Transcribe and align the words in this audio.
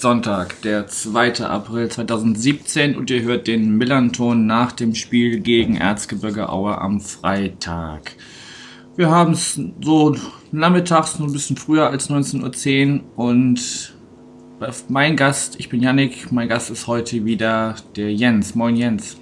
Sonntag, 0.00 0.62
der 0.62 0.86
2. 0.86 1.44
April 1.44 1.88
2017 1.88 2.96
und 2.96 3.10
ihr 3.10 3.22
hört 3.22 3.48
den 3.48 3.76
Millanton 3.76 4.46
nach 4.46 4.70
dem 4.70 4.94
Spiel 4.94 5.40
gegen 5.40 5.76
Erzgebirge 5.76 6.48
Aue 6.48 6.78
am 6.78 7.00
Freitag. 7.00 8.12
Wir 8.96 9.10
haben 9.10 9.32
es 9.32 9.60
so 9.80 10.14
nachmittags, 10.52 11.18
nur 11.18 11.28
ein 11.28 11.32
bisschen 11.32 11.56
früher 11.56 11.90
als 11.90 12.08
19.10 12.08 12.94
Uhr 12.94 13.00
und 13.16 13.94
mein 14.88 15.16
Gast, 15.16 15.58
ich 15.58 15.68
bin 15.68 15.82
Yannick, 15.82 16.30
mein 16.30 16.48
Gast 16.48 16.70
ist 16.70 16.86
heute 16.86 17.24
wieder 17.24 17.74
der 17.96 18.12
Jens. 18.12 18.54
Moin 18.54 18.76
Jens. 18.76 19.20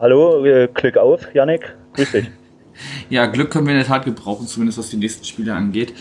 Hallo, 0.00 0.44
äh, 0.44 0.68
Glück 0.74 0.96
auf, 0.96 1.32
Yannick. 1.32 1.76
Grüß 1.94 2.10
dich. 2.10 2.26
ja, 3.10 3.26
Glück 3.26 3.50
können 3.50 3.66
wir 3.66 3.72
in 3.72 3.78
der 3.78 3.86
Tat 3.86 4.04
gebrauchen, 4.04 4.46
zumindest 4.46 4.78
was 4.78 4.90
die 4.90 4.96
nächsten 4.96 5.24
Spiele 5.24 5.54
angeht. 5.54 5.94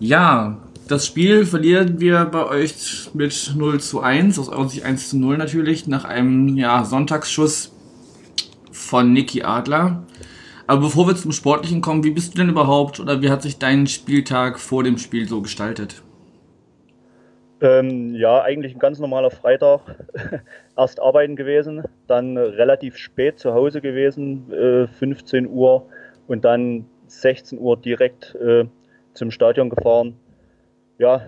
Ja, 0.00 0.58
das 0.88 1.06
Spiel 1.06 1.44
verlieren 1.44 2.00
wir 2.00 2.24
bei 2.24 2.46
euch 2.46 3.10
mit 3.12 3.52
0 3.54 3.80
zu 3.80 4.00
1, 4.00 4.38
aus 4.38 4.48
eurer 4.48 4.68
Sicht 4.68 4.84
1 4.84 5.10
zu 5.10 5.18
0 5.18 5.36
natürlich, 5.36 5.86
nach 5.86 6.04
einem 6.04 6.56
ja, 6.56 6.82
Sonntagsschuss 6.84 7.74
von 8.72 9.12
Niki 9.12 9.42
Adler. 9.42 10.02
Aber 10.66 10.80
bevor 10.80 11.06
wir 11.06 11.14
zum 11.14 11.32
Sportlichen 11.32 11.82
kommen, 11.82 12.04
wie 12.04 12.10
bist 12.10 12.34
du 12.34 12.38
denn 12.38 12.48
überhaupt 12.48 13.00
oder 13.00 13.20
wie 13.20 13.30
hat 13.30 13.42
sich 13.42 13.58
dein 13.58 13.86
Spieltag 13.86 14.58
vor 14.58 14.82
dem 14.82 14.96
Spiel 14.96 15.28
so 15.28 15.42
gestaltet? 15.42 16.02
Ähm, 17.60 18.14
ja, 18.14 18.42
eigentlich 18.42 18.74
ein 18.74 18.78
ganz 18.78 18.98
normaler 18.98 19.30
Freitag. 19.30 19.80
Erst 20.76 21.00
arbeiten 21.00 21.36
gewesen, 21.36 21.82
dann 22.06 22.38
relativ 22.38 22.96
spät 22.96 23.38
zu 23.38 23.52
Hause 23.52 23.80
gewesen, 23.82 24.50
äh, 24.52 24.86
15 24.86 25.48
Uhr 25.48 25.86
und 26.28 26.44
dann 26.44 26.86
16 27.08 27.58
Uhr 27.58 27.76
direkt 27.76 28.34
äh, 28.36 28.64
zum 29.14 29.30
Stadion 29.30 29.70
gefahren 29.70 30.16
ja, 30.98 31.22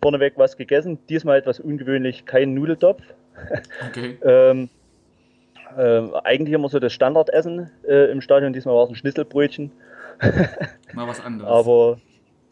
vorneweg 0.00 0.34
was 0.36 0.56
gegessen. 0.56 0.98
Diesmal 1.08 1.38
etwas 1.38 1.60
ungewöhnlich, 1.60 2.24
kein 2.24 2.54
Nudeltopf. 2.54 3.02
Okay. 3.88 4.18
ähm, 4.24 4.68
äh, 5.76 6.02
eigentlich 6.24 6.54
immer 6.54 6.68
so 6.68 6.78
das 6.78 6.92
Standardessen 6.92 7.70
äh, 7.86 8.10
im 8.10 8.20
Stadion. 8.20 8.52
Diesmal 8.52 8.74
war 8.74 8.84
es 8.84 8.90
ein 8.90 8.94
Schnitzelbrötchen. 8.94 9.72
mal 10.94 11.06
was 11.06 11.20
anderes. 11.20 11.50
Aber 11.50 11.98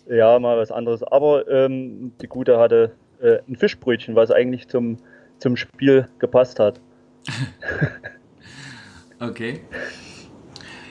ja, 0.09 0.39
mal 0.39 0.59
was 0.59 0.71
anderes. 0.71 1.03
Aber 1.03 1.49
ähm, 1.49 2.13
die 2.21 2.27
Gute 2.27 2.59
hatte 2.59 2.93
äh, 3.23 3.39
ein 3.49 3.57
Fischbrötchen, 3.57 4.17
was 4.17 4.31
eigentlich 4.31 4.69
zum, 4.69 4.99
zum 5.39 5.57
Spiel 5.57 6.09
gepasst 6.19 6.59
hat. 6.59 6.81
okay. 9.21 9.61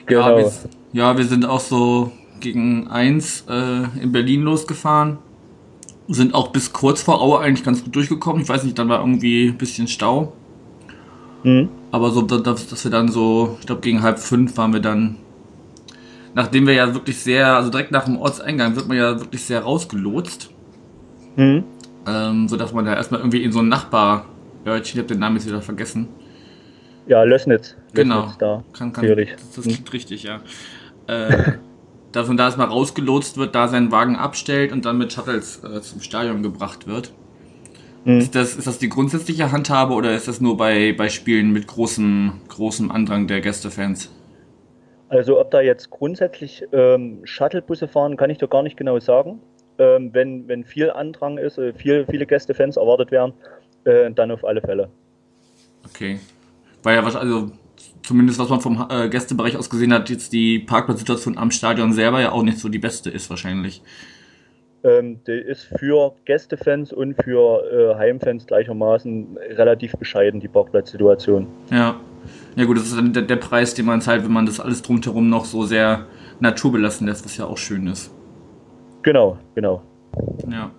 Genau. 0.06 0.30
Ja 0.30 0.36
wir, 0.36 0.52
ja, 0.92 1.16
wir 1.16 1.24
sind 1.24 1.44
auch 1.44 1.60
so 1.60 2.10
gegen 2.40 2.88
eins 2.88 3.44
äh, 3.48 4.02
in 4.02 4.10
Berlin 4.12 4.42
losgefahren 4.42 5.18
sind 6.08 6.34
auch 6.34 6.48
bis 6.48 6.72
kurz 6.72 7.02
vor 7.02 7.20
Aue 7.22 7.40
eigentlich 7.40 7.64
ganz 7.64 7.82
gut 7.82 7.94
durchgekommen. 7.94 8.42
Ich 8.42 8.48
weiß 8.48 8.64
nicht, 8.64 8.78
dann 8.78 8.88
war 8.88 9.00
irgendwie 9.00 9.48
ein 9.48 9.58
bisschen 9.58 9.88
Stau. 9.88 10.32
Mhm. 11.42 11.68
Aber 11.90 12.10
so, 12.10 12.22
dass, 12.22 12.66
dass 12.68 12.84
wir 12.84 12.90
dann 12.90 13.08
so, 13.08 13.56
ich 13.60 13.66
glaube 13.66 13.80
gegen 13.80 14.02
halb 14.02 14.18
fünf 14.18 14.56
waren 14.56 14.72
wir 14.72 14.80
dann, 14.80 15.16
nachdem 16.34 16.66
wir 16.66 16.74
ja 16.74 16.92
wirklich 16.92 17.18
sehr, 17.18 17.54
also 17.54 17.70
direkt 17.70 17.90
nach 17.90 18.04
dem 18.04 18.18
Ortseingang 18.18 18.76
wird 18.76 18.88
man 18.88 18.96
ja 18.96 19.20
wirklich 19.20 19.44
sehr 19.44 19.60
rausgelotst. 19.60 20.50
Mhm. 21.36 21.64
Ähm, 22.06 22.48
so 22.48 22.56
dass 22.56 22.72
man 22.72 22.84
da 22.84 22.94
erstmal 22.94 23.20
irgendwie 23.20 23.42
in 23.42 23.52
so 23.52 23.60
ein 23.60 23.68
Nachbarörtchen, 23.68 24.94
ich 24.94 24.98
habe 24.98 25.08
den 25.08 25.20
Namen 25.20 25.36
jetzt 25.36 25.46
wieder 25.46 25.62
vergessen. 25.62 26.08
Ja, 27.06 27.22
Lößnitz. 27.22 27.76
Genau. 27.92 28.22
Lößnitz 28.22 28.38
da. 28.38 28.64
Kann, 28.72 28.92
kann, 28.92 29.06
das, 29.06 29.16
das 29.56 29.64
klingt 29.64 29.80
mhm. 29.80 29.90
richtig, 29.92 30.22
ja. 30.24 30.40
Äh, 31.06 31.52
dass 32.14 32.28
man 32.28 32.36
da 32.36 32.44
erstmal 32.44 32.68
rausgelotst 32.68 33.36
wird, 33.36 33.54
da 33.54 33.66
seinen 33.66 33.90
Wagen 33.90 34.14
abstellt 34.14 34.72
und 34.72 34.84
dann 34.84 34.98
mit 34.98 35.12
Shuttles 35.12 35.62
äh, 35.64 35.80
zum 35.80 36.00
Stadion 36.00 36.42
gebracht 36.42 36.86
wird. 36.86 37.12
Mhm. 38.04 38.18
Ist, 38.18 38.36
das, 38.36 38.54
ist 38.54 38.66
das 38.68 38.78
die 38.78 38.88
grundsätzliche 38.88 39.50
Handhabe 39.50 39.94
oder 39.94 40.14
ist 40.14 40.28
das 40.28 40.40
nur 40.40 40.56
bei, 40.56 40.94
bei 40.96 41.08
Spielen 41.08 41.52
mit 41.52 41.66
großem, 41.66 42.40
großem 42.48 42.92
Andrang 42.92 43.26
der 43.26 43.40
Gästefans? 43.40 44.12
Also 45.08 45.40
ob 45.40 45.50
da 45.50 45.60
jetzt 45.60 45.90
grundsätzlich 45.90 46.64
ähm, 46.72 47.20
Shuttlebusse 47.24 47.88
fahren, 47.88 48.16
kann 48.16 48.30
ich 48.30 48.38
doch 48.38 48.48
gar 48.48 48.62
nicht 48.62 48.76
genau 48.76 49.00
sagen. 49.00 49.40
Ähm, 49.78 50.10
wenn, 50.12 50.46
wenn 50.46 50.64
viel 50.64 50.90
Andrang 50.90 51.36
ist, 51.36 51.58
äh, 51.58 51.72
viel, 51.72 52.06
viele 52.08 52.26
Gästefans 52.26 52.76
erwartet 52.76 53.10
werden, 53.10 53.32
äh, 53.84 54.08
dann 54.12 54.30
auf 54.30 54.44
alle 54.44 54.60
Fälle. 54.60 54.88
Okay. 55.84 56.20
Weil 56.84 56.94
ja, 56.94 57.02
also 57.02 57.50
zumindest 58.04 58.38
was 58.38 58.48
man 58.48 58.60
vom 58.60 58.86
äh, 58.88 59.08
Gästebereich 59.08 59.56
aus 59.56 59.70
gesehen 59.70 59.92
hat, 59.92 60.10
jetzt 60.10 60.32
die 60.32 60.58
Parkplatzsituation 60.58 61.38
am 61.38 61.50
Stadion 61.50 61.92
selber 61.92 62.20
ja 62.20 62.32
auch 62.32 62.42
nicht 62.42 62.58
so 62.58 62.68
die 62.68 62.78
beste 62.78 63.10
ist 63.10 63.30
wahrscheinlich. 63.30 63.82
Ähm, 64.84 65.20
die 65.26 65.32
ist 65.32 65.64
für 65.78 66.14
Gästefans 66.26 66.92
und 66.92 67.14
für 67.22 67.64
äh, 67.72 67.98
Heimfans 67.98 68.46
gleichermaßen 68.46 69.38
relativ 69.56 69.92
bescheiden, 69.92 70.40
die 70.40 70.48
Parkplatzsituation. 70.48 71.46
Ja. 71.70 71.98
Ja 72.56 72.64
gut, 72.64 72.76
das 72.76 72.86
ist 72.86 72.96
dann 72.96 73.12
der, 73.12 73.22
der 73.22 73.36
Preis, 73.36 73.74
den 73.74 73.86
man 73.86 74.00
zahlt, 74.00 74.24
wenn 74.24 74.32
man 74.32 74.46
das 74.46 74.60
alles 74.60 74.82
drumherum 74.82 75.28
noch 75.28 75.44
so 75.44 75.64
sehr 75.64 76.06
naturbelassen 76.40 77.06
lässt, 77.06 77.24
was 77.24 77.36
ja 77.36 77.46
auch 77.46 77.58
schön 77.58 77.86
ist. 77.86 78.10
Genau, 79.02 79.38
genau. 79.54 79.82
Ja. 80.50 80.70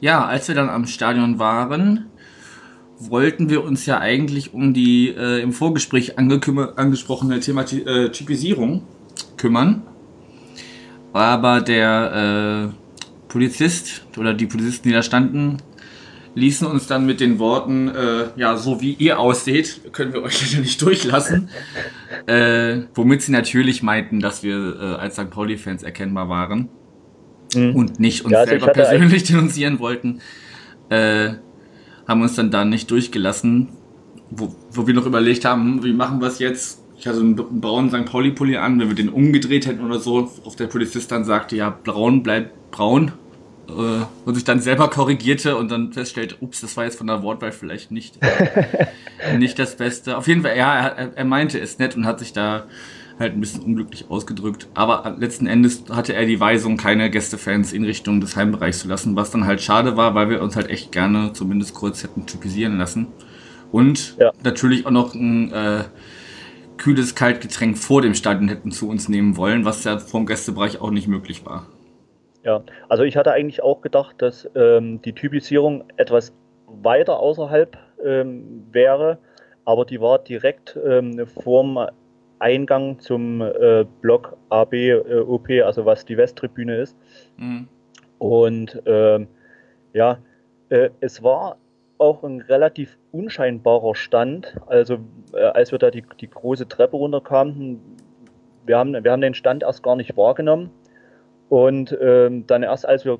Ja, 0.00 0.24
als 0.24 0.48
wir 0.48 0.54
dann 0.54 0.68
am 0.68 0.86
Stadion 0.86 1.38
waren, 1.38 2.09
wollten 3.00 3.48
wir 3.48 3.64
uns 3.64 3.86
ja 3.86 3.98
eigentlich 3.98 4.52
um 4.52 4.74
die 4.74 5.08
äh, 5.08 5.40
im 5.40 5.52
Vorgespräch 5.52 6.18
angesprochene 6.18 7.40
Thema 7.40 7.62
äh, 7.62 8.10
Typisierung 8.10 8.82
kümmern. 9.36 9.82
Aber 11.12 11.60
der 11.60 12.70
äh, 12.70 13.28
Polizist 13.28 14.02
oder 14.16 14.34
die 14.34 14.46
Polizisten, 14.46 14.88
die 14.88 14.94
da 14.94 15.02
standen, 15.02 15.58
ließen 16.34 16.66
uns 16.66 16.86
dann 16.86 17.06
mit 17.06 17.20
den 17.20 17.38
Worten, 17.38 17.88
äh, 17.88 18.26
ja, 18.36 18.56
so 18.56 18.80
wie 18.80 18.92
ihr 18.92 19.18
ausseht, 19.18 19.92
können 19.92 20.12
wir 20.12 20.22
euch 20.22 20.40
leider 20.42 20.62
nicht 20.62 20.80
durchlassen. 20.82 21.48
äh, 22.26 22.82
womit 22.94 23.22
sie 23.22 23.32
natürlich 23.32 23.82
meinten, 23.82 24.20
dass 24.20 24.42
wir 24.42 24.76
äh, 24.80 24.84
als 25.00 25.14
St. 25.14 25.30
Pauli-Fans 25.30 25.82
erkennbar 25.82 26.28
waren 26.28 26.68
mhm. 27.54 27.74
und 27.74 27.98
nicht 27.98 28.24
uns 28.24 28.32
ja, 28.32 28.40
also 28.40 28.50
selber 28.50 28.68
persönlich 28.68 29.24
denunzieren 29.24 29.78
wollten. 29.78 30.20
Äh, 30.88 31.34
haben 32.10 32.22
uns 32.22 32.34
dann 32.34 32.50
da 32.50 32.64
nicht 32.64 32.90
durchgelassen, 32.90 33.68
wo, 34.30 34.52
wo 34.72 34.86
wir 34.86 34.94
noch 34.94 35.06
überlegt 35.06 35.44
haben, 35.44 35.82
wie 35.84 35.92
machen 35.92 36.20
wir 36.20 36.26
es 36.26 36.40
jetzt? 36.40 36.82
Ich 36.98 37.06
hatte 37.06 37.20
einen 37.20 37.36
braunen 37.36 37.88
St. 37.88 38.04
Pauli-Pulli 38.04 38.56
an, 38.56 38.78
wenn 38.80 38.88
wir 38.88 38.96
den 38.96 39.08
umgedreht 39.08 39.66
hätten 39.66 39.84
oder 39.84 40.00
so, 40.00 40.30
auf 40.44 40.56
der 40.56 40.66
Polizist 40.66 41.10
dann 41.12 41.24
sagte, 41.24 41.56
ja, 41.56 41.70
braun 41.70 42.22
bleibt 42.22 42.72
braun. 42.72 43.12
Äh, 43.68 44.04
und 44.24 44.34
sich 44.34 44.42
dann 44.42 44.60
selber 44.60 44.90
korrigierte 44.90 45.56
und 45.56 45.70
dann 45.70 45.92
feststellte, 45.92 46.34
ups, 46.40 46.60
das 46.60 46.76
war 46.76 46.84
jetzt 46.84 46.98
von 46.98 47.06
der 47.06 47.22
Wortwahl 47.22 47.52
vielleicht 47.52 47.92
nicht, 47.92 48.18
äh, 48.20 49.38
nicht 49.38 49.58
das 49.58 49.76
Beste. 49.76 50.18
Auf 50.18 50.26
jeden 50.26 50.42
Fall, 50.42 50.56
ja, 50.56 50.88
er, 50.88 51.16
er 51.16 51.24
meinte 51.24 51.60
es 51.60 51.78
nett 51.78 51.96
und 51.96 52.06
hat 52.06 52.18
sich 52.18 52.32
da 52.32 52.64
halt 53.20 53.34
ein 53.34 53.40
bisschen 53.40 53.62
unglücklich 53.62 54.06
ausgedrückt. 54.10 54.68
Aber 54.74 55.16
letzten 55.18 55.46
Endes 55.46 55.84
hatte 55.90 56.14
er 56.14 56.26
die 56.26 56.40
Weisung, 56.40 56.76
keine 56.76 57.10
Gästefans 57.10 57.72
in 57.72 57.84
Richtung 57.84 58.20
des 58.20 58.36
Heimbereichs 58.36 58.80
zu 58.80 58.88
lassen, 58.88 59.16
was 59.16 59.30
dann 59.30 59.46
halt 59.46 59.60
schade 59.60 59.96
war, 59.96 60.14
weil 60.14 60.30
wir 60.30 60.42
uns 60.42 60.56
halt 60.56 60.68
echt 60.70 60.90
gerne 60.92 61.32
zumindest 61.32 61.74
kurz 61.74 62.02
hätten 62.02 62.26
typisieren 62.26 62.78
lassen. 62.78 63.08
Und 63.72 64.16
ja. 64.18 64.32
natürlich 64.42 64.86
auch 64.86 64.90
noch 64.90 65.14
ein 65.14 65.52
äh, 65.52 65.84
kühles 66.76 67.14
Kaltgetränk 67.14 67.78
vor 67.78 68.02
dem 68.02 68.14
Stadion 68.14 68.48
hätten 68.48 68.72
zu 68.72 68.88
uns 68.88 69.08
nehmen 69.08 69.36
wollen, 69.36 69.64
was 69.64 69.84
ja 69.84 69.98
vom 69.98 70.26
Gästebereich 70.26 70.80
auch 70.80 70.90
nicht 70.90 71.06
möglich 71.06 71.44
war. 71.44 71.66
Ja, 72.42 72.62
also 72.88 73.02
ich 73.04 73.16
hatte 73.16 73.32
eigentlich 73.32 73.62
auch 73.62 73.82
gedacht, 73.82 74.16
dass 74.18 74.48
ähm, 74.54 75.02
die 75.02 75.12
Typisierung 75.12 75.84
etwas 75.98 76.32
weiter 76.66 77.20
außerhalb 77.20 77.76
ähm, 78.02 78.66
wäre, 78.72 79.18
aber 79.66 79.84
die 79.84 80.00
war 80.00 80.18
direkt 80.18 80.78
ähm, 80.86 81.26
vorm 81.26 81.78
Eingang 82.40 82.98
zum 82.98 83.40
äh, 83.40 83.84
Block 84.00 84.36
AB 84.48 84.74
äh, 84.74 85.20
OP, 85.20 85.50
also 85.64 85.84
was 85.84 86.04
die 86.04 86.16
Westtribüne 86.16 86.76
ist. 86.76 86.96
Mhm. 87.36 87.68
Und 88.18 88.82
ähm, 88.86 89.28
ja, 89.92 90.18
äh, 90.70 90.90
es 91.00 91.22
war 91.22 91.56
auch 91.98 92.24
ein 92.24 92.40
relativ 92.40 92.98
unscheinbarer 93.12 93.94
Stand. 93.94 94.56
Also 94.66 94.98
äh, 95.34 95.42
als 95.42 95.70
wir 95.72 95.78
da 95.78 95.90
die, 95.90 96.04
die 96.20 96.30
große 96.30 96.66
Treppe 96.66 96.96
runterkamen, 96.96 97.80
wir 98.66 98.78
haben, 98.78 98.92
wir 99.04 99.12
haben 99.12 99.20
den 99.20 99.34
Stand 99.34 99.62
erst 99.62 99.82
gar 99.82 99.96
nicht 99.96 100.16
wahrgenommen. 100.16 100.70
Und 101.48 101.96
ähm, 102.00 102.46
dann 102.46 102.62
erst 102.62 102.86
als 102.86 103.04
wir 103.04 103.18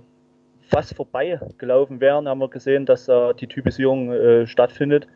fast 0.63 0.95
vorbei 0.95 1.41
gelaufen 1.59 2.01
wären, 2.01 2.29
haben 2.29 2.39
wir 2.39 2.49
gesehen, 2.49 2.87
dass 2.87 3.07
da 3.07 3.33
die 3.33 3.49
Typisierung 3.49 4.13
äh, 4.13 4.47
stattfindet. 4.47 5.07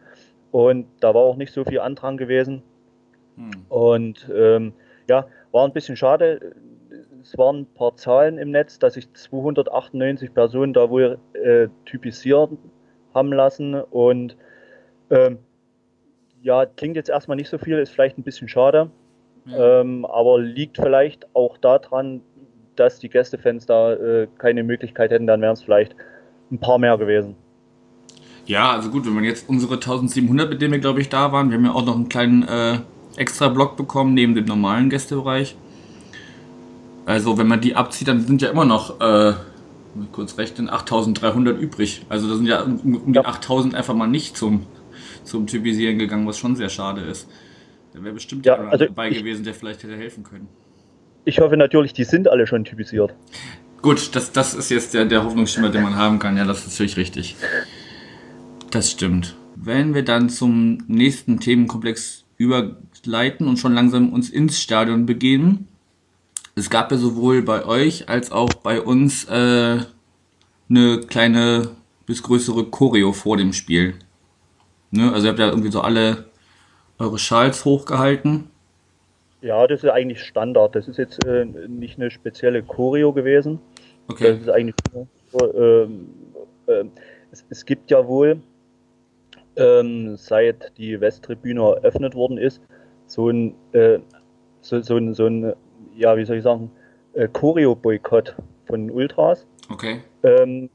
Und 0.51 0.87
da 1.01 1.15
war 1.15 1.23
auch 1.23 1.37
nicht 1.37 1.53
so 1.53 1.65
viel 1.65 1.81
Andrang 1.81 2.17
gewesen. 2.17 2.63
Hm. 3.37 3.51
Und 3.69 4.29
ähm, 4.35 4.73
ja, 5.09 5.27
war 5.53 5.65
ein 5.65 5.73
bisschen 5.73 5.97
schade. 5.97 6.55
Es 7.23 7.37
waren 7.39 7.61
ein 7.61 7.67
paar 7.75 7.97
Zahlen 7.97 8.39
im 8.39 8.51
Netz, 8.51 8.79
dass 8.79 8.95
sich 8.95 9.13
298 9.13 10.35
Personen 10.35 10.73
da 10.73 10.91
wohl 10.91 11.19
äh, 11.33 11.69
typisiert 11.87 12.51
haben 13.15 13.33
lassen. 13.33 13.75
Und 13.75 14.37
ähm, 15.11 15.39
ja, 16.43 16.67
klingt 16.67 16.97
jetzt 16.97 17.09
erstmal 17.09 17.37
nicht 17.37 17.49
so 17.49 17.59
viel, 17.59 17.79
ist 17.79 17.91
vielleicht 17.91 18.19
ein 18.19 18.23
bisschen 18.23 18.49
schade, 18.49 18.91
Ja. 19.47 19.81
ähm, 19.81 20.05
aber 20.05 20.39
liegt 20.39 20.77
vielleicht 20.77 21.27
auch 21.35 21.57
daran, 21.57 22.21
dass 22.77 22.99
die 22.99 23.09
Gästefans 23.09 23.67
da 23.67 23.95
äh, 23.95 24.29
keine 24.39 24.63
Möglichkeit 24.63 25.11
hätten, 25.11 25.27
dann 25.27 25.41
wären 25.41 25.55
es 25.55 25.63
vielleicht 25.63 25.95
ein 26.51 26.59
paar 26.59 26.79
mehr 26.79 26.99
gewesen. 26.99 27.37
Ja, 28.47 28.73
also 28.73 28.91
gut, 28.91 29.07
wenn 29.07 29.15
man 29.15 29.25
jetzt 29.25 29.49
unsere 29.49 29.75
1700, 29.75 30.51
mit 30.51 30.61
denen 30.61 30.73
wir 30.73 30.81
glaube 30.81 31.01
ich 31.01 31.09
da 31.09 31.33
waren, 31.33 31.51
wir 31.51 31.57
haben 31.57 31.65
ja 31.65 31.73
auch 31.73 31.85
noch 31.87 31.95
einen 31.95 32.11
kleinen 32.11 32.43
äh, 32.43 32.79
extra 33.17 33.49
Block 33.49 33.77
bekommen 33.77 34.15
neben 34.15 34.35
dem 34.35 34.45
normalen 34.45 34.91
Gästebereich. 34.91 35.57
Also 37.07 37.37
wenn 37.39 37.47
man 37.47 37.61
die 37.61 37.77
abzieht, 37.77 38.09
dann 38.09 38.27
sind 38.27 38.41
ja 38.43 38.51
immer 38.51 38.65
noch, 38.65 39.01
äh, 39.01 39.35
kurz 40.13 40.39
rechnen, 40.39 40.69
8300 40.71 41.59
übrig. 41.61 42.05
Also 42.09 42.29
da 42.29 42.37
sind 42.37 42.47
ja 42.47 42.63
um, 42.63 42.79
um 42.97 43.13
die 43.13 43.19
Ja. 43.19 43.25
8000 43.27 43.75
einfach 43.75 43.95
mal 43.95 44.07
nicht 44.07 44.37
zum, 44.37 44.67
zum 45.23 45.47
Typisieren 45.47 45.99
gegangen, 45.99 46.27
was 46.27 46.39
schon 46.39 46.57
sehr 46.57 46.69
schade 46.71 47.03
ist. 47.03 47.29
Da 47.93 48.03
wäre 48.03 48.15
bestimmt 48.15 48.45
Ja, 48.47 48.55
jemand 48.57 48.73
also 48.73 48.87
dabei 48.87 49.11
ich- 49.11 49.19
gewesen, 49.19 49.45
der 49.45 49.55
vielleicht 49.55 49.83
hätte 49.83 49.97
helfen 49.97 50.25
können. 50.25 50.49
Ich 51.27 51.39
hoffe 51.41 51.57
natürlich, 51.57 51.93
die 51.95 52.05
sind 52.05 52.29
alle 52.29 52.47
schon 52.47 52.65
typisiert. 52.65 53.15
Gut, 53.81 54.15
das, 54.17 54.33
das 54.33 54.53
ist 54.55 54.71
jetzt 54.71 54.93
der, 54.95 55.05
der 55.05 55.25
Hoffnungsschimmer, 55.25 55.69
den 55.71 55.83
man 55.83 55.95
haben 55.97 56.19
kann. 56.19 56.37
Ja, 56.37 56.45
das 56.45 56.67
ist 56.67 56.73
natürlich 56.73 56.97
richtig. 56.97 57.37
Das 58.71 58.91
stimmt. 58.91 59.37
Wenn 59.57 59.95
wir 59.95 60.05
dann 60.05 60.29
zum 60.29 60.79
nächsten 60.89 61.39
Themenkomplex 61.39 62.24
überleiten 62.37 63.49
und 63.49 63.59
schon 63.59 63.75
langsam 63.75 64.13
uns 64.13 64.31
ins 64.31 64.61
Stadion 64.61 65.07
begeben. 65.07 65.69
Es 66.57 66.71
gab 66.71 66.91
ja 66.93 66.99
sowohl 66.99 67.43
bei 67.43 67.65
euch 67.65 68.09
als 68.09 68.31
auch 68.33 68.53
bei 68.55 68.81
uns 68.81 69.25
äh, 69.25 69.79
eine 70.69 71.01
kleine 71.01 71.71
bis 72.07 72.23
größere 72.23 72.65
Choreo 72.67 73.13
vor 73.13 73.37
dem 73.37 73.53
Spiel. 73.53 73.95
Ne? 74.91 75.13
Also 75.13 75.27
ihr 75.27 75.31
habt 75.31 75.39
ja 75.41 75.49
irgendwie 75.49 75.71
so 75.71 75.81
alle 75.81 76.27
eure 76.99 77.19
Schals 77.19 77.65
hochgehalten. 77.65 78.51
Ja, 79.41 79.67
das 79.67 79.83
ist 79.83 79.91
eigentlich 79.91 80.23
Standard. 80.23 80.75
Das 80.75 80.89
ist 80.89 80.97
jetzt 80.97 81.25
äh, 81.27 81.45
nicht 81.45 81.99
eine 81.99 82.11
spezielle 82.11 82.63
Choreo 82.63 83.13
gewesen. 83.13 83.59
Das 84.07 84.17
Okay. 84.17 84.39
ist 84.39 84.49
eigentlich 84.51 84.75
nur, 84.93 85.07
so, 85.33 85.55
ähm, 85.55 86.09
ähm, 86.69 86.91
es, 87.33 87.45
es 87.49 87.65
gibt 87.65 87.91
ja 87.91 88.07
wohl, 88.07 88.41
ähm, 89.57 90.17
seit 90.17 90.77
die 90.79 91.01
Westtribüne 91.01 91.61
eröffnet 91.61 92.15
worden 92.15 92.39
ist, 92.39 92.61
so 93.07 93.29
ein, 93.29 93.55
äh, 93.73 93.99
so, 94.61 94.81
so 94.81 94.97
ein, 94.97 95.15
so 95.15 95.27
ein 95.27 95.55
ja, 95.97 96.17
wie 96.17 96.25
soll 96.25 96.37
ich 96.37 96.43
sagen, 96.43 96.71
äh, 97.15 97.29
Choreo-Boykott 97.29 98.35
von 98.67 98.91
Ultras, 98.91 99.47
Okay. 99.71 100.01
ähm, 100.23 100.71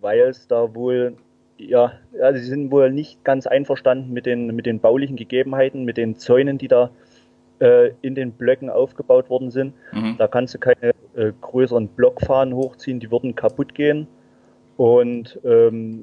weil 0.00 0.20
es 0.20 0.46
da 0.48 0.74
wohl, 0.74 1.14
ja, 1.58 1.92
also 2.20 2.40
sie 2.40 2.46
sind 2.46 2.70
wohl 2.70 2.90
nicht 2.90 3.24
ganz 3.24 3.46
einverstanden 3.46 4.12
mit 4.12 4.26
den, 4.26 4.54
mit 4.54 4.66
den 4.66 4.80
baulichen 4.80 5.16
Gegebenheiten, 5.16 5.84
mit 5.84 5.96
den 5.96 6.16
Zäunen, 6.16 6.58
die 6.58 6.68
da 6.68 6.90
äh, 7.60 7.92
in 8.02 8.14
den 8.14 8.32
Blöcken 8.32 8.70
aufgebaut 8.70 9.30
worden 9.30 9.50
sind. 9.50 9.74
Mhm. 9.92 10.16
Da 10.18 10.26
kannst 10.26 10.54
du 10.54 10.58
keine 10.58 10.92
äh, 11.14 11.32
größeren 11.40 11.88
Blockfahnen 11.88 12.54
hochziehen, 12.54 13.00
die 13.00 13.10
würden 13.10 13.34
kaputt 13.34 13.74
gehen. 13.74 14.08
Und 14.76 15.38
ähm, 15.44 16.02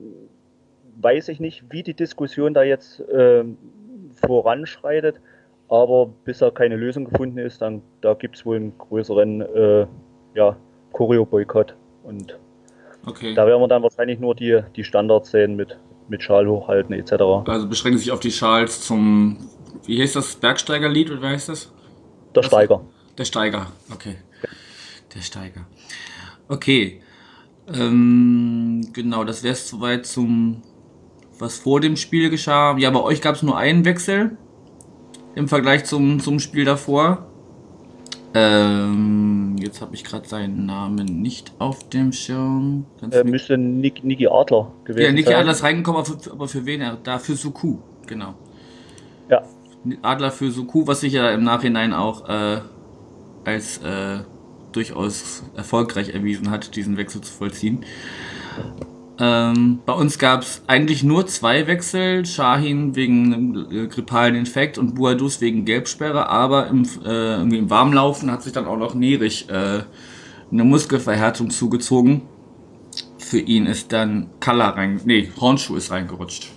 weiß 1.01 1.29
ich 1.29 1.39
nicht, 1.39 1.63
wie 1.69 1.83
die 1.83 1.93
Diskussion 1.93 2.53
da 2.53 2.63
jetzt 2.63 3.03
ähm, 3.13 3.57
voranschreitet, 4.25 5.19
aber 5.69 6.07
bis 6.25 6.39
da 6.39 6.49
keine 6.49 6.75
Lösung 6.75 7.05
gefunden 7.05 7.37
ist, 7.37 7.61
dann 7.61 7.81
da 8.01 8.13
gibt 8.13 8.35
es 8.35 8.45
wohl 8.45 8.57
einen 8.57 8.77
größeren 8.77 9.41
äh, 9.41 9.87
ja, 10.35 10.55
Choreo-Boykott. 10.93 11.75
Und 12.03 12.37
Okay. 13.05 13.33
da 13.33 13.47
werden 13.47 13.61
wir 13.61 13.67
dann 13.67 13.81
wahrscheinlich 13.83 14.19
nur 14.19 14.35
die, 14.35 14.59
die 14.75 14.83
Standards 14.83 15.31
sehen 15.31 15.55
mit, 15.55 15.77
mit 16.09 16.21
Schal 16.21 16.47
hochhalten 16.47 16.93
etc. 16.93 17.13
Also 17.47 17.67
beschränkt 17.67 17.99
sich 17.99 18.11
auf 18.11 18.19
die 18.19 18.31
Schals 18.31 18.81
zum, 18.81 19.37
wie 19.85 20.01
heißt 20.01 20.15
das, 20.15 20.35
Bergsteigerlied 20.35 21.09
oder 21.11 21.21
wie 21.21 21.27
heißt 21.27 21.49
das? 21.49 21.71
Der 22.35 22.43
Steiger. 22.43 22.81
Der 23.17 23.25
Steiger, 23.25 23.67
okay. 23.91 24.17
Der 25.15 25.21
Steiger. 25.21 25.65
Okay. 26.47 27.01
Ähm, 27.73 28.89
genau, 28.93 29.23
das 29.23 29.43
wäre 29.43 29.53
es 29.53 29.67
soweit 29.69 30.05
zum, 30.05 30.61
was 31.39 31.57
vor 31.57 31.79
dem 31.79 31.95
Spiel 31.95 32.29
geschah. 32.29 32.77
Ja, 32.77 32.89
bei 32.91 33.01
euch 33.01 33.21
gab 33.21 33.35
es 33.35 33.43
nur 33.43 33.57
einen 33.57 33.85
Wechsel 33.85 34.37
im 35.35 35.47
Vergleich 35.47 35.85
zum, 35.85 36.19
zum 36.19 36.39
Spiel 36.39 36.65
davor. 36.65 37.25
Ähm, 38.33 39.55
jetzt 39.57 39.81
habe 39.81 39.95
ich 39.95 40.03
gerade 40.03 40.27
seinen 40.27 40.65
Namen 40.67 41.21
nicht 41.21 41.53
auf 41.57 41.89
dem 41.89 42.11
Schirm. 42.11 42.85
Ganz 43.01 43.15
Äh, 43.15 43.23
müsste 43.23 43.57
Nick, 43.57 44.03
Niki 44.03 44.27
Adler 44.27 44.71
gewesen 44.83 45.05
ja, 45.05 45.11
Niki 45.11 45.29
sein. 45.29 45.35
Adler 45.37 45.51
ist 45.53 45.63
reingekommen, 45.63 46.01
aber 46.01 46.19
für, 46.19 46.31
aber 46.31 46.47
für 46.47 46.65
wen? 46.65 46.81
er? 46.81 46.97
Da 47.01 47.17
für 47.17 47.33
Suku, 47.33 47.77
genau. 48.05 48.35
Ja, 49.29 49.41
Adler 50.03 50.31
für 50.31 50.51
Suku, 50.51 50.85
was 50.85 51.01
sich 51.01 51.13
ja 51.13 51.31
im 51.31 51.43
Nachhinein 51.43 51.93
auch 51.93 52.29
äh, 52.29 52.61
als 53.45 53.79
äh, 53.79 54.19
durchaus 54.71 55.43
erfolgreich 55.55 56.09
erwiesen 56.09 56.51
hat, 56.51 56.75
diesen 56.75 56.97
Wechsel 56.97 57.21
zu 57.21 57.33
vollziehen. 57.33 57.83
Ähm, 59.21 59.79
bei 59.85 59.91
uns 59.91 60.17
gab 60.17 60.43
es 60.43 60.61
eigentlich 60.67 61.03
nur 61.03 61.27
zwei 61.27 61.67
Wechsel, 61.67 62.25
Shahin 62.25 62.95
wegen 62.95 63.33
einem 63.33 63.67
äh, 63.69 63.87
grippalen 63.87 64.35
Infekt 64.35 64.77
und 64.77 64.95
Buadus 64.95 65.41
wegen 65.41 65.65
Gelbsperre, 65.65 66.29
aber 66.29 66.67
im, 66.67 66.87
äh, 67.05 67.41
im 67.41 67.69
Warmlaufen 67.69 68.31
hat 68.31 68.43
sich 68.43 68.53
dann 68.53 68.65
auch 68.65 68.77
noch 68.77 68.95
Nerich 68.95 69.49
äh, 69.49 69.83
eine 70.51 70.63
Muskelverhärtung 70.63 71.49
zugezogen. 71.49 72.21
Für 73.17 73.39
ihn 73.39 73.65
ist 73.65 73.91
dann 73.91 74.29
Kalla 74.39 74.69
rein, 74.69 75.01
nee, 75.03 75.29
Hornschuh 75.39 75.75
ist 75.75 75.91
reingerutscht. 75.91 76.47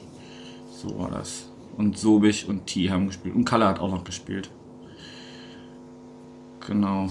So 0.71 0.99
war 0.99 1.11
das. 1.11 1.51
Und 1.77 1.99
Sobich 1.99 2.49
und 2.49 2.67
T 2.67 2.91
haben 2.91 3.09
gespielt. 3.09 3.35
Und 3.35 3.45
Kalla 3.45 3.69
hat 3.69 3.81
auch 3.81 3.91
noch 3.91 4.05
gespielt. 4.05 4.51
Genau. 6.67 7.09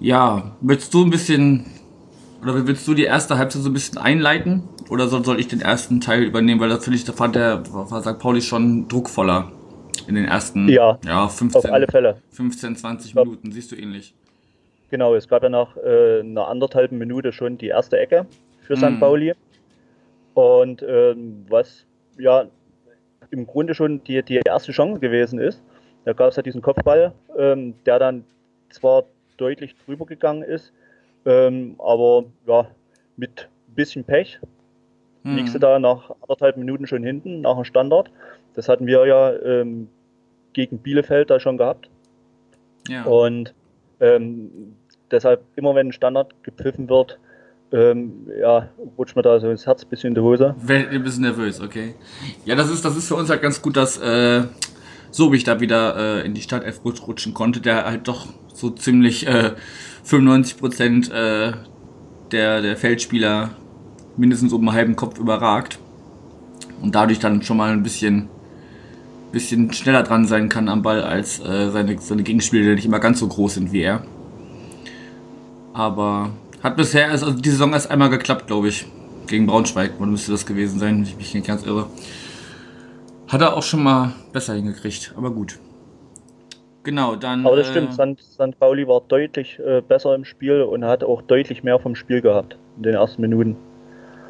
Ja, 0.00 0.56
willst 0.60 0.92
du 0.92 1.04
ein 1.04 1.10
bisschen, 1.10 1.66
oder 2.44 2.66
willst 2.66 2.86
du 2.86 2.94
die 2.94 3.04
erste 3.04 3.38
Halbzeit 3.38 3.62
so 3.62 3.70
ein 3.70 3.72
bisschen 3.72 3.98
einleiten? 3.98 4.68
Oder 4.90 5.08
soll, 5.08 5.24
soll 5.24 5.40
ich 5.40 5.48
den 5.48 5.60
ersten 5.60 6.00
Teil 6.00 6.22
übernehmen? 6.22 6.60
Weil 6.60 6.68
da 6.68 6.78
finde 6.78 6.96
ich, 6.98 7.04
da 7.04 7.12
fand 7.12 7.34
der, 7.36 7.62
war 7.72 8.02
St. 8.02 8.18
Pauli 8.18 8.40
schon 8.42 8.86
druckvoller 8.88 9.50
in 10.06 10.14
den 10.14 10.26
ersten 10.26 10.68
Ja, 10.68 10.98
ja, 11.06 11.28
15, 11.28 11.58
auf 11.58 11.72
alle 11.72 11.86
Fälle. 11.86 12.16
15, 12.30 12.76
20 12.76 13.14
Ja. 13.14 13.24
Minuten. 13.24 13.50
Siehst 13.52 13.72
du 13.72 13.76
ähnlich. 13.76 14.14
Genau, 14.90 15.14
es 15.14 15.26
gab 15.26 15.42
ja 15.42 15.48
nach 15.48 15.76
äh, 15.78 16.20
einer 16.20 16.46
anderthalben 16.48 16.98
Minute 16.98 17.32
schon 17.32 17.56
die 17.58 17.68
erste 17.68 17.98
Ecke 17.98 18.26
für 18.62 18.74
Mhm. 18.76 18.78
St. 18.96 19.00
Pauli. 19.00 19.34
Und 20.34 20.84
ähm, 20.86 21.46
was 21.48 21.86
ja 22.18 22.44
im 23.30 23.46
Grunde 23.46 23.74
schon 23.74 24.02
die, 24.04 24.22
die 24.22 24.40
erste 24.44 24.72
Chance 24.72 25.00
gewesen 25.00 25.38
ist, 25.38 25.62
da 26.04 26.12
gab 26.12 26.28
es 26.30 26.36
ja 26.36 26.42
diesen 26.42 26.60
Kopfball, 26.60 27.12
ähm, 27.38 27.74
der 27.86 27.98
dann 27.98 28.24
zwar 28.70 29.04
deutlich 29.36 29.74
drüber 29.86 30.04
gegangen 30.06 30.42
ist, 30.42 30.72
ähm, 31.26 31.76
aber 31.78 32.24
ja, 32.46 32.66
mit 33.16 33.48
bisschen 33.74 34.04
Pech 34.04 34.38
Hm. 35.24 35.36
liegst 35.36 35.54
du 35.54 35.58
da 35.58 35.78
nach 35.78 36.10
anderthalb 36.20 36.58
Minuten 36.58 36.86
schon 36.86 37.02
hinten, 37.02 37.40
nach 37.40 37.54
dem 37.54 37.64
Standard. 37.64 38.10
Das 38.54 38.68
hatten 38.68 38.86
wir 38.86 39.06
ja 39.06 39.32
ähm, 39.32 39.88
gegen 40.52 40.78
Bielefeld 40.78 41.30
da 41.30 41.40
schon 41.40 41.56
gehabt. 41.56 41.88
Ja. 42.88 43.04
Und 43.04 43.54
ähm, 44.00 44.76
deshalb, 45.10 45.42
immer 45.56 45.74
wenn 45.74 45.88
ein 45.88 45.92
Standard 45.92 46.34
gepfiffen 46.42 46.90
wird, 46.90 47.18
ähm, 47.72 48.28
ja, 48.38 48.68
rutscht 48.98 49.16
mir 49.16 49.22
da 49.22 49.40
so 49.40 49.50
das 49.50 49.66
Herz 49.66 49.82
ein 49.82 49.88
bisschen 49.88 50.08
in 50.08 50.14
die 50.14 50.20
Hose. 50.20 50.54
Ein 50.68 51.02
bisschen 51.02 51.22
nervös, 51.22 51.60
okay. 51.60 51.94
Ja, 52.44 52.54
das 52.54 52.70
ist, 52.70 52.84
das 52.84 52.94
ist 52.94 53.08
für 53.08 53.14
uns 53.16 53.30
halt 53.30 53.40
ganz 53.40 53.62
gut, 53.62 53.76
dass 53.78 53.96
äh, 53.98 54.42
Sobich 55.10 55.42
da 55.44 55.58
wieder 55.58 56.20
äh, 56.22 56.26
in 56.26 56.34
die 56.34 56.42
Startelf 56.42 56.82
rutsch- 56.84 57.06
rutschen 57.06 57.32
konnte, 57.32 57.62
der 57.62 57.86
halt 57.86 58.06
doch 58.08 58.26
so 58.52 58.68
ziemlich 58.68 59.26
äh, 59.26 59.52
95 60.04 60.58
Prozent 60.58 61.10
äh, 61.10 61.52
der, 62.30 62.62
der 62.62 62.76
Feldspieler 62.76 63.50
mindestens 64.16 64.52
um 64.52 64.68
einen 64.68 64.76
halben 64.76 64.96
Kopf 64.96 65.18
überragt 65.18 65.78
und 66.80 66.94
dadurch 66.94 67.18
dann 67.18 67.42
schon 67.42 67.56
mal 67.56 67.72
ein 67.72 67.82
bisschen 67.82 68.28
bisschen 69.34 69.72
schneller 69.72 70.04
dran 70.04 70.26
sein 70.26 70.48
kann 70.48 70.68
am 70.68 70.82
Ball 70.82 71.02
als 71.02 71.40
äh, 71.40 71.70
seine, 71.70 71.98
seine 71.98 72.22
Gegenspieler, 72.22 72.66
die 72.66 72.74
nicht 72.76 72.86
immer 72.86 73.00
ganz 73.00 73.18
so 73.18 73.26
groß 73.26 73.54
sind 73.54 73.72
wie 73.72 73.82
er. 73.82 74.04
Aber 75.72 76.30
hat 76.62 76.76
bisher, 76.76 77.10
also 77.10 77.32
die 77.32 77.50
Saison 77.50 77.72
erst 77.72 77.90
einmal 77.90 78.10
geklappt, 78.10 78.46
glaube 78.46 78.68
ich. 78.68 78.86
Gegen 79.26 79.46
Braunschweig, 79.46 79.92
oder 79.98 80.10
müsste 80.10 80.32
das 80.32 80.46
gewesen 80.46 80.78
sein, 80.78 80.96
wenn 80.96 81.02
ich 81.02 81.16
mich 81.16 81.34
nicht 81.34 81.46
ganz 81.46 81.64
irre. 81.64 81.86
Hat 83.26 83.40
er 83.40 83.56
auch 83.56 83.62
schon 83.62 83.82
mal 83.82 84.12
besser 84.32 84.54
hingekriegt, 84.54 85.14
aber 85.16 85.30
gut. 85.30 85.58
Genau, 86.84 87.16
dann. 87.16 87.46
Aber 87.46 87.56
das 87.56 87.68
äh, 87.68 87.70
stimmt, 87.70 87.94
St. 87.94 88.22
St. 88.22 88.58
Pauli 88.60 88.86
war 88.86 89.00
deutlich 89.08 89.58
äh, 89.58 89.80
besser 89.80 90.14
im 90.14 90.24
Spiel 90.24 90.62
und 90.62 90.84
hat 90.84 91.02
auch 91.02 91.22
deutlich 91.22 91.64
mehr 91.64 91.78
vom 91.78 91.96
Spiel 91.96 92.20
gehabt 92.20 92.56
in 92.76 92.82
den 92.84 92.94
ersten 92.94 93.22
Minuten. 93.22 93.56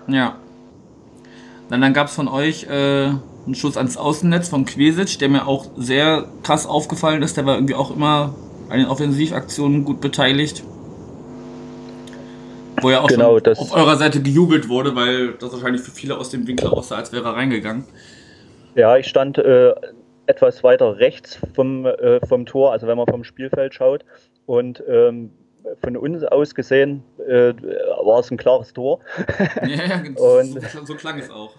Ja. 0.06 0.36
Dann, 1.68 1.80
dann 1.80 1.92
gab 1.92 2.06
es 2.06 2.14
von 2.14 2.28
euch 2.28 2.64
äh, 2.64 3.10
einen 3.46 3.54
Schuss 3.54 3.76
ans 3.76 3.96
Außennetz 3.96 4.48
von 4.48 4.64
Quesic, 4.64 5.18
der 5.18 5.28
mir 5.28 5.46
auch 5.46 5.66
sehr 5.76 6.26
krass 6.44 6.66
aufgefallen 6.66 7.22
ist. 7.22 7.36
Der 7.36 7.44
war 7.44 7.56
irgendwie 7.56 7.74
auch 7.74 7.94
immer 7.94 8.34
an 8.68 8.78
den 8.78 8.86
Offensivaktionen 8.86 9.84
gut 9.84 10.00
beteiligt. 10.00 10.62
Wo 12.80 12.90
ja 12.90 13.00
auch 13.00 13.08
Genau, 13.08 13.38
schon 13.38 13.56
auf 13.56 13.74
eurer 13.74 13.96
Seite 13.96 14.20
gejubelt 14.22 14.68
wurde, 14.68 14.94
weil 14.94 15.32
das 15.32 15.52
wahrscheinlich 15.52 15.82
für 15.82 15.90
viele 15.90 16.18
aus 16.18 16.30
dem 16.30 16.46
Winkel 16.46 16.68
aussah, 16.68 16.96
als 16.96 17.12
wäre 17.12 17.24
er 17.24 17.34
reingegangen. 17.34 17.84
Ja, 18.74 18.96
ich 18.96 19.06
stand 19.06 19.38
äh, 19.38 19.72
etwas 20.26 20.62
weiter 20.62 20.98
rechts 20.98 21.38
vom, 21.54 21.86
äh, 21.86 22.24
vom 22.26 22.46
Tor, 22.46 22.72
also 22.72 22.86
wenn 22.86 22.96
man 22.96 23.06
vom 23.06 23.24
Spielfeld 23.24 23.74
schaut. 23.74 24.04
Und 24.46 24.82
ähm, 24.88 25.30
von 25.82 25.96
uns 25.96 26.24
aus 26.24 26.54
gesehen 26.54 27.02
äh, 27.26 27.54
war 28.04 28.20
es 28.20 28.30
ein 28.30 28.36
klares 28.36 28.72
Tor. 28.72 29.00
Ja, 29.62 29.68
ja 29.68 29.96
Und- 30.16 30.62
so, 30.62 30.84
so 30.84 30.94
klang 30.94 31.18
es 31.18 31.30
auch. 31.30 31.54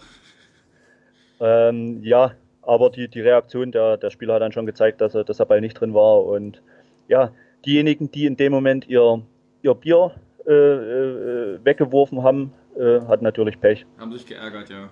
Ähm, 1.39 2.01
ja, 2.03 2.31
aber 2.61 2.89
die, 2.89 3.07
die 3.07 3.21
Reaktion 3.21 3.71
der, 3.71 3.97
der 3.97 4.09
Spieler 4.09 4.35
hat 4.35 4.41
dann 4.41 4.51
schon 4.51 4.65
gezeigt, 4.65 5.01
dass 5.01 5.15
er, 5.15 5.23
dass 5.23 5.37
der 5.37 5.45
Ball 5.45 5.61
nicht 5.61 5.79
drin 5.79 5.93
war. 5.93 6.23
Und 6.25 6.61
ja, 7.07 7.31
diejenigen, 7.65 8.09
die 8.11 8.25
in 8.25 8.37
dem 8.37 8.51
Moment 8.51 8.87
ihr, 8.87 9.21
ihr 9.61 9.73
Bier 9.75 10.11
äh, 10.47 10.51
äh, 10.51 11.59
weggeworfen 11.63 12.23
haben, 12.23 12.53
äh, 12.77 13.01
hatten 13.01 13.23
natürlich 13.23 13.59
Pech. 13.59 13.85
Haben 13.97 14.11
sich 14.11 14.25
geärgert, 14.25 14.69
ja. 14.69 14.89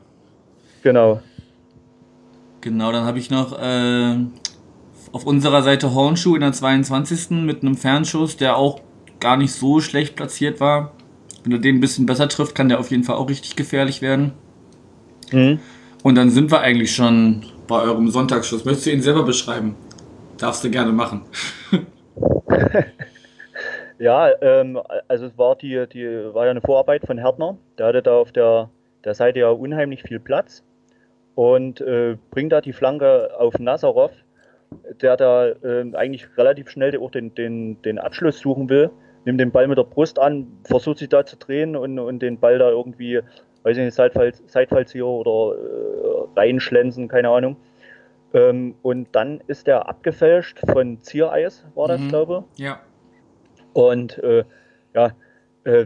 Genau. 0.84 1.22
Genau, 2.64 2.94
dann 2.94 3.04
habe 3.04 3.20
ich 3.20 3.30
noch 3.30 3.60
äh, 3.60 4.16
auf 5.12 5.26
unserer 5.26 5.64
Seite 5.64 5.94
Hornschuh 5.94 6.36
in 6.36 6.40
der 6.40 6.54
22. 6.54 7.32
mit 7.32 7.62
einem 7.62 7.76
Fernschuss, 7.76 8.38
der 8.38 8.56
auch 8.56 8.80
gar 9.20 9.36
nicht 9.36 9.52
so 9.52 9.82
schlecht 9.82 10.16
platziert 10.16 10.62
war. 10.62 10.94
Wenn 11.44 11.52
er 11.52 11.60
den 11.60 11.76
ein 11.76 11.82
bisschen 11.82 12.06
besser 12.06 12.30
trifft, 12.30 12.56
kann 12.56 12.70
der 12.70 12.80
auf 12.80 12.90
jeden 12.90 13.04
Fall 13.04 13.18
auch 13.18 13.28
richtig 13.28 13.58
gefährlich 13.58 14.02
werden. 14.02 14.32
Mhm. 15.34 15.60
Und 16.04 16.16
dann 16.16 16.30
sind 16.30 16.52
wir 16.52 16.62
eigentlich 16.62 16.96
schon 16.96 17.44
bei 17.68 17.82
eurem 17.82 18.10
Sonntagsschuss. 18.10 18.64
Möchtest 18.64 18.86
du 18.86 18.92
ihn 18.92 19.02
selber 19.02 19.24
beschreiben? 19.24 19.76
Darfst 20.38 20.64
du 20.64 20.72
gerne 20.72 20.94
machen. 20.94 21.24
Ja, 24.00 24.32
ähm, 24.42 24.82
also 25.08 25.28
es 25.28 25.38
war 25.38 25.56
die, 25.56 25.86
die 25.94 26.06
war 26.34 26.46
ja 26.46 26.52
eine 26.52 26.62
Vorarbeit 26.62 27.06
von 27.06 27.18
Härtner. 27.18 27.58
Der 27.78 27.86
hatte 27.86 28.02
da 28.02 28.18
auf 28.18 28.32
der, 28.34 28.70
der 29.06 29.14
Seite 29.14 29.40
ja 29.40 29.50
unheimlich 29.50 30.02
viel 30.04 30.20
Platz 30.20 30.64
und 31.36 31.82
äh, 31.82 32.18
bringt 32.32 32.52
da 32.52 32.62
die 32.62 32.74
Flanke 32.74 33.32
auf 33.40 33.58
Nazarov, 33.60 34.12
der 35.02 35.18
da 35.18 35.48
äh, 35.48 35.86
eigentlich 35.94 36.28
relativ 36.38 36.70
schnell 36.70 36.98
auch 37.00 37.12
den, 37.12 37.34
den, 37.36 37.82
den 37.82 38.00
Abschluss 38.00 38.40
suchen 38.40 38.70
will. 38.70 38.90
Nimmt 39.26 39.40
den 39.40 39.52
Ball 39.52 39.68
mit 39.68 39.78
der 39.78 39.84
Brust 39.84 40.20
an, 40.20 40.48
versucht 40.66 40.98
sich 40.98 41.10
da 41.10 41.26
zu 41.26 41.38
drehen 41.38 41.76
und, 41.76 41.98
und 41.98 42.20
den 42.20 42.38
Ball 42.40 42.60
da 42.60 42.70
irgendwie, 42.70 43.22
weiß 43.64 43.78
ich 43.78 43.84
nicht, 43.86 43.94
Seitfall, 43.94 44.34
Seitfallzieher 44.48 45.06
oder 45.08 45.56
äh, 45.58 46.40
reinschlänzen, 46.40 47.08
keine 47.08 47.30
Ahnung. 47.30 47.56
Ähm, 48.34 48.76
und 48.82 49.08
dann 49.14 49.42
ist 49.48 49.68
der 49.68 49.88
abgefälscht 49.88 50.60
von 50.72 51.00
Ziereis, 51.02 51.66
war 51.76 51.88
das, 51.88 52.02
Mhm. 52.02 52.10
glaube 52.10 52.44
ich. 52.56 52.60
Ja. 52.66 52.80
Und 53.74 54.18
äh, 54.24 54.44
ja, 54.94 55.12
äh, 55.64 55.86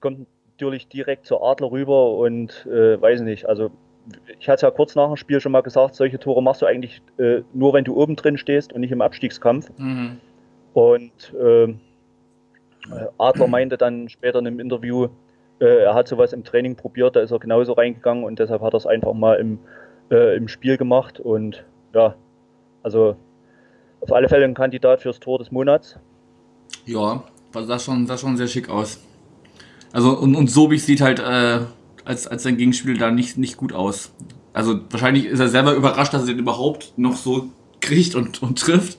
kommt 0.00 0.26
natürlich 0.54 0.88
direkt 0.88 1.26
zur 1.26 1.42
Adler 1.46 1.70
rüber 1.70 2.16
und 2.16 2.66
äh, 2.66 3.00
weiß 3.00 3.20
nicht, 3.20 3.46
also 3.46 3.70
ich 4.38 4.48
hatte 4.48 4.56
es 4.56 4.62
ja 4.62 4.70
kurz 4.70 4.94
nach 4.94 5.08
dem 5.08 5.16
Spiel 5.16 5.40
schon 5.40 5.52
mal 5.52 5.62
gesagt, 5.62 5.94
solche 5.94 6.18
Tore 6.18 6.42
machst 6.42 6.62
du 6.62 6.66
eigentlich 6.66 7.02
äh, 7.18 7.42
nur, 7.52 7.72
wenn 7.72 7.84
du 7.84 7.96
oben 7.96 8.16
drin 8.16 8.38
stehst 8.38 8.72
und 8.72 8.80
nicht 8.80 8.92
im 8.92 9.00
Abstiegskampf. 9.00 9.70
Mhm. 9.78 10.20
Und 10.74 11.34
ähm, 11.40 11.80
äh, 12.90 13.06
Adler 13.18 13.48
meinte 13.48 13.76
dann 13.76 14.08
später 14.08 14.38
in 14.38 14.46
einem 14.46 14.60
Interview, 14.60 15.08
äh, 15.60 15.84
er 15.84 15.94
hat 15.94 16.08
sowas 16.08 16.32
im 16.32 16.44
Training 16.44 16.76
probiert, 16.76 17.16
da 17.16 17.20
ist 17.20 17.30
er 17.30 17.38
genauso 17.38 17.72
reingegangen 17.72 18.24
und 18.24 18.38
deshalb 18.38 18.62
hat 18.62 18.74
er 18.74 18.78
es 18.78 18.86
einfach 18.86 19.14
mal 19.14 19.36
im, 19.36 19.58
äh, 20.10 20.36
im 20.36 20.48
Spiel 20.48 20.76
gemacht. 20.76 21.18
Und 21.18 21.64
ja, 21.94 22.14
also 22.82 23.16
auf 24.00 24.12
alle 24.12 24.28
Fälle 24.28 24.44
ein 24.44 24.54
Kandidat 24.54 25.02
fürs 25.02 25.18
Tor 25.18 25.38
des 25.38 25.50
Monats. 25.50 25.98
Ja, 26.84 27.24
das 27.52 27.66
sah 27.66 27.78
schon, 27.78 28.06
sah 28.06 28.18
schon 28.18 28.36
sehr 28.36 28.46
schick 28.46 28.68
aus. 28.68 29.02
Also, 29.92 30.10
und, 30.18 30.36
und 30.36 30.50
Sobich 30.50 30.84
sieht 30.84 31.00
halt 31.00 31.20
äh, 31.20 31.60
als, 32.06 32.26
als 32.26 32.42
sein 32.44 32.56
Gegenspiel 32.56 32.96
da 32.96 33.10
nicht, 33.10 33.36
nicht 33.36 33.56
gut 33.56 33.72
aus. 33.72 34.14
Also, 34.52 34.80
wahrscheinlich 34.90 35.26
ist 35.26 35.40
er 35.40 35.48
selber 35.48 35.74
überrascht, 35.74 36.14
dass 36.14 36.22
er 36.22 36.28
den 36.28 36.38
überhaupt 36.38 36.94
noch 36.96 37.16
so 37.16 37.50
kriegt 37.80 38.14
und, 38.14 38.42
und 38.42 38.58
trifft. 38.58 38.98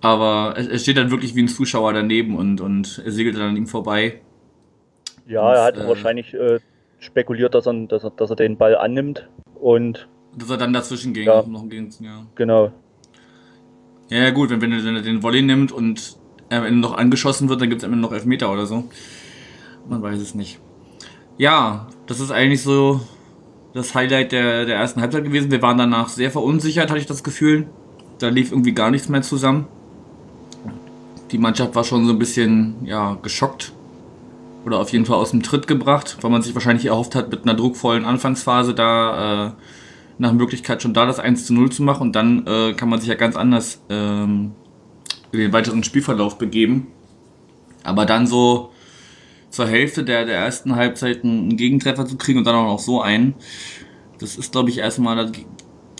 Aber 0.00 0.54
er, 0.56 0.70
er 0.70 0.78
steht 0.78 0.96
dann 0.96 1.10
wirklich 1.10 1.34
wie 1.34 1.42
ein 1.42 1.48
Zuschauer 1.48 1.92
daneben 1.92 2.36
und, 2.36 2.60
und 2.60 3.00
er 3.04 3.12
segelt 3.12 3.36
dann 3.36 3.50
an 3.50 3.56
ihm 3.56 3.66
vorbei. 3.66 4.20
Ja, 5.26 5.54
er 5.54 5.64
hat 5.64 5.76
Und, 5.76 5.84
äh, 5.84 5.88
wahrscheinlich 5.88 6.34
äh, 6.34 6.58
spekuliert, 6.98 7.54
dass 7.54 7.66
er, 7.66 7.74
dass, 7.86 8.04
er, 8.04 8.10
dass 8.10 8.30
er 8.30 8.36
den 8.36 8.56
Ball 8.56 8.76
annimmt. 8.76 9.28
Und 9.54 10.08
Dass 10.36 10.50
er 10.50 10.56
dann 10.56 10.72
dazwischen 10.72 11.14
ging. 11.14 11.26
Ja. 11.26 11.42
Noch 11.42 11.68
gegen, 11.68 11.88
ja. 12.00 12.26
genau. 12.34 12.72
Ja, 14.10 14.18
ja, 14.18 14.30
gut, 14.30 14.50
wenn, 14.50 14.60
wenn, 14.60 14.72
er, 14.72 15.02
den 15.02 15.22
Volley 15.22 15.42
nimmt 15.42 15.72
und 15.72 16.16
er 16.48 16.58
am 16.58 16.64
Ende 16.64 16.80
noch 16.80 16.96
angeschossen 16.98 17.48
wird, 17.48 17.60
dann 17.60 17.70
gibt 17.70 17.80
es 17.80 17.86
am 17.86 17.92
Ende 17.92 18.02
noch 18.02 18.12
Elfmeter 18.12 18.52
oder 18.52 18.66
so. 18.66 18.84
Man 19.88 20.02
weiß 20.02 20.20
es 20.20 20.34
nicht. 20.34 20.60
Ja, 21.38 21.86
das 22.06 22.20
ist 22.20 22.30
eigentlich 22.30 22.62
so 22.62 23.00
das 23.74 23.94
Highlight 23.94 24.32
der, 24.32 24.66
der 24.66 24.76
ersten 24.76 25.00
Halbzeit 25.00 25.24
gewesen. 25.24 25.50
Wir 25.50 25.62
waren 25.62 25.78
danach 25.78 26.08
sehr 26.08 26.30
verunsichert, 26.30 26.90
hatte 26.90 27.00
ich 27.00 27.06
das 27.06 27.22
Gefühl. 27.22 27.66
Da 28.18 28.28
lief 28.28 28.52
irgendwie 28.52 28.72
gar 28.72 28.90
nichts 28.90 29.08
mehr 29.08 29.22
zusammen. 29.22 29.66
Die 31.30 31.38
Mannschaft 31.38 31.74
war 31.74 31.84
schon 31.84 32.04
so 32.06 32.12
ein 32.12 32.18
bisschen, 32.18 32.84
ja, 32.84 33.16
geschockt. 33.22 33.72
Oder 34.64 34.78
auf 34.78 34.90
jeden 34.90 35.06
Fall 35.06 35.16
aus 35.16 35.30
dem 35.30 35.42
Tritt 35.42 35.66
gebracht, 35.66 36.18
weil 36.20 36.30
man 36.30 36.42
sich 36.42 36.54
wahrscheinlich 36.54 36.86
erhofft 36.86 37.14
hat, 37.14 37.30
mit 37.30 37.44
einer 37.44 37.54
druckvollen 37.54 38.04
Anfangsphase 38.04 38.74
da 38.74 39.46
äh, 39.46 39.50
nach 40.18 40.32
Möglichkeit 40.32 40.82
schon 40.82 40.94
da 40.94 41.06
das 41.06 41.18
1 41.18 41.46
zu 41.46 41.54
0 41.54 41.72
zu 41.72 41.82
machen 41.82 42.02
und 42.02 42.16
dann 42.16 42.46
äh, 42.46 42.74
kann 42.74 42.88
man 42.88 43.00
sich 43.00 43.08
ja 43.08 43.16
ganz 43.16 43.34
anders 43.34 43.82
ähm, 43.88 44.52
in 45.32 45.40
den 45.40 45.52
weiteren 45.52 45.82
Spielverlauf 45.82 46.38
begeben. 46.38 46.88
Aber 47.82 48.06
dann 48.06 48.26
so 48.26 48.71
zur 49.52 49.66
Hälfte 49.68 50.02
der, 50.02 50.24
der 50.24 50.36
ersten 50.36 50.74
Halbzeit 50.74 51.22
einen 51.22 51.56
Gegentreffer 51.56 52.06
zu 52.06 52.16
kriegen 52.16 52.38
und 52.38 52.46
dann 52.46 52.56
auch 52.56 52.64
noch 52.64 52.78
so 52.78 53.00
einen, 53.00 53.34
das 54.18 54.36
ist, 54.36 54.50
glaube 54.50 54.70
ich, 54.70 54.78
erstmal, 54.78 55.14
da 55.14 55.30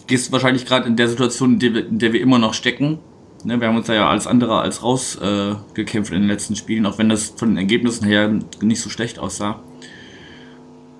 gehst 0.07 0.29
du 0.29 0.33
wahrscheinlich 0.33 0.67
gerade 0.67 0.89
in 0.89 0.97
der 0.97 1.09
Situation, 1.09 1.55
in 1.55 1.59
der, 1.61 1.75
wir, 1.75 1.87
in 1.87 1.99
der 1.99 2.13
wir 2.13 2.21
immer 2.21 2.39
noch 2.39 2.55
stecken. 2.55 2.99
Ne, 3.45 3.61
wir 3.61 3.69
haben 3.69 3.77
uns 3.77 3.87
da 3.87 3.95
ja 3.95 4.09
alles 4.09 4.27
andere 4.27 4.61
als 4.61 4.83
rausgekämpft 4.83 6.13
äh, 6.13 6.15
in 6.15 6.23
den 6.23 6.29
letzten 6.29 6.57
Spielen, 6.57 6.87
auch 6.87 6.99
wenn 6.99 7.09
das 7.09 7.35
von 7.37 7.51
den 7.51 7.59
Ergebnissen 7.59 8.07
her 8.07 8.39
nicht 8.63 8.81
so 8.81 8.89
schlecht 8.89 9.19
aussah. 9.19 9.63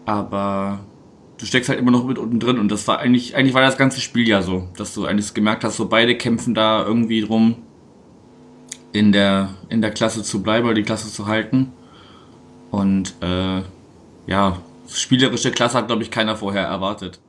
Aber 0.05 0.81
du 1.39 1.47
steckst 1.47 1.71
halt 1.71 1.79
immer 1.79 1.93
noch 1.93 2.05
mit 2.05 2.19
unten 2.19 2.39
drin 2.39 2.59
und 2.59 2.71
das 2.71 2.87
war 2.87 2.99
eigentlich, 2.99 3.35
eigentlich 3.37 3.55
war 3.55 3.63
das 3.63 3.79
ganze 3.79 4.01
Spiel 4.01 4.29
ja 4.29 4.43
so, 4.43 4.69
dass 4.77 4.93
du 4.93 5.07
eigentlich 5.07 5.33
gemerkt 5.35 5.65
hast, 5.65 5.77
so 5.77 5.89
beide 5.89 6.17
kämpfen 6.17 6.55
da 6.55 6.85
irgendwie 6.85 7.23
drum, 7.23 7.57
in 8.93 9.13
der, 9.13 9.51
in 9.69 9.81
der 9.81 9.91
Klasse 9.91 10.23
zu 10.23 10.43
bleiben 10.43 10.67
oder 10.67 10.75
die 10.75 10.83
Klasse 10.83 11.11
zu 11.11 11.27
halten. 11.27 11.73
Und 12.73 13.15
äh, 13.21 13.63
ja, 14.27 14.59
spielerische 14.89 15.53
Klasse 15.53 15.79
hat, 15.79 15.87
glaube 15.87 16.03
ich, 16.03 16.11
keiner 16.11 16.37
vorher 16.37 16.67
erwartet. 16.67 17.21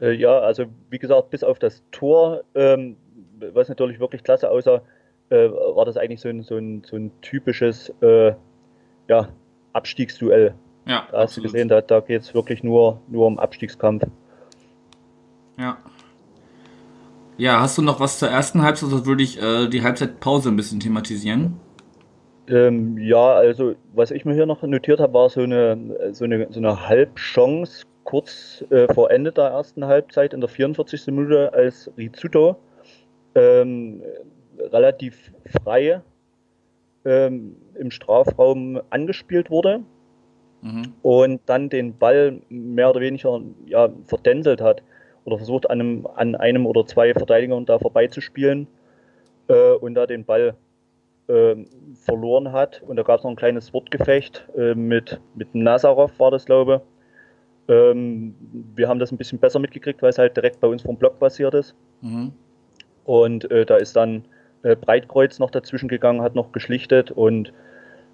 Äh, 0.00 0.12
ja, 0.12 0.38
also 0.38 0.66
wie 0.90 0.98
gesagt, 0.98 1.30
bis 1.30 1.42
auf 1.42 1.58
das 1.58 1.82
Tor, 1.90 2.44
ähm, 2.54 2.96
was 3.54 3.70
natürlich 3.70 3.98
wirklich 3.98 4.22
klasse 4.22 4.50
aussah, 4.50 4.82
äh, 5.30 5.48
war 5.48 5.86
das 5.86 5.96
eigentlich 5.96 6.20
so 6.20 6.28
ein, 6.28 6.42
so 6.42 6.56
ein, 6.56 6.82
so 6.84 6.96
ein 6.96 7.10
typisches 7.22 7.92
äh, 8.02 8.34
ja, 9.08 9.28
Abstiegsduell. 9.72 10.54
Ja, 10.86 11.06
Da 11.10 11.20
hast 11.20 11.38
du 11.38 11.42
gesehen, 11.42 11.68
da, 11.68 11.80
da 11.80 12.00
geht 12.00 12.20
es 12.20 12.34
wirklich 12.34 12.62
nur, 12.62 13.00
nur 13.08 13.26
um 13.26 13.38
Abstiegskampf. 13.38 14.04
Ja. 15.58 15.78
Ja, 17.38 17.60
hast 17.60 17.78
du 17.78 17.82
noch 17.82 17.98
was 17.98 18.18
zur 18.18 18.28
ersten 18.28 18.60
Halbzeit? 18.60 18.90
Sonst 18.90 19.06
würde 19.06 19.22
ich 19.22 19.40
äh, 19.40 19.68
die 19.68 19.82
Halbzeitpause 19.82 20.50
ein 20.50 20.56
bisschen 20.56 20.80
thematisieren. 20.80 21.58
Ähm, 22.50 22.98
ja, 22.98 23.34
also 23.34 23.74
was 23.94 24.10
ich 24.10 24.24
mir 24.24 24.34
hier 24.34 24.46
noch 24.46 24.62
notiert 24.62 25.00
habe, 25.00 25.14
war 25.14 25.30
so 25.30 25.40
eine, 25.42 26.12
so 26.12 26.24
eine, 26.24 26.48
so 26.50 26.58
eine 26.58 26.88
Halbchance 26.88 27.86
kurz 28.04 28.64
äh, 28.70 28.92
vor 28.92 29.10
Ende 29.10 29.32
der 29.32 29.44
ersten 29.44 29.84
Halbzeit 29.84 30.34
in 30.34 30.40
der 30.40 30.48
44. 30.48 31.06
Minute, 31.06 31.52
als 31.52 31.90
Rizzuto 31.96 32.56
ähm, 33.34 34.02
relativ 34.58 35.32
frei 35.62 36.02
ähm, 37.04 37.56
im 37.78 37.90
Strafraum 37.90 38.80
angespielt 38.90 39.50
wurde 39.50 39.82
Mhm. 40.62 40.92
und 41.02 41.40
dann 41.46 41.70
den 41.70 41.96
Ball 41.96 42.40
mehr 42.50 42.90
oder 42.90 43.00
weniger 43.00 43.40
ja, 43.66 43.88
verdänselt 44.06 44.60
hat 44.60 44.82
oder 45.24 45.38
versucht 45.38 45.70
an 45.70 45.80
einem, 45.80 46.06
an 46.16 46.34
einem 46.34 46.66
oder 46.66 46.86
zwei 46.86 47.14
Verteidigern 47.14 47.64
da 47.64 47.78
vorbeizuspielen 47.78 48.66
äh, 49.48 49.72
und 49.72 49.94
da 49.94 50.06
den 50.06 50.24
Ball 50.24 50.54
verloren 51.94 52.52
hat. 52.52 52.82
Und 52.86 52.96
da 52.96 53.02
gab 53.02 53.18
es 53.18 53.24
noch 53.24 53.30
ein 53.30 53.36
kleines 53.36 53.72
Wortgefecht 53.72 54.48
äh, 54.56 54.74
mit, 54.74 55.20
mit 55.34 55.54
Nazarov, 55.54 56.18
war 56.18 56.30
das, 56.30 56.46
glaube 56.46 56.82
ich. 57.68 57.74
Ähm, 57.74 58.34
wir 58.74 58.88
haben 58.88 58.98
das 58.98 59.12
ein 59.12 59.16
bisschen 59.16 59.38
besser 59.38 59.58
mitgekriegt, 59.58 60.02
weil 60.02 60.10
es 60.10 60.18
halt 60.18 60.36
direkt 60.36 60.60
bei 60.60 60.68
uns 60.68 60.82
vom 60.82 60.96
Block 60.96 61.18
passiert 61.18 61.54
ist. 61.54 61.74
Mhm. 62.00 62.32
Und 63.04 63.50
äh, 63.50 63.64
da 63.64 63.76
ist 63.76 63.94
dann 63.96 64.24
äh, 64.62 64.76
Breitkreuz 64.76 65.38
noch 65.38 65.50
dazwischen 65.50 65.88
gegangen, 65.88 66.22
hat 66.22 66.34
noch 66.34 66.52
geschlichtet 66.52 67.10
und 67.10 67.52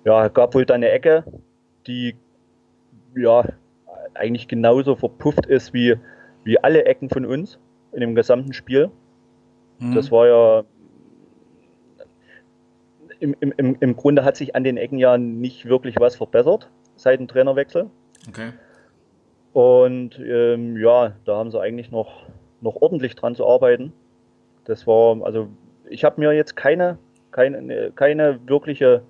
ja, 0.05 0.29
gab 0.29 0.55
wohl 0.55 0.67
dann 0.67 0.77
eine 0.77 0.91
Ecke, 0.91 1.25
die 1.87 2.17
ja 3.17 3.45
eigentlich 4.15 4.47
genauso 4.49 4.95
verpufft 4.95 5.47
ist 5.47 5.75
wie, 5.75 5.97
wie 6.45 6.59
alle 6.63 6.85
Ecken 6.85 7.09
von 7.09 7.25
uns 7.25 7.59
in 7.93 8.01
dem 8.01 8.15
gesamten 8.15 8.53
Spiel. 8.53 8.91
Mhm. 9.79 9.95
Das 9.95 10.11
war 10.11 10.27
ja 10.27 10.65
im, 13.21 13.35
im, 13.41 13.77
im, 13.81 13.97
Grunde 13.97 14.25
hat 14.25 14.37
sich 14.37 14.55
an 14.55 14.65
den 14.65 14.77
Ecken 14.77 14.99
ja 14.99 15.19
nicht 15.19 15.67
wirklich 15.67 15.97
was 15.99 16.17
verbessert 16.17 16.71
seit 16.97 17.21
dem 17.21 17.29
Trainerwechsel. 17.29 17.91
Okay. 18.29 18.53
Und 19.53 20.19
ähm, 20.19 20.77
ja, 20.77 21.15
da 21.25 21.37
haben 21.37 21.51
sie 21.51 21.61
eigentlich 21.61 21.91
noch, 21.91 22.27
noch 22.61 22.77
ordentlich 22.77 23.15
dran 23.15 23.35
zu 23.35 23.47
arbeiten. 23.47 23.93
Das 24.65 24.87
war, 24.87 25.25
also 25.25 25.49
ich 25.89 26.05
habe 26.05 26.21
mir 26.21 26.33
jetzt 26.33 26.57
keine, 26.57 26.99
keine, 27.31 27.93
keine 27.93 28.41
wirkliche 28.47 29.03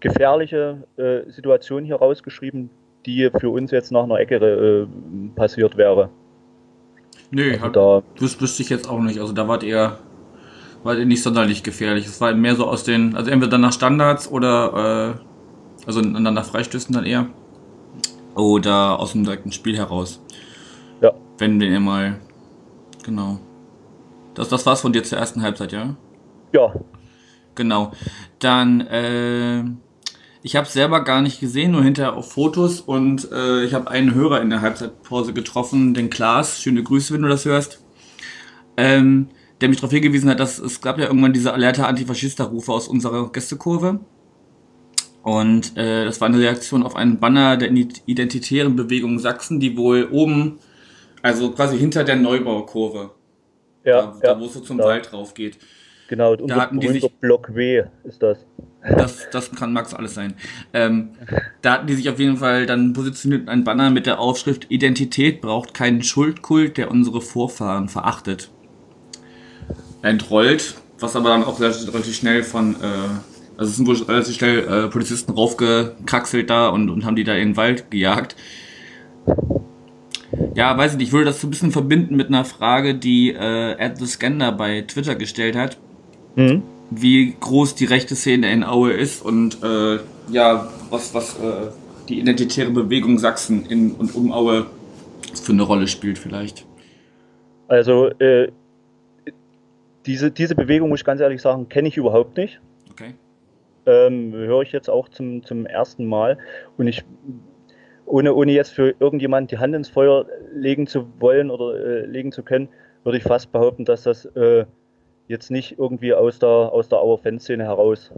gefährliche 0.00 0.84
äh, 0.96 1.30
Situation 1.30 1.84
hier 1.84 1.96
rausgeschrieben, 1.96 2.70
die 3.06 3.30
für 3.38 3.50
uns 3.50 3.70
jetzt 3.70 3.92
nach 3.92 4.04
einer 4.04 4.18
Ecke 4.18 4.36
äh, 4.36 4.86
passiert 5.34 5.76
wäre. 5.76 6.10
Nö, 7.30 7.52
also 7.52 7.68
da, 7.68 8.02
das 8.18 8.40
wüsste 8.40 8.62
ich 8.62 8.70
jetzt 8.70 8.88
auch 8.88 9.00
nicht. 9.00 9.20
Also 9.20 9.32
da 9.32 9.46
wart 9.46 9.62
ihr, 9.62 9.98
wart 10.82 10.98
ihr 10.98 11.06
nicht 11.06 11.22
sonderlich 11.22 11.62
gefährlich. 11.62 12.06
Es 12.06 12.20
war 12.20 12.32
mehr 12.34 12.56
so 12.56 12.66
aus 12.66 12.84
den, 12.84 13.16
also 13.16 13.30
entweder 13.30 13.52
dann 13.52 13.60
nach 13.60 13.72
Standards 13.72 14.30
oder 14.30 15.14
äh, 15.16 15.86
also 15.86 16.00
nach 16.00 16.44
Freistößen 16.44 16.94
dann 16.94 17.04
eher. 17.04 17.26
Oder 18.34 18.98
aus 18.98 19.12
dem 19.12 19.24
direkten 19.24 19.52
Spiel 19.52 19.76
heraus. 19.76 20.22
Ja. 21.00 21.12
Wenn 21.38 21.60
wir 21.60 21.80
mal. 21.80 22.20
Genau. 23.04 23.38
Das, 24.34 24.48
das 24.48 24.64
war's 24.66 24.82
von 24.82 24.92
dir 24.92 25.02
zur 25.02 25.18
ersten 25.18 25.42
Halbzeit, 25.42 25.72
ja? 25.72 25.96
Ja. 26.52 26.72
Genau. 27.54 27.92
Dann, 28.38 28.80
äh, 28.82 29.64
ich 30.42 30.56
habe 30.56 30.68
selber 30.68 31.02
gar 31.02 31.20
nicht 31.22 31.40
gesehen, 31.40 31.72
nur 31.72 31.82
hinterher 31.82 32.16
auf 32.16 32.32
Fotos 32.32 32.80
und 32.80 33.30
äh, 33.32 33.64
ich 33.64 33.74
habe 33.74 33.90
einen 33.90 34.14
Hörer 34.14 34.40
in 34.40 34.50
der 34.50 34.60
Halbzeitpause 34.60 35.32
getroffen, 35.32 35.92
den 35.92 36.08
Klaas. 36.08 36.60
Schöne 36.60 36.82
Grüße, 36.82 37.12
wenn 37.12 37.22
du 37.22 37.28
das 37.28 37.44
hörst. 37.44 37.82
Ähm, 38.76 39.28
der 39.60 39.68
mich 39.68 39.78
darauf 39.78 39.92
hingewiesen 39.92 40.30
hat, 40.30 40.40
dass 40.40 40.58
es 40.58 40.80
gab 40.80 40.98
ja 40.98 41.06
irgendwann 41.06 41.32
diese 41.32 41.52
Alerta 41.52 41.84
Antifaschista-Rufe 41.84 42.72
aus 42.72 42.88
unserer 42.88 43.30
Gästekurve. 43.30 44.00
Und 45.22 45.76
äh, 45.76 46.04
das 46.04 46.20
war 46.20 46.28
eine 46.28 46.38
Reaktion 46.38 46.82
auf 46.82 46.96
einen 46.96 47.20
Banner 47.20 47.56
der 47.58 47.70
Identitären 47.70 48.74
Bewegung 48.74 49.18
Sachsen, 49.18 49.60
die 49.60 49.76
wohl 49.76 50.08
oben, 50.10 50.58
also 51.20 51.50
quasi 51.50 51.78
hinter 51.78 52.04
der 52.04 52.16
Neubaukurve, 52.16 53.10
ja, 53.84 54.00
da, 54.00 54.18
ja, 54.22 54.34
da 54.34 54.40
wo 54.40 54.46
es 54.46 54.54
so 54.54 54.60
zum 54.60 54.78
da. 54.78 54.84
Wald 54.84 55.12
drauf 55.12 55.34
geht. 55.34 55.58
Genau, 56.08 56.32
und 56.32 56.48
da 56.48 56.56
hatten 56.56 56.80
die 56.80 56.88
sich, 56.88 57.08
Block 57.20 57.54
W 57.54 57.84
ist 58.04 58.22
das. 58.22 58.44
Das, 58.82 59.28
das 59.30 59.52
kann 59.52 59.72
Max 59.72 59.94
alles 59.94 60.14
sein. 60.14 60.34
Ähm, 60.72 61.10
da 61.60 61.74
hatten 61.74 61.86
die 61.86 61.94
sich 61.94 62.08
auf 62.08 62.18
jeden 62.18 62.38
Fall 62.38 62.66
dann 62.66 62.94
positioniert 62.94 63.48
ein 63.48 63.62
Banner 63.62 63.90
mit 63.90 64.06
der 64.06 64.18
Aufschrift 64.18 64.66
Identität 64.70 65.40
braucht 65.40 65.74
keinen 65.74 66.02
Schuldkult, 66.02 66.78
der 66.78 66.90
unsere 66.90 67.20
Vorfahren 67.20 67.88
verachtet. 67.88 68.50
Entrollt, 70.02 70.74
was 70.98 71.16
aber 71.16 71.30
dann 71.30 71.44
auch 71.44 71.60
relativ 71.60 72.14
schnell 72.14 72.42
von, 72.42 72.74
äh, 72.74 73.56
also 73.56 73.70
es 73.70 73.76
sind 73.76 73.86
wohl 73.86 73.96
relativ 73.96 74.34
schnell 74.34 74.58
äh, 74.60 74.88
Polizisten 74.88 75.32
raufgekraxelt 75.32 76.48
da 76.48 76.68
und, 76.68 76.90
und 76.90 77.04
haben 77.04 77.16
die 77.16 77.24
da 77.24 77.34
in 77.34 77.50
den 77.50 77.56
Wald 77.56 77.90
gejagt. 77.90 78.36
Ja, 80.54 80.76
weiß 80.76 80.92
ich 80.92 80.98
nicht, 80.98 81.08
ich 81.08 81.12
würde 81.12 81.26
das 81.26 81.40
so 81.40 81.46
ein 81.46 81.50
bisschen 81.50 81.72
verbinden 81.72 82.16
mit 82.16 82.28
einer 82.28 82.44
Frage, 82.44 82.94
die 82.94 83.30
äh, 83.30 83.76
At 83.78 83.98
the 83.98 84.06
Scanner 84.06 84.52
bei 84.52 84.82
Twitter 84.82 85.14
gestellt 85.14 85.56
hat 85.56 85.78
mhm. 86.36 86.62
wie 86.90 87.34
groß 87.38 87.74
die 87.74 87.84
rechte 87.84 88.16
Szene 88.16 88.52
in 88.52 88.64
Aue 88.64 88.92
ist 88.92 89.24
und 89.24 89.62
äh, 89.62 89.98
ja, 90.30 90.68
was, 90.90 91.14
was 91.14 91.38
äh, 91.38 91.68
die 92.08 92.18
identitäre 92.18 92.70
Bewegung 92.70 93.18
Sachsen 93.18 93.66
in 93.66 93.92
und 93.92 94.14
um 94.14 94.32
Aue 94.32 94.66
für 95.42 95.52
eine 95.52 95.62
Rolle 95.62 95.86
spielt 95.86 96.18
vielleicht. 96.18 96.66
Also 97.68 98.08
äh, 98.18 98.48
diese, 100.06 100.30
diese 100.30 100.54
Bewegung, 100.54 100.88
muss 100.88 101.00
ich 101.00 101.04
ganz 101.04 101.20
ehrlich 101.20 101.42
sagen, 101.42 101.68
kenne 101.68 101.88
ich 101.88 101.96
überhaupt 101.96 102.36
nicht. 102.36 102.60
Okay. 102.90 103.14
Ähm, 103.86 104.32
höre 104.32 104.62
ich 104.62 104.72
jetzt 104.72 104.88
auch 104.88 105.08
zum, 105.08 105.44
zum 105.44 105.66
ersten 105.66 106.06
Mal. 106.06 106.38
Und 106.76 106.86
ich, 106.86 107.04
ohne, 108.06 108.34
ohne 108.34 108.52
jetzt 108.52 108.70
für 108.70 108.94
irgendjemand 108.98 109.50
die 109.50 109.58
Hand 109.58 109.74
ins 109.74 109.88
Feuer 109.88 110.26
legen 110.52 110.86
zu 110.86 111.06
wollen 111.20 111.50
oder 111.50 111.74
äh, 111.78 112.06
legen 112.06 112.32
zu 112.32 112.42
können, 112.42 112.68
würde 113.04 113.18
ich 113.18 113.24
fast 113.24 113.52
behaupten, 113.52 113.84
dass 113.84 114.02
das 114.02 114.26
äh, 114.26 114.64
jetzt 115.28 115.50
nicht 115.50 115.78
irgendwie 115.78 116.12
aus 116.12 116.38
der, 116.38 116.48
aus 116.48 116.88
der 116.88 116.98
Auer 116.98 117.18
Fanszene 117.18 117.64
heraus 117.64 118.10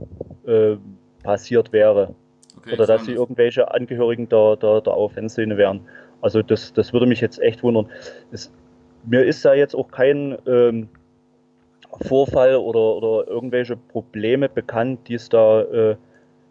äh, 0.47 0.77
passiert 1.23 1.73
wäre. 1.73 2.15
Okay, 2.59 2.75
Oder 2.75 2.87
dass 2.87 3.05
sie 3.05 3.13
irgendwelche 3.13 3.73
Angehörigen 3.73 4.29
der, 4.29 4.57
der, 4.57 4.81
der 4.81 4.95
Auer 4.95 5.11
Fanszene 5.11 5.57
wären. 5.57 5.81
Also 6.21 6.43
das, 6.43 6.73
das 6.73 6.93
würde 6.93 7.07
mich 7.07 7.21
jetzt 7.21 7.41
echt 7.41 7.63
wundern. 7.63 7.89
Es, 8.31 8.53
mir 9.05 9.25
ist 9.25 9.45
da 9.45 9.55
jetzt 9.55 9.75
auch 9.75 9.91
kein 9.91 10.39
ähm, 10.47 10.89
Vorfall 12.01 12.57
oder, 12.57 12.97
oder 12.97 13.29
irgendwelche 13.29 13.77
Probleme 13.77 14.49
bekannt, 14.49 15.09
die 15.09 15.15
es 15.15 15.29
da 15.29 15.63
äh, 15.63 15.97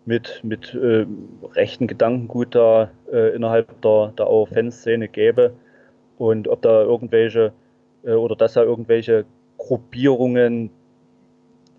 mit, 0.06 0.42
mit 0.44 0.74
äh, 0.74 1.06
rechten 1.54 1.88
Gedankengut 1.88 2.56
da 2.56 2.92
äh, 3.12 3.36
innerhalb 3.36 3.82
der, 3.82 4.14
der 4.18 4.28
Auer 4.28 4.48
Fanszene 4.48 5.08
gäbe. 5.08 5.54
Und 6.18 6.48
ob 6.48 6.62
da 6.62 6.82
irgendwelche 6.82 7.54
äh, 8.04 8.14
oder 8.14 8.36
dass 8.36 8.54
da 8.54 8.64
irgendwelche 8.64 9.26
Gruppierungen 9.58 10.70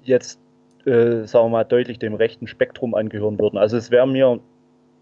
jetzt, 0.05 0.39
äh, 0.85 1.25
sagen 1.25 1.47
wir 1.47 1.49
mal, 1.49 1.65
deutlich 1.65 1.99
dem 1.99 2.15
rechten 2.15 2.47
Spektrum 2.47 2.95
angehören 2.95 3.39
würden. 3.39 3.59
Also 3.59 3.77
es 3.77 3.91
wäre 3.91 4.07
mir 4.07 4.41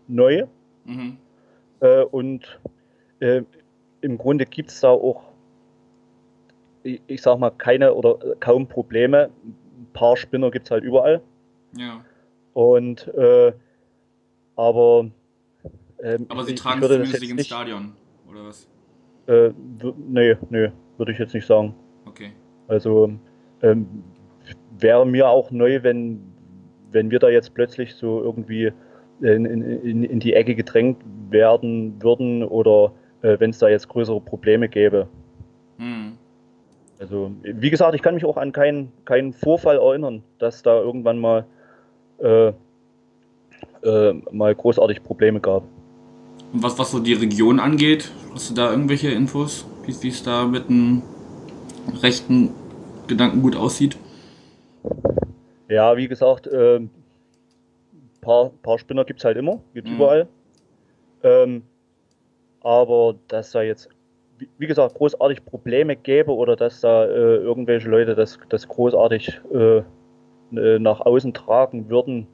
neu 0.09 0.47
mhm. 0.85 1.17
äh, 1.81 2.03
und 2.03 2.61
im 4.01 4.17
Grunde 4.17 4.47
gibt 4.47 4.71
es 4.71 4.81
da 4.81 4.89
auch, 4.89 5.25
ich, 6.83 7.01
ich 7.07 7.23
sag 7.23 7.39
mal, 7.39 7.51
keine 7.51 7.95
oder 7.95 8.19
kaum 8.41 8.67
Probleme. 8.67 9.31
Ein 9.45 9.87
paar 9.93 10.17
Spinner 10.17 10.51
gibt 10.51 10.67
es 10.67 10.71
halt 10.71 10.85
überall. 10.85 11.21
Ja. 11.77 12.05
Und 12.53 13.09
äh, 13.15 13.53
aber 14.57 15.07
ähm, 16.03 16.27
aber 16.29 16.45
sie 16.45 16.55
ich, 16.55 16.61
tragen 16.61 16.83
ich 16.83 16.89
zumindest 16.89 17.21
nicht 17.21 17.31
ins 17.31 17.47
Stadion, 17.47 17.93
oder 18.29 18.47
was? 18.47 18.69
Äh, 19.27 19.51
nee, 20.09 20.37
nee, 20.49 20.71
würde 20.97 21.13
ich 21.13 21.19
jetzt 21.19 21.35
nicht 21.35 21.47
sagen. 21.47 21.75
Okay. 22.07 22.33
Also 22.69 23.13
ähm, 23.63 23.87
wäre 24.79 25.07
mir 25.07 25.29
auch 25.29 25.51
neu, 25.51 25.83
wenn, 25.83 26.21
wenn 26.91 27.11
wir 27.11 27.19
da 27.19 27.29
jetzt 27.29 27.55
plötzlich 27.55 27.95
so 27.95 28.23
irgendwie 28.23 28.73
in, 29.21 29.45
in, 29.45 30.05
in 30.05 30.21
die 30.21 30.35
Ecke 30.35 30.55
gedrängt 30.55 31.03
werden 31.29 32.03
würden 32.03 32.43
oder 32.43 32.93
äh, 33.23 33.39
wenn 33.39 33.51
es 33.51 33.59
da 33.59 33.69
jetzt 33.69 33.89
größere 33.89 34.21
Probleme 34.21 34.69
gäbe. 34.69 35.09
Also, 37.01 37.33
wie 37.43 37.71
gesagt, 37.71 37.95
ich 37.95 38.03
kann 38.03 38.15
mich 38.15 38.27
auch 38.27 38.37
an 38.37 38.53
keinen, 38.53 38.93
keinen 39.07 39.33
Vorfall 39.33 39.79
erinnern, 39.79 40.23
dass 40.39 40.63
da 40.63 40.79
irgendwann 40.79 41.19
mal, 41.19 41.47
äh, 42.19 42.53
äh, 43.83 44.13
mal 44.31 44.55
großartig 44.55 45.03
Probleme 45.03 45.41
gab. 45.41 45.63
Und 46.53 46.63
was, 46.63 46.79
was 46.79 46.91
so 46.91 46.99
die 46.99 47.15
Region 47.15 47.59
angeht, 47.59 48.13
hast 48.35 48.51
du 48.51 48.55
da 48.55 48.71
irgendwelche 48.71 49.09
Infos, 49.09 49.67
wie 49.87 50.09
es 50.09 50.23
da 50.23 50.45
mit 50.45 50.69
dem 50.69 51.03
rechten 52.03 52.51
Gedankengut 53.07 53.57
aussieht? 53.57 53.97
Ja, 55.69 55.97
wie 55.97 56.07
gesagt, 56.07 56.49
äh, 56.49 56.81
paar, 58.21 58.51
paar 58.63 58.79
Spinner 58.79 59.07
gibt 59.07 59.21
es 59.21 59.25
halt 59.25 59.39
immer, 59.39 59.61
gibt 59.73 59.89
mhm. 59.89 59.95
überall. 59.95 60.29
Ähm, 61.23 61.63
aber 62.61 63.15
dass 63.29 63.53
da 63.53 63.63
jetzt, 63.63 63.89
wie, 64.59 64.67
gesagt, 64.67 64.95
großartig 64.95 65.45
Probleme 65.45 65.97
gäbe 65.97 66.35
oder 66.35 66.57
dass 66.57 66.81
da 66.81 67.05
äh, 67.05 67.37
irgendwelche 67.37 67.89
Leute 67.89 68.15
das, 68.15 68.39
das 68.49 68.69
großartig 68.69 69.41
äh, 69.53 69.83
nach 70.51 71.01
außen 71.01 71.33
tragen 71.33 71.89
würden, 71.89 72.27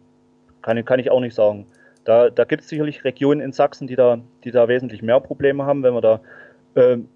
kann, 0.62 0.82
kann 0.84 0.98
ich 0.98 1.10
auch 1.10 1.20
nicht 1.20 1.34
sagen. 1.34 1.66
Da, 2.04 2.30
da 2.30 2.44
gibt 2.44 2.62
es 2.62 2.68
sicherlich 2.68 3.04
Regionen 3.04 3.40
in 3.40 3.52
Sachsen, 3.52 3.86
die 3.86 3.96
da, 3.96 4.20
die 4.44 4.52
da 4.52 4.68
wesentlich 4.68 5.02
mehr 5.02 5.20
Probleme 5.20 5.66
haben, 5.66 5.82
wenn 5.82 5.92
man 5.92 6.02
da 6.02 6.20
ähm, 6.76 7.08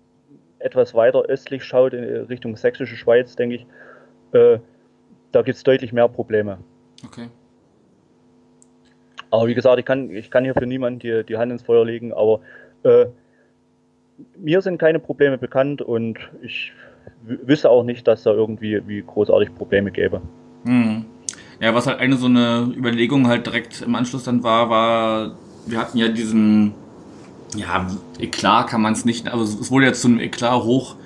etwas 0.58 0.94
weiter 0.94 1.22
östlich 1.22 1.64
schaut, 1.64 1.94
in 1.94 2.04
Richtung 2.24 2.56
Sächsische 2.56 2.96
Schweiz, 2.96 3.36
denke 3.36 3.56
ich, 3.56 3.66
äh, 4.32 4.58
da 5.32 5.42
gibt 5.42 5.56
es 5.56 5.62
deutlich 5.62 5.92
mehr 5.92 6.08
Probleme. 6.08 6.58
Okay. 7.04 7.28
Aber 9.30 9.46
wie 9.46 9.54
gesagt, 9.54 9.78
ich 9.78 9.84
kann, 9.84 10.10
ich 10.10 10.30
kann 10.30 10.44
hier 10.44 10.54
für 10.54 10.66
niemanden 10.66 10.98
die, 10.98 11.24
die 11.24 11.36
Hand 11.36 11.52
ins 11.52 11.62
Feuer 11.62 11.84
legen, 11.84 12.12
aber 12.12 12.40
äh, 12.82 13.06
mir 14.38 14.60
sind 14.62 14.78
keine 14.78 14.98
Probleme 14.98 15.38
bekannt 15.38 15.82
und 15.82 16.18
ich 16.42 16.72
wüsste 17.22 17.70
auch 17.70 17.84
nicht, 17.84 18.06
dass 18.06 18.22
da 18.22 18.32
irgendwie 18.32 18.80
wie 18.86 19.02
großartig 19.02 19.54
Probleme 19.54 19.90
gäbe. 19.90 20.20
Hm. 20.64 21.04
Ja, 21.60 21.74
was 21.74 21.86
halt 21.86 21.98
eine 21.98 22.16
so 22.16 22.26
eine 22.26 22.72
Überlegung 22.74 23.26
halt 23.26 23.46
direkt 23.46 23.82
im 23.82 23.94
Anschluss 23.94 24.24
dann 24.24 24.42
war, 24.42 24.70
war, 24.70 25.36
wir 25.66 25.78
hatten 25.78 25.98
ja 25.98 26.08
diesen 26.08 26.72
ja, 27.54 27.86
Eklat 28.18 28.68
kann 28.68 28.80
man 28.80 28.92
es 28.92 29.04
nicht, 29.04 29.28
aber 29.28 29.42
es 29.42 29.70
wurde 29.70 29.86
jetzt 29.86 30.02
zu 30.02 30.08
einem 30.08 30.20
Eklat 30.20 30.62
hoch, 30.62 30.96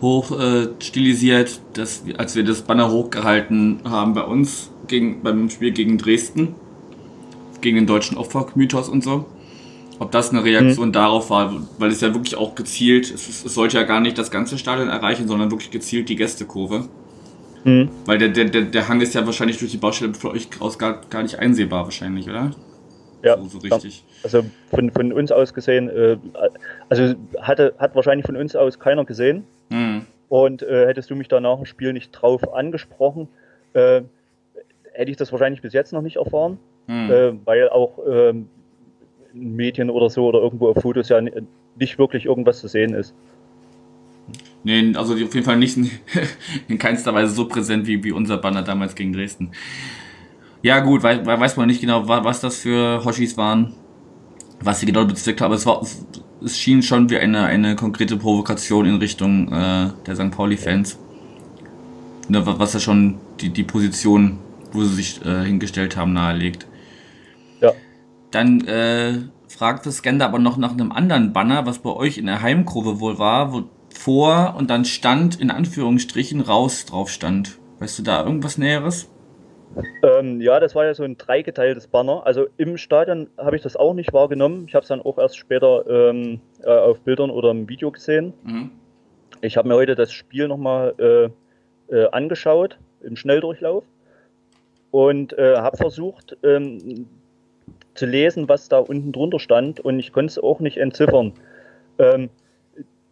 hoch 0.00 0.38
äh, 0.38 0.68
stilisiert, 0.80 1.60
dass, 1.74 2.02
als 2.16 2.34
wir 2.34 2.44
das 2.44 2.62
Banner 2.62 2.90
hochgehalten 2.90 3.80
haben 3.84 4.14
bei 4.14 4.22
uns, 4.22 4.70
gegen, 4.86 5.22
beim 5.22 5.50
Spiel 5.50 5.72
gegen 5.72 5.98
Dresden, 5.98 6.54
gegen 7.60 7.76
den 7.76 7.86
deutschen 7.86 8.16
Opfermythos 8.16 8.88
und 8.88 9.04
so. 9.04 9.26
Ob 10.00 10.12
das 10.12 10.30
eine 10.30 10.44
Reaktion 10.44 10.88
mhm. 10.88 10.92
darauf 10.92 11.30
war, 11.30 11.52
weil 11.78 11.90
es 11.90 12.00
ja 12.00 12.14
wirklich 12.14 12.36
auch 12.36 12.54
gezielt, 12.54 13.10
es, 13.10 13.44
es, 13.44 13.54
sollte 13.54 13.78
ja 13.78 13.82
gar 13.82 14.00
nicht 14.00 14.16
das 14.16 14.30
ganze 14.30 14.56
Stadion 14.56 14.88
erreichen, 14.88 15.26
sondern 15.26 15.50
wirklich 15.50 15.70
gezielt 15.70 16.08
die 16.08 16.16
Gästekurve. 16.16 16.84
Mhm. 17.64 17.90
Weil 18.06 18.18
der, 18.18 18.28
der, 18.28 18.44
der, 18.44 18.62
der 18.62 18.88
Hang 18.88 19.00
ist 19.00 19.14
ja 19.14 19.26
wahrscheinlich 19.26 19.58
durch 19.58 19.72
die 19.72 19.76
Baustelle 19.76 20.14
für 20.14 20.30
euch 20.30 20.48
aus 20.60 20.78
gar, 20.78 21.00
gar 21.10 21.22
nicht 21.22 21.38
einsehbar, 21.40 21.84
wahrscheinlich, 21.84 22.28
oder? 22.28 22.52
Ja, 23.24 23.36
so, 23.36 23.48
so 23.48 23.58
richtig. 23.58 24.04
Also 24.22 24.44
von, 24.70 24.90
von 24.92 25.12
uns 25.12 25.32
aus 25.32 25.52
gesehen, 25.52 25.88
äh, 25.88 26.16
also 26.88 27.14
hatte, 27.40 27.74
hat 27.78 27.96
wahrscheinlich 27.96 28.26
von 28.26 28.36
uns 28.36 28.54
aus 28.54 28.78
keiner 28.78 29.04
gesehen. 29.04 29.44
Mhm. 29.70 30.06
Und 30.28 30.62
äh, 30.62 30.86
hättest 30.86 31.10
du 31.10 31.16
mich 31.16 31.26
da 31.26 31.40
nach 31.40 31.56
dem 31.56 31.64
Spiel 31.64 31.92
nicht 31.92 32.12
drauf 32.12 32.54
angesprochen, 32.54 33.28
äh, 33.72 34.02
hätte 34.92 35.10
ich 35.10 35.16
das 35.16 35.32
wahrscheinlich 35.32 35.62
bis 35.62 35.72
jetzt 35.72 35.92
noch 35.92 36.02
nicht 36.02 36.16
erfahren, 36.16 36.58
mhm. 36.86 37.40
weil 37.44 37.68
auch 37.68 37.98
ähm, 38.06 38.48
Medien 39.38 39.90
oder 39.90 40.10
so 40.10 40.26
oder 40.26 40.40
irgendwo 40.40 40.68
auf 40.68 40.80
Fotos 40.80 41.08
ja 41.08 41.20
nicht 41.20 41.98
wirklich 41.98 42.26
irgendwas 42.26 42.60
zu 42.60 42.68
sehen 42.68 42.94
ist. 42.94 43.14
Nee, 44.64 44.92
also 44.96 45.14
auf 45.14 45.18
jeden 45.18 45.44
Fall 45.44 45.56
nicht 45.56 45.78
in 46.68 46.78
keinster 46.78 47.14
Weise 47.14 47.32
so 47.32 47.46
präsent 47.46 47.86
wie, 47.86 48.02
wie 48.04 48.12
unser 48.12 48.38
Banner 48.38 48.62
damals 48.62 48.94
gegen 48.94 49.12
Dresden. 49.12 49.52
Ja, 50.62 50.80
gut, 50.80 51.02
weiß, 51.02 51.24
weiß 51.24 51.56
man 51.56 51.68
nicht 51.68 51.80
genau, 51.80 52.08
was 52.08 52.40
das 52.40 52.58
für 52.58 53.04
Hoshis 53.04 53.36
waren, 53.36 53.74
was 54.60 54.80
sie 54.80 54.86
genau 54.86 55.04
bezweckt 55.04 55.40
haben. 55.40 55.46
Aber 55.46 55.54
es, 55.54 55.66
war, 55.66 55.86
es 56.44 56.58
schien 56.58 56.82
schon 56.82 57.08
wie 57.10 57.18
eine, 57.18 57.44
eine 57.44 57.76
konkrete 57.76 58.16
Provokation 58.16 58.84
in 58.84 58.96
Richtung 58.96 59.52
äh, 59.52 59.90
der 60.06 60.16
St. 60.16 60.32
Pauli-Fans. 60.32 60.98
Ne, 62.28 62.42
was 62.44 62.74
ja 62.74 62.80
schon 62.80 63.16
die, 63.40 63.48
die 63.48 63.62
Position, 63.62 64.38
wo 64.72 64.82
sie 64.82 64.96
sich 64.96 65.24
äh, 65.24 65.44
hingestellt 65.44 65.96
haben, 65.96 66.12
nahelegt. 66.12 66.66
Dann 68.30 68.66
äh, 68.66 69.14
fragte 69.48 69.90
Skanda 69.90 70.26
aber 70.26 70.38
noch 70.38 70.56
nach 70.56 70.72
einem 70.72 70.92
anderen 70.92 71.32
Banner, 71.32 71.66
was 71.66 71.78
bei 71.78 71.90
euch 71.90 72.18
in 72.18 72.26
der 72.26 72.42
Heimkurve 72.42 73.00
wohl 73.00 73.18
war, 73.18 73.52
wo 73.52 73.64
vor 73.94 74.54
und 74.56 74.70
dann 74.70 74.84
stand 74.84 75.40
in 75.40 75.50
Anführungsstrichen 75.50 76.40
raus 76.40 76.86
drauf 76.86 77.10
stand. 77.10 77.58
Weißt 77.80 77.98
du 77.98 78.02
da 78.02 78.24
irgendwas 78.24 78.58
Näheres? 78.58 79.10
Ähm, 80.02 80.40
ja, 80.40 80.60
das 80.60 80.74
war 80.74 80.86
ja 80.86 80.94
so 80.94 81.04
ein 81.04 81.16
dreigeteiltes 81.16 81.88
Banner. 81.88 82.26
Also 82.26 82.46
im 82.56 82.76
Stadion 82.76 83.28
habe 83.36 83.56
ich 83.56 83.62
das 83.62 83.76
auch 83.76 83.94
nicht 83.94 84.12
wahrgenommen. 84.12 84.64
Ich 84.66 84.74
habe 84.74 84.82
es 84.82 84.88
dann 84.88 85.02
auch 85.02 85.18
erst 85.18 85.36
später 85.36 85.86
ähm, 85.88 86.40
äh, 86.62 86.70
auf 86.70 87.00
Bildern 87.00 87.30
oder 87.30 87.50
im 87.50 87.68
Video 87.68 87.90
gesehen. 87.90 88.32
Mhm. 88.44 88.70
Ich 89.40 89.56
habe 89.56 89.68
mir 89.68 89.74
heute 89.74 89.94
das 89.94 90.12
Spiel 90.12 90.48
nochmal 90.48 90.94
äh, 90.98 91.94
äh, 91.94 92.08
angeschaut 92.10 92.78
im 93.02 93.16
Schnelldurchlauf 93.16 93.84
und 94.90 95.38
äh, 95.38 95.56
habe 95.56 95.76
versucht 95.76 96.36
ähm, 96.42 97.06
zu 97.98 98.06
lesen, 98.06 98.48
was 98.48 98.68
da 98.68 98.78
unten 98.78 99.12
drunter 99.12 99.38
stand 99.38 99.80
und 99.80 99.98
ich 99.98 100.12
konnte 100.12 100.30
es 100.30 100.38
auch 100.38 100.60
nicht 100.60 100.78
entziffern. 100.78 101.32
Ähm, 101.98 102.30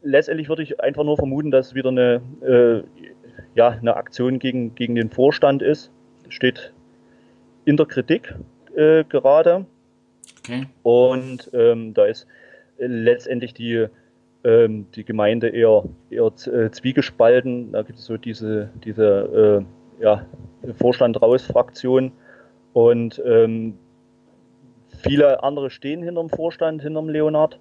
letztendlich 0.03 0.49
würde 0.49 0.63
ich 0.63 0.81
einfach 0.81 1.05
nur 1.05 1.17
vermuten, 1.17 1.51
dass 1.51 1.69
es 1.69 1.75
wieder 1.75 1.91
eine, 1.91 2.23
äh, 2.43 2.83
ja, 3.55 3.69
eine 3.69 3.97
Aktion 3.97 4.39
gegen, 4.39 4.75
gegen 4.75 4.95
den 4.95 5.11
Vorstand 5.11 5.63
ist 5.63 5.91
steht 6.29 6.73
in 7.65 7.77
der 7.77 7.87
Kritik 7.87 8.35
äh, 8.75 9.05
gerade. 9.05 9.67
Okay. 10.41 10.67
Und 10.83 11.51
ähm, 11.53 11.95
da 11.95 12.05
ist 12.07 12.27
letztendlich 12.79 13.55
die, 13.55 13.87
ähm, 14.45 14.87
die 14.95 15.05
Gemeinde 15.05 15.49
eher, 15.49 15.85
eher 16.11 16.27
äh, 16.27 16.71
zwiegespalten. 16.71 17.73
Da 17.73 17.83
gibt 17.83 17.99
es 17.99 18.05
so 18.05 18.17
diese, 18.17 18.71
diese 18.85 19.65
äh, 20.01 20.03
ja, 20.03 20.27
Vorstand 20.79 21.21
raus 21.21 21.45
Fraktion 21.45 22.13
und 22.73 23.23
ähm, 23.25 23.79
viele 25.07 25.43
andere 25.43 25.71
stehen 25.71 26.03
hinterm 26.03 26.29
Vorstand, 26.29 26.83
hinterm 26.83 27.09
Leonard. 27.09 27.59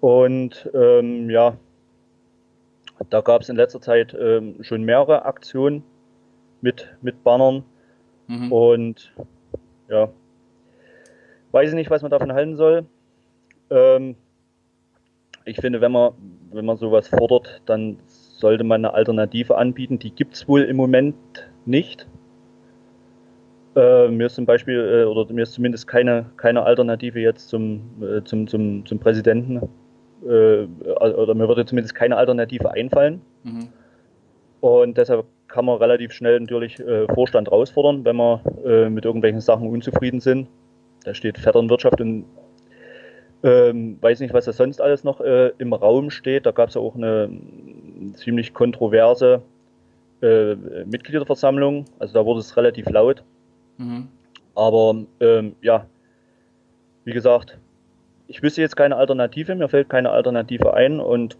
Und 0.00 0.70
ähm, 0.74 1.30
ja, 1.30 1.56
da 3.10 3.20
gab 3.20 3.42
es 3.42 3.48
in 3.48 3.56
letzter 3.56 3.80
Zeit 3.80 4.16
ähm, 4.18 4.62
schon 4.62 4.82
mehrere 4.82 5.24
Aktionen 5.24 5.82
mit, 6.60 6.96
mit 7.02 7.22
Bannern. 7.24 7.64
Mhm. 8.26 8.52
Und 8.52 9.12
ja, 9.88 10.08
weiß 11.52 11.70
ich 11.70 11.74
nicht, 11.74 11.90
was 11.90 12.02
man 12.02 12.10
davon 12.10 12.32
halten 12.32 12.56
soll. 12.56 12.86
Ähm, 13.70 14.16
ich 15.44 15.56
finde, 15.58 15.80
wenn 15.80 15.92
man, 15.92 16.12
wenn 16.52 16.64
man 16.64 16.76
sowas 16.76 17.08
fordert, 17.08 17.62
dann 17.66 17.98
sollte 18.06 18.64
man 18.64 18.84
eine 18.84 18.94
Alternative 18.94 19.56
anbieten. 19.56 19.98
Die 19.98 20.10
gibt 20.10 20.34
es 20.34 20.48
wohl 20.48 20.62
im 20.62 20.76
Moment 20.76 21.14
nicht. 21.64 22.06
Äh, 23.76 24.08
mir 24.08 24.26
ist 24.26 24.36
zum 24.36 24.46
Beispiel, 24.46 25.02
äh, 25.02 25.04
oder 25.04 25.30
mir 25.30 25.42
ist 25.42 25.52
zumindest 25.52 25.86
keine, 25.86 26.24
keine 26.38 26.62
Alternative 26.62 27.20
jetzt 27.20 27.50
zum, 27.50 27.82
äh, 28.00 28.24
zum, 28.24 28.48
zum, 28.48 28.86
zum 28.86 28.98
Präsidenten, 28.98 29.68
äh, 30.24 30.64
oder 30.64 31.34
mir 31.34 31.46
würde 31.46 31.66
zumindest 31.66 31.94
keine 31.94 32.16
Alternative 32.16 32.72
einfallen. 32.72 33.20
Mhm. 33.44 33.68
Und 34.60 34.96
deshalb 34.96 35.26
kann 35.48 35.66
man 35.66 35.76
relativ 35.76 36.12
schnell 36.12 36.40
natürlich 36.40 36.80
äh, 36.80 37.06
Vorstand 37.12 37.48
herausfordern, 37.50 38.02
wenn 38.06 38.16
wir 38.16 38.40
äh, 38.64 38.88
mit 38.88 39.04
irgendwelchen 39.04 39.42
Sachen 39.42 39.68
unzufrieden 39.68 40.20
sind. 40.20 40.48
Da 41.04 41.12
steht 41.12 41.36
Vetternwirtschaft 41.38 42.00
und 42.00 42.24
ähm, 43.42 43.98
weiß 44.00 44.20
nicht, 44.20 44.32
was 44.32 44.46
da 44.46 44.52
sonst 44.52 44.80
alles 44.80 45.04
noch 45.04 45.20
im 45.20 45.72
Raum 45.72 46.10
steht. 46.10 46.46
Da 46.46 46.50
gab 46.50 46.70
es 46.70 46.74
ja 46.74 46.80
auch 46.80 46.96
eine 46.96 47.30
ziemlich 48.14 48.54
kontroverse 48.54 49.42
Mitgliederversammlung. 50.20 51.84
Also 52.00 52.14
da 52.14 52.24
wurde 52.24 52.40
es 52.40 52.56
relativ 52.56 52.88
laut. 52.88 53.22
Mhm. 53.78 54.08
Aber 54.54 55.04
ähm, 55.20 55.54
ja, 55.60 55.86
wie 57.04 57.12
gesagt, 57.12 57.58
ich 58.28 58.42
wüsste 58.42 58.60
jetzt 58.60 58.76
keine 58.76 58.96
Alternative, 58.96 59.54
mir 59.54 59.68
fällt 59.68 59.88
keine 59.88 60.10
Alternative 60.10 60.74
ein 60.74 60.98
und 61.00 61.36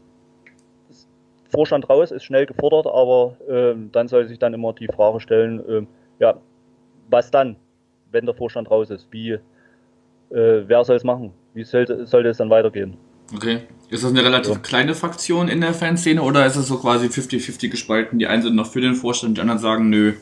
Vorstand 1.51 1.89
raus, 1.89 2.11
ist 2.11 2.25
schnell 2.25 2.47
gefordert, 2.47 2.87
aber 2.87 3.37
äh, 3.49 3.75
dann 3.93 4.09
soll 4.09 4.27
sich 4.27 4.39
dann 4.39 4.53
immer 4.55 4.73
die 4.73 4.89
Frage 4.89 5.21
stellen, 5.21 5.61
äh, 5.69 5.87
ja, 6.19 6.35
was 7.09 7.31
dann, 7.31 7.57
wenn 8.11 8.27
der 8.27 8.35
Vorstand 8.35 8.71
raus 8.71 8.91
ist? 8.91 9.07
Wie, 9.11 9.31
äh, 9.33 9.41
wer 10.31 10.85
soll 10.85 10.97
es 10.97 11.05
machen? 11.05 11.33
Wie 11.55 11.65
sollte, 11.65 12.07
sollte 12.07 12.29
es 12.29 12.37
dann 12.39 12.51
weitergehen? 12.51 12.97
Okay. 13.35 13.61
Ist 13.89 14.05
das 14.05 14.11
eine 14.11 14.25
relativ 14.25 14.55
ja. 14.55 14.59
kleine 14.59 14.95
Fraktion 14.95 15.49
in 15.49 15.61
der 15.61 15.73
Fanszene 15.73 16.23
oder 16.23 16.45
ist 16.47 16.57
es 16.57 16.67
so 16.67 16.79
quasi 16.79 17.07
50-50 17.07 17.71
gespalten? 17.71 18.19
Die 18.19 18.27
einen 18.27 18.43
sind 18.43 18.57
noch 18.57 18.67
für 18.67 18.81
den 18.81 18.95
Vorstand, 18.95 19.37
die 19.37 19.41
anderen 19.41 19.61
sagen, 19.61 19.91
nö, 19.91 20.15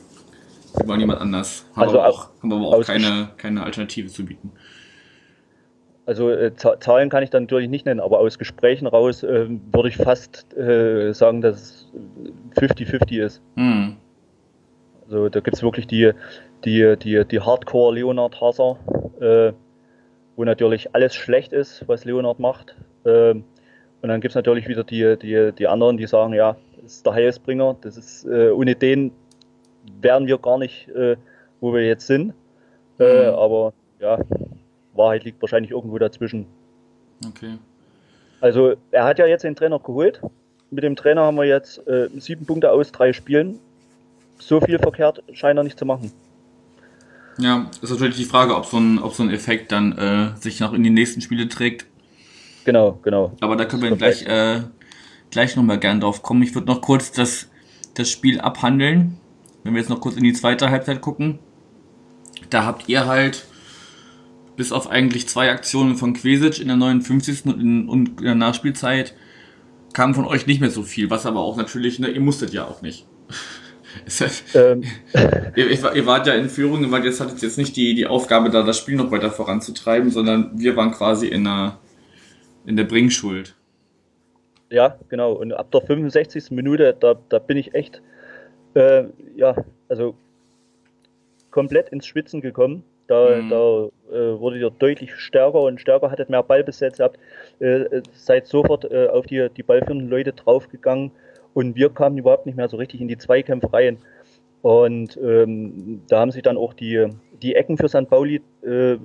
wir 0.77 0.89
wollen 0.89 1.01
jemand 1.01 1.21
anders. 1.21 1.67
Haben 1.75 1.83
also 1.83 2.01
aber 2.01 2.09
auch, 2.09 2.29
haben 2.43 2.53
aber 2.53 2.67
auch 2.67 2.85
keine, 2.85 3.31
keine 3.37 3.63
Alternative 3.63 4.09
zu 4.09 4.25
bieten. 4.25 4.53
Also 6.07 6.31
äh, 6.31 6.53
Zahlen 6.55 7.09
kann 7.09 7.23
ich 7.23 7.31
dann 7.31 7.45
natürlich 7.45 7.71
nicht 7.71 7.87
nennen, 7.87 8.01
aber 8.01 8.19
aus 8.19 8.39
Gesprächen 8.39 8.87
raus 8.87 9.23
äh, 9.23 9.47
würde 9.73 9.89
ich 9.89 9.97
fast 9.97 10.55
äh, 10.57 11.13
sagen, 11.13 11.41
dass 11.41 11.57
es 11.57 11.93
50-50 12.57 13.25
ist. 13.25 13.43
Mhm. 13.55 13.97
Also 15.07 15.29
da 15.29 15.41
gibt 15.41 15.57
es 15.57 15.63
wirklich 15.63 15.87
die, 15.87 16.13
die, 16.65 16.97
die, 16.99 17.25
die 17.25 17.41
Hardcore-Leonard-Hasser, 17.41 18.79
äh, 19.21 19.53
wo 20.37 20.45
natürlich 20.45 20.95
alles 20.95 21.15
schlecht 21.15 21.53
ist, 21.53 21.87
was 21.87 22.05
Leonard 22.05 22.39
macht. 22.39 22.77
Ähm, 23.07 23.45
und 24.03 24.09
dann 24.09 24.21
gibt 24.21 24.33
es 24.33 24.35
natürlich 24.35 24.69
wieder 24.69 24.85
die, 24.85 25.17
die, 25.19 25.53
die 25.53 25.67
anderen, 25.67 25.97
die 25.97 26.07
sagen, 26.07 26.35
ja, 26.35 26.57
das 26.83 26.97
ist 26.97 27.07
der 27.07 27.15
Heilsbringer, 27.15 27.77
das 27.81 27.97
ist, 27.97 28.27
äh, 28.27 28.51
ohne 28.51 28.75
den 28.75 29.13
wären 30.01 30.27
wir 30.27 30.39
gar 30.39 30.59
nicht, 30.59 30.89
äh, 30.89 31.17
wo 31.61 31.73
wir 31.73 31.87
jetzt 31.87 32.07
sind. 32.07 32.35
Mhm. 32.97 33.35
aber 33.35 33.73
ja, 33.99 34.19
Wahrheit 34.95 35.25
liegt 35.25 35.43
wahrscheinlich 35.43 35.73
irgendwo 35.73 35.99
dazwischen. 35.99 36.47
Okay. 37.27 37.59
Also 38.41 38.75
er 38.91 39.05
hat 39.05 39.19
ja 39.19 39.27
jetzt 39.27 39.43
den 39.43 39.57
Trainer 39.57 39.79
geholt. 39.79 40.21
Mit 40.71 40.85
dem 40.85 40.97
Trainer 40.97 41.23
haben 41.23 41.37
wir 41.37 41.45
jetzt 41.45 41.87
äh, 41.89 42.09
sieben 42.19 42.47
Punkte 42.47 42.71
aus 42.71 42.93
drei 42.93 43.13
Spielen. 43.13 43.59
So 44.39 44.61
viel 44.61 44.79
verkehrt 44.79 45.23
scheint 45.33 45.59
er 45.59 45.65
nicht 45.65 45.79
zu 45.79 45.87
machen. 45.87 46.13
Ja, 47.39 47.71
ist 47.81 47.91
natürlich 47.91 48.17
die 48.17 48.25
Frage, 48.25 48.55
ob 48.55 48.67
so 48.67 48.79
ein, 48.79 48.99
ob 48.99 49.15
so 49.15 49.23
ein 49.23 49.31
Effekt 49.31 49.73
dann 49.73 49.97
äh, 49.99 50.41
sich 50.41 50.61
noch 50.61 50.73
in 50.73 50.83
die 50.83 50.91
nächsten 50.91 51.21
Spiele 51.21 51.49
trägt. 51.49 51.87
Genau, 52.65 52.99
genau. 53.03 53.33
Aber 53.41 53.57
da 53.57 53.65
können 53.65 53.83
wir 53.83 53.97
gleich, 53.97 54.27
äh, 54.27 54.61
gleich 55.31 55.57
nochmal 55.57 55.79
gern 55.79 56.01
drauf 56.01 56.23
kommen. 56.23 56.43
Ich 56.43 56.55
würde 56.55 56.67
noch 56.69 56.81
kurz 56.81 57.13
das, 57.13 57.49
das 57.95 58.09
Spiel 58.11 58.41
abhandeln. 58.41 59.19
Wenn 59.65 59.75
wir 59.75 59.81
jetzt 59.81 59.91
noch 59.91 60.01
kurz 60.01 60.17
in 60.17 60.23
die 60.23 60.33
zweite 60.33 60.71
Halbzeit 60.71 61.01
gucken. 61.01 61.41
Da 62.51 62.65
habt 62.65 62.89
ihr 62.89 63.07
halt 63.07 63.47
bis 64.57 64.71
auf 64.71 64.89
eigentlich 64.89 65.29
zwei 65.29 65.51
Aktionen 65.51 65.97
von 65.97 66.13
Quesic 66.13 66.61
in 66.61 66.69
der 66.69 66.77
59. 66.77 67.47
und 67.47 67.61
in, 67.61 67.89
und 67.89 68.21
in 68.21 68.25
der 68.25 68.35
Nachspielzeit 68.35 69.15
kam 69.93 70.15
von 70.15 70.27
euch 70.27 70.47
nicht 70.47 70.61
mehr 70.61 70.71
so 70.71 70.83
viel, 70.83 71.11
was 71.11 71.27
aber 71.27 71.41
auch 71.41 71.57
natürlich, 71.57 71.99
ne, 71.99 72.09
ihr 72.09 72.21
musstet 72.21 72.53
ja 72.53 72.67
auch 72.67 72.83
nicht. 72.83 73.07
ähm. 74.55 74.83
ihr, 75.57 75.71
ihr, 75.71 76.07
wart 76.07 76.27
ja 76.27 76.35
in 76.35 76.49
Führung, 76.49 76.91
weil 76.91 77.05
jetzt 77.05 77.21
hattet 77.21 77.43
jetzt 77.43 77.59
nicht 77.59 77.77
die, 77.77 77.95
die 77.95 78.07
Aufgabe, 78.07 78.51
da 78.51 78.63
das 78.63 78.79
Spiel 78.79 78.97
noch 78.97 79.11
weiter 79.11 79.31
voranzutreiben, 79.31 80.11
sondern 80.11 80.51
wir 80.59 80.77
waren 80.77 80.93
quasi 80.93 81.29
in 81.29 81.45
der, 81.45 81.79
in 82.67 82.77
der 82.77 82.85
Bringschuld. 82.85 83.55
Ja, 84.71 84.99
genau. 85.09 85.33
Und 85.33 85.53
ab 85.53 85.71
der 85.71 85.83
65. 85.83 86.51
Minute, 86.51 86.97
da, 86.99 87.15
da 87.29 87.39
bin 87.39 87.57
ich 87.57 87.75
echt, 87.75 88.03
äh, 88.75 89.05
ja, 89.37 89.55
also 89.89 90.15
komplett 91.51 91.89
ins 91.91 92.07
Schwitzen 92.07 92.41
gekommen. 92.41 92.85
Da, 93.07 93.37
mhm. 93.37 93.51
da 93.51 93.89
äh, 94.13 94.41
wurde 94.41 94.59
ihr 94.59 94.71
deutlich 94.71 95.15
stärker 95.17 95.61
und 95.61 95.81
stärker, 95.81 96.11
hattet 96.11 96.31
mehr 96.31 96.43
Ballbesitz 96.43 96.97
gehabt, 96.97 97.19
äh, 97.61 98.01
seid 98.15 98.47
sofort 98.47 98.91
äh, 98.91 99.09
auf 99.09 99.27
die, 99.27 99.49
die 99.55 99.63
ballführenden 99.63 100.09
Leute 100.09 100.33
draufgegangen 100.33 101.11
und 101.53 101.77
wir 101.77 101.91
kamen 101.91 102.19
überhaupt 102.19 102.47
nicht 102.47 102.57
mehr 102.57 102.69
so 102.69 102.77
richtig 102.77 103.01
in 103.01 103.09
die 103.09 103.19
Zweikämpfe 103.19 103.73
rein. 103.73 103.99
Und 104.63 105.19
ähm, 105.23 106.03
da 106.09 106.21
haben 106.21 106.31
sich 106.31 106.43
dann 106.43 106.57
auch 106.57 106.73
die, 106.73 107.07
die 107.43 107.55
Ecken 107.55 107.77
für 107.77 107.89
St. 107.89 108.09
Pauli 108.09 108.41
äh, 108.65 108.93
äh, 108.93 108.99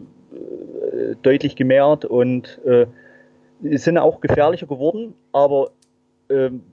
deutlich 1.22 1.58
gemehrt 1.58 2.06
und 2.06 2.60
äh, 2.66 2.88
sind 3.78 3.98
auch 3.98 4.22
gefährlicher 4.22 4.68
geworden. 4.68 5.14
Aber 5.34 5.72
ähm, 6.30 6.64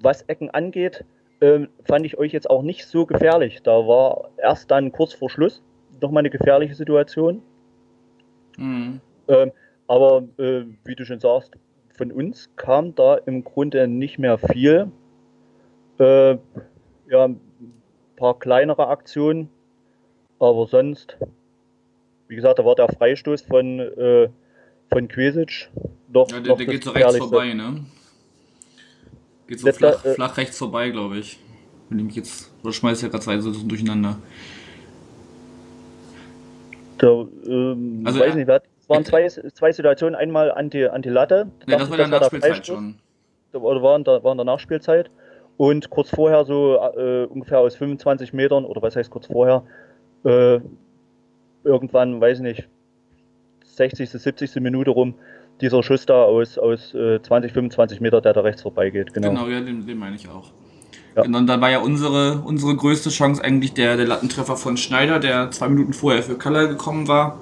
was 0.00 0.22
Ecken 0.22 0.50
angeht, 0.50 1.04
ähm, 1.42 1.68
fand 1.84 2.06
ich 2.06 2.16
euch 2.16 2.32
jetzt 2.32 2.48
auch 2.48 2.62
nicht 2.62 2.86
so 2.86 3.04
gefährlich. 3.04 3.62
Da 3.62 3.72
war 3.72 4.30
erst 4.38 4.70
dann 4.70 4.92
kurz 4.92 5.12
vor 5.12 5.28
Schluss 5.28 5.60
nochmal 6.00 6.20
eine 6.20 6.30
gefährliche 6.30 6.74
Situation. 6.74 7.42
Mhm. 8.56 9.00
Ähm, 9.26 9.52
aber 9.88 10.22
äh, 10.38 10.62
wie 10.84 10.94
du 10.94 11.04
schon 11.04 11.18
sagst, 11.18 11.54
von 11.96 12.12
uns 12.12 12.48
kam 12.56 12.94
da 12.94 13.16
im 13.16 13.42
Grunde 13.42 13.88
nicht 13.88 14.18
mehr 14.18 14.38
viel. 14.38 14.90
Äh, 15.98 16.36
ja, 17.10 17.24
ein 17.24 17.40
paar 18.16 18.38
kleinere 18.38 18.86
Aktionen, 18.86 19.48
aber 20.38 20.66
sonst, 20.68 21.18
wie 22.28 22.36
gesagt, 22.36 22.60
da 22.60 22.64
war 22.64 22.76
der 22.76 22.88
Freistoß 22.88 23.42
von, 23.42 23.80
äh, 23.80 24.28
von 24.92 25.08
Quesic. 25.08 25.70
Doch, 26.08 26.30
ja, 26.30 26.40
der, 26.40 26.54
der 26.54 26.66
geht 26.66 26.84
so 26.84 26.92
rechts 26.92 27.16
vorbei, 27.16 27.52
ne? 27.52 27.84
Geht 29.52 29.60
so 29.60 29.70
flach, 29.70 30.02
äh, 30.06 30.14
flach, 30.14 30.38
rechts 30.38 30.56
vorbei, 30.56 30.88
glaube 30.88 31.18
ich. 31.18 31.38
Wenn 31.90 31.98
ich 31.98 32.04
mich 32.06 32.16
jetzt, 32.16 32.50
oder 32.62 32.72
schmeiß 32.72 33.02
ja 33.02 33.08
gerade 33.08 33.22
zwei 33.22 33.38
so 33.38 33.52
durcheinander. 33.52 34.16
Da, 36.96 37.26
ähm, 37.46 38.02
also, 38.06 38.20
weiß 38.20 38.34
nicht, 38.34 38.48
es 38.48 38.88
waren 38.88 39.04
zwei, 39.04 39.28
zwei 39.28 39.72
Situationen. 39.72 40.14
Einmal 40.14 40.50
an 40.50 40.70
die, 40.70 40.78
Latte. 40.78 41.48
Ja, 41.66 41.76
das 41.76 41.90
war 41.90 41.98
in 41.98 42.10
der 42.10 42.20
Nachspielzeit 42.20 42.66
schon. 42.66 42.94
Oder 43.52 43.82
war 43.82 43.96
in, 43.96 44.04
der, 44.04 44.24
war 44.24 44.32
in 44.32 44.38
der 44.38 44.46
Nachspielzeit. 44.46 45.10
Und 45.58 45.90
kurz 45.90 46.08
vorher, 46.08 46.46
so 46.46 46.76
äh, 46.96 47.26
ungefähr 47.26 47.58
aus 47.58 47.76
25 47.76 48.32
Metern, 48.32 48.64
oder 48.64 48.80
was 48.80 48.96
heißt 48.96 49.10
kurz 49.10 49.26
vorher, 49.26 49.64
äh, 50.24 50.60
irgendwann, 51.62 52.22
weiß 52.22 52.38
ich 52.38 52.42
nicht, 52.42 52.68
60., 53.66 54.08
70. 54.08 54.54
Minute 54.62 54.92
rum, 54.92 55.14
dieser 55.60 55.82
Schuss 55.82 56.06
da 56.06 56.22
aus, 56.22 56.58
aus 56.58 56.94
äh, 56.94 57.20
20, 57.22 57.52
25 57.52 58.00
Meter, 58.00 58.20
der 58.20 58.32
da 58.32 58.40
rechts 58.40 58.62
vorbeigeht. 58.62 59.14
Genau, 59.14 59.30
genau 59.30 59.48
ja, 59.48 59.60
den, 59.60 59.86
den 59.86 59.98
meine 59.98 60.16
ich 60.16 60.28
auch. 60.28 60.50
Ja. 61.16 61.22
Und 61.22 61.46
dann 61.46 61.60
war 61.60 61.70
ja 61.70 61.80
unsere, 61.80 62.42
unsere 62.44 62.74
größte 62.74 63.10
Chance 63.10 63.44
eigentlich 63.44 63.74
der, 63.74 63.96
der 63.96 64.06
Lattentreffer 64.06 64.56
von 64.56 64.76
Schneider, 64.76 65.18
der 65.18 65.50
zwei 65.50 65.68
Minuten 65.68 65.92
vorher 65.92 66.22
für 66.22 66.36
Kaller 66.36 66.66
gekommen 66.68 67.06
war. 67.06 67.38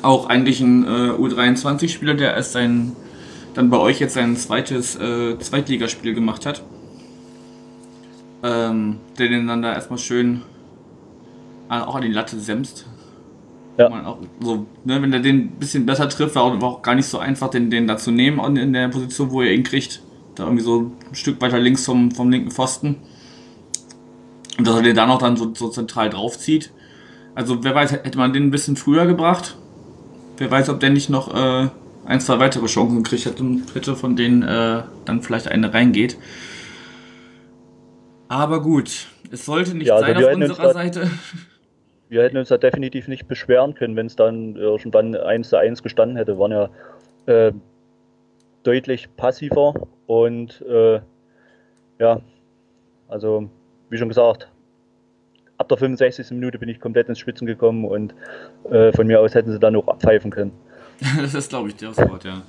Auch 0.00 0.28
eigentlich 0.28 0.60
ein 0.60 0.84
äh, 0.84 1.10
U23-Spieler, 1.10 2.14
der 2.14 2.34
erst 2.34 2.52
sein, 2.52 2.96
dann 3.54 3.70
bei 3.70 3.78
euch 3.78 4.00
jetzt 4.00 4.14
sein 4.14 4.36
zweites 4.36 4.96
äh, 4.96 5.38
Zweitligaspiel 5.38 6.14
gemacht 6.14 6.46
hat. 6.46 6.62
Ähm, 8.42 8.98
der 9.18 9.28
den 9.28 9.46
dann 9.46 9.62
da 9.62 9.74
erstmal 9.74 9.98
schön 9.98 10.42
auch 11.68 11.94
an 11.94 12.02
die 12.02 12.08
Latte 12.08 12.38
semst. 12.38 12.86
Ja. 13.78 14.06
Auch 14.06 14.18
so, 14.40 14.66
ne, 14.84 15.00
wenn 15.00 15.12
er 15.12 15.20
den 15.20 15.36
ein 15.36 15.50
bisschen 15.58 15.86
besser 15.86 16.08
trifft, 16.08 16.34
war 16.34 16.42
auch, 16.42 16.62
auch 16.62 16.82
gar 16.82 16.94
nicht 16.94 17.06
so 17.06 17.18
einfach, 17.18 17.48
den, 17.48 17.70
den 17.70 17.86
da 17.86 17.96
zu 17.96 18.10
nehmen 18.10 18.56
in 18.56 18.72
der 18.72 18.88
Position, 18.88 19.30
wo 19.30 19.42
er 19.42 19.52
ihn 19.52 19.62
kriegt. 19.62 20.02
Da 20.34 20.44
irgendwie 20.44 20.62
so 20.62 20.92
ein 21.08 21.14
Stück 21.14 21.40
weiter 21.40 21.58
links 21.58 21.84
vom, 21.84 22.10
vom 22.10 22.30
linken 22.30 22.50
Pfosten. 22.50 22.96
Und 24.58 24.66
dass 24.66 24.76
er 24.76 24.82
den 24.82 24.96
da 24.96 25.06
noch 25.06 25.18
dann 25.18 25.36
so, 25.36 25.54
so 25.54 25.68
zentral 25.68 26.10
draufzieht. 26.10 26.70
Also 27.34 27.64
wer 27.64 27.74
weiß, 27.74 27.92
hätte 27.92 28.18
man 28.18 28.32
den 28.32 28.44
ein 28.44 28.50
bisschen 28.50 28.76
früher 28.76 29.06
gebracht. 29.06 29.56
Wer 30.36 30.50
weiß, 30.50 30.68
ob 30.68 30.80
der 30.80 30.90
nicht 30.90 31.08
noch 31.08 31.34
äh, 31.34 31.68
ein, 32.04 32.20
zwei 32.20 32.38
weitere 32.38 32.66
Chancen 32.66 33.02
gekriegt 33.02 33.26
hätte 33.26 33.42
und 33.42 33.74
hätte, 33.74 33.96
von 33.96 34.16
denen 34.16 34.42
äh, 34.42 34.82
dann 35.04 35.22
vielleicht 35.22 35.48
eine 35.48 35.72
reingeht. 35.72 36.18
Aber 38.28 38.62
gut, 38.62 39.06
es 39.30 39.44
sollte 39.44 39.74
nicht 39.74 39.88
ja, 39.88 39.96
also 39.96 40.06
sein 40.06 40.24
auf 40.24 40.34
unserer 40.34 40.72
Seite. 40.72 41.10
Wir 42.12 42.24
hätten 42.24 42.36
uns 42.36 42.50
da 42.50 42.58
definitiv 42.58 43.08
nicht 43.08 43.26
beschweren 43.26 43.74
können, 43.74 43.96
wenn 43.96 44.04
es 44.04 44.16
dann 44.16 44.54
irgendwann 44.54 45.16
1 45.16 45.48
zu 45.48 45.56
1 45.56 45.82
gestanden 45.82 46.18
hätte. 46.18 46.34
Wir 46.34 46.38
waren 46.40 46.52
ja 46.52 46.68
äh, 47.24 47.52
deutlich 48.64 49.08
passiver 49.16 49.72
und 50.06 50.60
äh, 50.68 51.00
ja, 51.98 52.20
also 53.08 53.48
wie 53.88 53.96
schon 53.96 54.10
gesagt, 54.10 54.50
ab 55.56 55.70
der 55.70 55.78
65. 55.78 56.32
Minute 56.32 56.58
bin 56.58 56.68
ich 56.68 56.80
komplett 56.80 57.08
ins 57.08 57.18
Spitzen 57.18 57.46
gekommen 57.46 57.86
und 57.86 58.14
äh, 58.70 58.92
von 58.92 59.06
mir 59.06 59.18
aus 59.18 59.34
hätten 59.34 59.50
sie 59.50 59.58
dann 59.58 59.74
auch 59.74 59.88
abpfeifen 59.88 60.30
können. 60.30 60.52
das 61.18 61.32
ist, 61.32 61.48
glaube 61.48 61.70
ich, 61.70 61.76
das 61.76 61.96
Wort, 61.96 62.24
ja. 62.24 62.42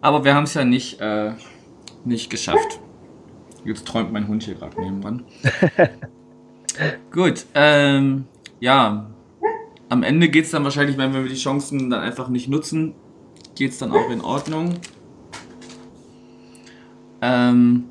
Aber 0.00 0.24
wir 0.24 0.34
haben 0.34 0.42
es 0.42 0.54
ja 0.54 0.64
nicht, 0.64 1.00
äh, 1.00 1.34
nicht 2.04 2.30
geschafft. 2.30 2.80
Jetzt 3.64 3.86
träumt 3.86 4.12
mein 4.12 4.26
Hund 4.26 4.42
hier 4.42 4.56
gerade 4.56 4.80
nebenan. 4.80 5.22
Gut, 7.12 7.46
ähm, 7.54 8.24
ja. 8.60 9.10
Am 9.90 10.02
Ende 10.02 10.28
geht 10.28 10.44
es 10.44 10.50
dann 10.50 10.64
wahrscheinlich, 10.64 10.98
wenn 10.98 11.14
wir 11.14 11.22
die 11.28 11.34
Chancen 11.34 11.88
dann 11.88 12.00
einfach 12.00 12.28
nicht 12.28 12.48
nutzen, 12.48 12.94
geht 13.54 13.72
es 13.72 13.78
dann 13.78 13.90
auch 13.90 14.10
in 14.10 14.20
Ordnung. 14.20 14.74
Ähm, 17.22 17.84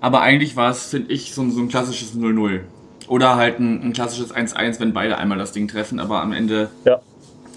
aber 0.00 0.20
eigentlich 0.20 0.56
war 0.56 0.70
es, 0.70 0.86
finde 0.86 1.12
ich, 1.12 1.32
so, 1.32 1.48
so, 1.48 1.60
ein 1.60 1.68
klassisches 1.68 2.14
0-0. 2.14 2.60
Oder 3.08 3.36
halt 3.36 3.60
ein, 3.60 3.82
ein 3.82 3.92
klassisches 3.92 4.34
1-1, 4.34 4.80
wenn 4.80 4.92
beide 4.92 5.16
einmal 5.16 5.38
das 5.38 5.52
Ding 5.52 5.68
treffen, 5.68 6.00
aber 6.00 6.20
am 6.22 6.32
Ende 6.32 6.70
ja. 6.84 7.00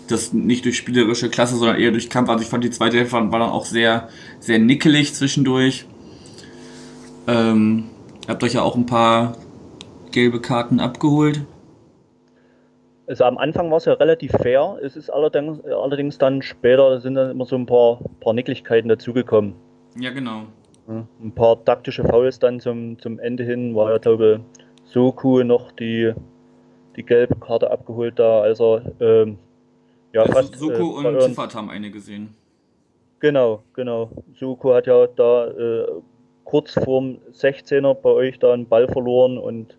das 0.07 0.31
nicht 0.31 0.63
durch 0.65 0.77
spielerische 0.77 1.29
Klasse, 1.29 1.55
sondern 1.55 1.77
eher 1.77 1.91
durch 1.91 2.09
Kampf. 2.09 2.29
Also 2.29 2.43
ich 2.43 2.49
fand 2.49 2.63
die 2.63 2.69
zweite 2.69 2.97
Hälfte 2.97 3.13
war 3.13 3.39
dann 3.39 3.49
auch 3.49 3.65
sehr, 3.65 4.09
sehr 4.39 4.59
nickelig 4.59 5.15
zwischendurch. 5.15 5.85
Ähm, 7.27 7.85
habt 8.27 8.43
euch 8.43 8.53
ja 8.53 8.61
auch 8.61 8.75
ein 8.75 8.85
paar 8.85 9.35
gelbe 10.11 10.41
Karten 10.41 10.79
abgeholt. 10.79 11.45
Also 13.09 13.23
am 13.23 13.39
Anfang 13.39 13.71
war 13.71 13.77
es 13.77 13.85
ja 13.85 13.93
relativ 13.93 14.31
fair. 14.33 14.77
Es 14.83 14.95
ist 14.95 15.09
allerdings, 15.09 15.63
allerdings 15.65 16.19
dann 16.19 16.43
später 16.43 17.01
sind 17.01 17.15
dann 17.15 17.31
immer 17.31 17.45
so 17.45 17.55
ein 17.55 17.65
paar, 17.65 17.99
paar 18.19 18.33
Nicklichkeiten 18.33 18.87
dazugekommen. 18.87 19.55
Ja, 19.99 20.11
genau. 20.11 20.43
ein 20.87 21.31
paar 21.33 21.65
taktische 21.65 22.03
Fouls 22.03 22.37
dann 22.37 22.59
zum, 22.59 22.99
zum 22.99 23.17
Ende 23.17 23.43
hin 23.43 23.75
war 23.75 23.91
ja, 23.91 23.97
glaube 23.97 24.41
ich, 24.85 24.93
Soku 24.93 25.41
noch 25.43 25.71
die, 25.71 26.13
die 26.95 27.03
gelbe 27.03 27.35
Karte 27.35 27.71
abgeholt 27.71 28.19
da. 28.19 28.41
Also, 28.41 28.79
ähm, 28.99 29.39
ja, 30.13 30.21
also 30.21 30.33
fast. 30.33 30.55
Soku 30.55 31.01
äh, 31.01 31.07
und 31.07 31.21
Ziffert 31.21 31.55
haben 31.55 31.71
eine 31.71 31.89
gesehen. 31.89 32.35
Genau, 33.19 33.63
genau. 33.73 34.11
Soku 34.35 34.71
hat 34.75 34.85
ja 34.85 35.07
da 35.07 35.47
äh, 35.47 35.87
kurz 36.43 36.73
vorm 36.73 37.17
16er 37.33 37.95
bei 37.95 38.09
euch 38.11 38.37
da 38.37 38.53
einen 38.53 38.67
Ball 38.67 38.87
verloren 38.87 39.39
und 39.39 39.78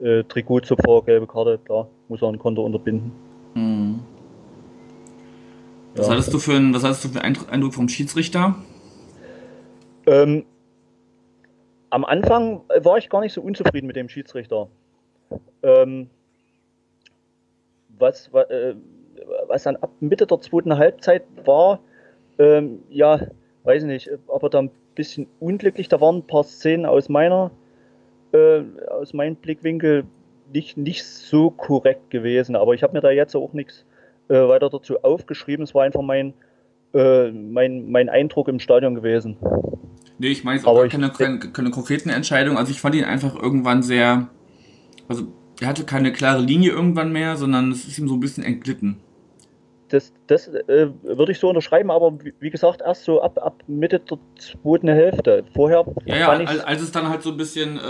äh, 0.00 0.24
Trikotzupfer, 0.24 1.02
gelbe 1.02 1.26
Karte, 1.26 1.58
klar, 1.64 1.88
muss 2.08 2.22
er 2.22 2.28
ein 2.28 2.38
Konto 2.38 2.64
unterbinden. 2.64 3.12
Mhm. 3.54 4.00
Was, 5.94 6.06
ja. 6.06 6.12
hattest 6.12 6.32
du 6.32 6.38
für 6.38 6.54
einen, 6.54 6.72
was 6.72 6.84
hattest 6.84 7.04
du 7.04 7.08
für 7.08 7.22
einen 7.22 7.36
Eindruck 7.48 7.74
vom 7.74 7.88
Schiedsrichter? 7.88 8.54
Ähm, 10.06 10.44
am 11.90 12.04
Anfang 12.04 12.62
war 12.82 12.98
ich 12.98 13.08
gar 13.08 13.20
nicht 13.20 13.32
so 13.32 13.42
unzufrieden 13.42 13.86
mit 13.86 13.96
dem 13.96 14.08
Schiedsrichter. 14.08 14.68
Ähm, 15.62 16.08
was, 17.98 18.32
was, 18.32 18.48
äh, 18.50 18.74
was 19.48 19.64
dann 19.64 19.76
ab 19.76 19.90
Mitte 20.00 20.26
der 20.26 20.40
zweiten 20.40 20.78
Halbzeit 20.78 21.24
war, 21.44 21.80
ähm, 22.38 22.82
ja, 22.88 23.20
weiß 23.64 23.84
nicht, 23.84 24.10
aber 24.28 24.48
da 24.48 24.60
ein 24.60 24.70
bisschen 24.94 25.26
unglücklich. 25.40 25.88
Da 25.88 26.00
waren 26.00 26.18
ein 26.18 26.26
paar 26.26 26.44
Szenen 26.44 26.86
aus 26.86 27.08
meiner 27.08 27.50
äh, 28.32 28.62
aus 28.88 29.12
meinem 29.12 29.36
Blickwinkel 29.36 30.04
nicht, 30.52 30.76
nicht 30.76 31.04
so 31.04 31.50
korrekt 31.50 32.10
gewesen. 32.10 32.56
Aber 32.56 32.74
ich 32.74 32.82
habe 32.82 32.92
mir 32.92 33.00
da 33.00 33.10
jetzt 33.10 33.34
auch 33.34 33.52
nichts 33.52 33.84
äh, 34.28 34.34
weiter 34.34 34.70
dazu 34.70 35.02
aufgeschrieben. 35.02 35.64
Es 35.64 35.74
war 35.74 35.84
einfach 35.84 36.02
mein, 36.02 36.34
äh, 36.94 37.30
mein, 37.30 37.90
mein 37.90 38.08
Eindruck 38.08 38.48
im 38.48 38.58
Stadion 38.58 38.94
gewesen. 38.94 39.36
Nee, 40.18 40.28
ich 40.28 40.44
meine 40.44 40.56
jetzt 40.56 40.66
auch 40.66 40.86
keine, 40.88 41.10
keine, 41.10 41.38
keine 41.38 41.70
konkreten 41.70 42.10
Entscheidungen. 42.10 42.58
Also 42.58 42.72
ich 42.72 42.80
fand 42.80 42.94
ihn 42.94 43.04
einfach 43.04 43.40
irgendwann 43.40 43.82
sehr. 43.82 44.28
Also 45.08 45.24
er 45.60 45.68
hatte 45.68 45.84
keine 45.84 46.12
klare 46.12 46.42
Linie 46.42 46.72
irgendwann 46.72 47.12
mehr, 47.12 47.36
sondern 47.36 47.70
es 47.70 47.86
ist 47.86 47.98
ihm 47.98 48.08
so 48.08 48.14
ein 48.14 48.20
bisschen 48.20 48.44
entglitten 48.44 49.00
das, 49.90 50.12
das 50.26 50.48
äh, 50.48 50.88
würde 51.02 51.32
ich 51.32 51.38
so 51.38 51.48
unterschreiben, 51.48 51.90
aber 51.90 52.16
wie, 52.40 52.50
gesagt, 52.50 52.80
erst 52.80 53.04
so 53.04 53.20
ab, 53.20 53.38
ab 53.42 53.62
Mitte 53.66 53.98
der 53.98 54.18
zweiten 54.38 54.88
Hälfte. 54.88 55.44
Vorher. 55.54 55.84
Ja, 56.06 56.16
ja, 56.16 56.28
als, 56.28 56.60
als, 56.60 56.82
es 56.82 56.92
dann 56.92 57.08
halt 57.08 57.22
so 57.22 57.30
ein 57.30 57.36
bisschen 57.36 57.76
äh, 57.76 57.80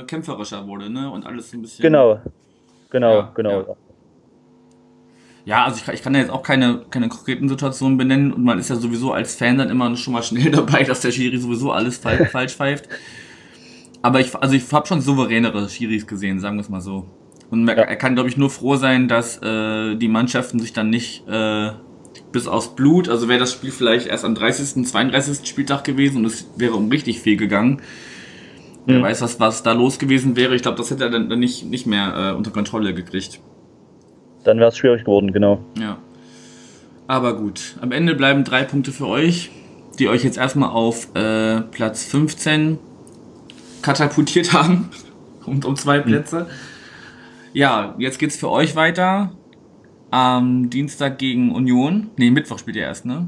äh, 0.00 0.04
kämpferischer 0.04 0.66
wurde, 0.66 0.90
ne? 0.90 1.10
Und 1.10 1.24
alles 1.24 1.50
so 1.50 1.56
ein 1.56 1.62
bisschen. 1.62 1.82
Genau, 1.82 2.20
genau, 2.90 3.14
ja, 3.14 3.32
genau. 3.34 3.60
Ja. 3.60 3.66
ja 5.44 5.64
also 5.64 5.80
ich, 5.80 5.94
ich, 5.94 6.02
kann 6.02 6.14
ja 6.14 6.20
jetzt 6.20 6.30
auch 6.30 6.42
keine, 6.42 6.84
keine 6.90 7.08
konkreten 7.08 7.48
Situationen 7.48 7.96
benennen 7.96 8.32
und 8.32 8.42
man 8.42 8.58
ist 8.58 8.68
ja 8.68 8.76
sowieso 8.76 9.12
als 9.12 9.36
Fan 9.36 9.56
dann 9.58 9.70
immer 9.70 9.96
schon 9.96 10.12
mal 10.12 10.22
schnell 10.22 10.50
dabei, 10.50 10.82
dass 10.82 11.00
der 11.00 11.12
Schiri 11.12 11.38
sowieso 11.38 11.70
alles 11.70 11.98
falsch 12.32 12.56
pfeift. 12.56 12.88
Aber 14.02 14.20
ich, 14.20 14.34
also 14.34 14.54
ich 14.54 14.72
habe 14.72 14.86
schon 14.86 15.00
souveränere 15.00 15.68
Schiris 15.68 16.06
gesehen, 16.06 16.40
sagen 16.40 16.56
wir 16.56 16.62
es 16.62 16.68
mal 16.68 16.80
so. 16.80 17.06
Und 17.50 17.66
ja. 17.66 17.74
er 17.74 17.96
kann, 17.96 18.14
glaube 18.14 18.28
ich, 18.28 18.36
nur 18.36 18.50
froh 18.50 18.76
sein, 18.76 19.08
dass 19.08 19.42
äh, 19.42 19.96
die 19.96 20.08
Mannschaften 20.08 20.60
sich 20.60 20.72
dann 20.72 20.88
nicht 20.88 21.28
äh, 21.28 21.70
bis 22.32 22.46
aufs 22.46 22.76
Blut, 22.76 23.08
also 23.08 23.28
wäre 23.28 23.40
das 23.40 23.52
Spiel 23.52 23.72
vielleicht 23.72 24.06
erst 24.06 24.24
am 24.24 24.34
30., 24.34 24.86
32. 24.86 25.48
Spieltag 25.48 25.84
gewesen 25.84 26.18
und 26.18 26.26
es 26.26 26.48
wäre 26.56 26.74
um 26.74 26.88
richtig 26.88 27.20
viel 27.20 27.36
gegangen. 27.36 27.80
Mhm. 28.86 28.92
Wer 28.92 29.02
weiß, 29.02 29.22
was, 29.22 29.40
was 29.40 29.62
da 29.62 29.72
los 29.72 29.98
gewesen 29.98 30.36
wäre. 30.36 30.54
Ich 30.54 30.62
glaube, 30.62 30.78
das 30.78 30.90
hätte 30.90 31.04
er 31.04 31.10
dann, 31.10 31.28
dann 31.28 31.40
nicht, 31.40 31.64
nicht 31.64 31.86
mehr 31.86 32.32
äh, 32.32 32.36
unter 32.36 32.50
Kontrolle 32.50 32.94
gekriegt. 32.94 33.40
dann 34.44 34.58
wäre 34.58 34.68
es 34.68 34.76
schwierig 34.76 35.04
geworden, 35.04 35.32
genau. 35.32 35.64
Ja. 35.78 35.98
Aber 37.08 37.36
gut, 37.36 37.76
am 37.80 37.90
Ende 37.90 38.14
bleiben 38.14 38.44
drei 38.44 38.62
Punkte 38.62 38.92
für 38.92 39.08
euch, 39.08 39.50
die 39.98 40.08
euch 40.08 40.22
jetzt 40.22 40.38
erstmal 40.38 40.70
auf 40.70 41.08
äh, 41.16 41.60
Platz 41.62 42.04
15 42.04 42.78
katapultiert 43.82 44.52
haben. 44.52 44.90
und 45.44 45.64
um 45.64 45.74
zwei 45.74 45.98
Plätze. 45.98 46.46
Ja, 47.52 47.94
jetzt 47.98 48.18
geht's 48.18 48.36
für 48.36 48.50
euch 48.50 48.76
weiter. 48.76 49.32
Am 50.10 50.70
Dienstag 50.70 51.18
gegen 51.18 51.52
Union. 51.52 52.10
Ne, 52.16 52.30
Mittwoch 52.30 52.58
spielt 52.58 52.76
ihr 52.76 52.82
erst, 52.82 53.06
ne? 53.06 53.26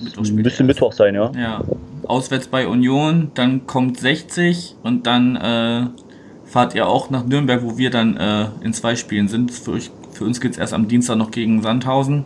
Mittwoch 0.00 0.24
spielt 0.24 0.44
Müsste 0.44 0.64
Mittwoch 0.64 0.92
sein, 0.92 1.14
ja. 1.14 1.30
Ja. 1.32 1.62
Auswärts 2.06 2.48
bei 2.48 2.66
Union, 2.66 3.30
dann 3.34 3.66
kommt 3.66 3.98
60 3.98 4.76
und 4.82 5.06
dann 5.06 5.36
äh, 5.36 5.86
fahrt 6.44 6.74
ihr 6.74 6.88
auch 6.88 7.10
nach 7.10 7.24
Nürnberg, 7.24 7.62
wo 7.62 7.78
wir 7.78 7.90
dann 7.90 8.16
äh, 8.16 8.46
in 8.62 8.72
zwei 8.72 8.96
Spielen 8.96 9.28
sind. 9.28 9.52
Für, 9.52 9.72
euch, 9.72 9.90
für 10.10 10.24
uns 10.24 10.40
geht's 10.40 10.58
erst 10.58 10.74
am 10.74 10.88
Dienstag 10.88 11.16
noch 11.16 11.30
gegen 11.30 11.62
Sandhausen. 11.62 12.24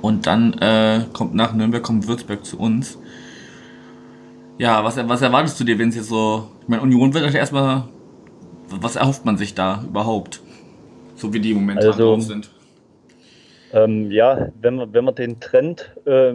Und 0.00 0.26
dann 0.26 0.54
äh, 0.54 1.04
kommt 1.12 1.34
nach 1.34 1.52
Nürnberg 1.52 1.82
kommt 1.82 2.08
Würzburg 2.08 2.44
zu 2.44 2.58
uns. 2.58 2.98
Ja, 4.56 4.82
was, 4.82 4.96
was 4.96 5.20
erwartest 5.20 5.60
du 5.60 5.64
dir, 5.64 5.78
wenn 5.78 5.90
es 5.90 5.96
jetzt 5.96 6.08
so. 6.08 6.48
Ich 6.62 6.68
meine, 6.68 6.82
Union 6.82 7.12
wird 7.12 7.34
erstmal. 7.34 7.84
Was 8.70 8.96
erhofft 8.96 9.24
man 9.24 9.36
sich 9.36 9.54
da 9.54 9.82
überhaupt? 9.84 10.40
So 11.16 11.32
wie 11.32 11.40
die 11.40 11.54
momentan 11.54 11.86
also, 11.86 12.14
drauf 12.14 12.22
sind. 12.22 12.50
Ähm, 13.72 14.10
ja, 14.10 14.48
wenn 14.60 14.76
wir, 14.76 14.92
wenn 14.92 15.04
wir 15.04 15.12
den 15.12 15.40
Trend 15.40 15.94
äh, 16.06 16.34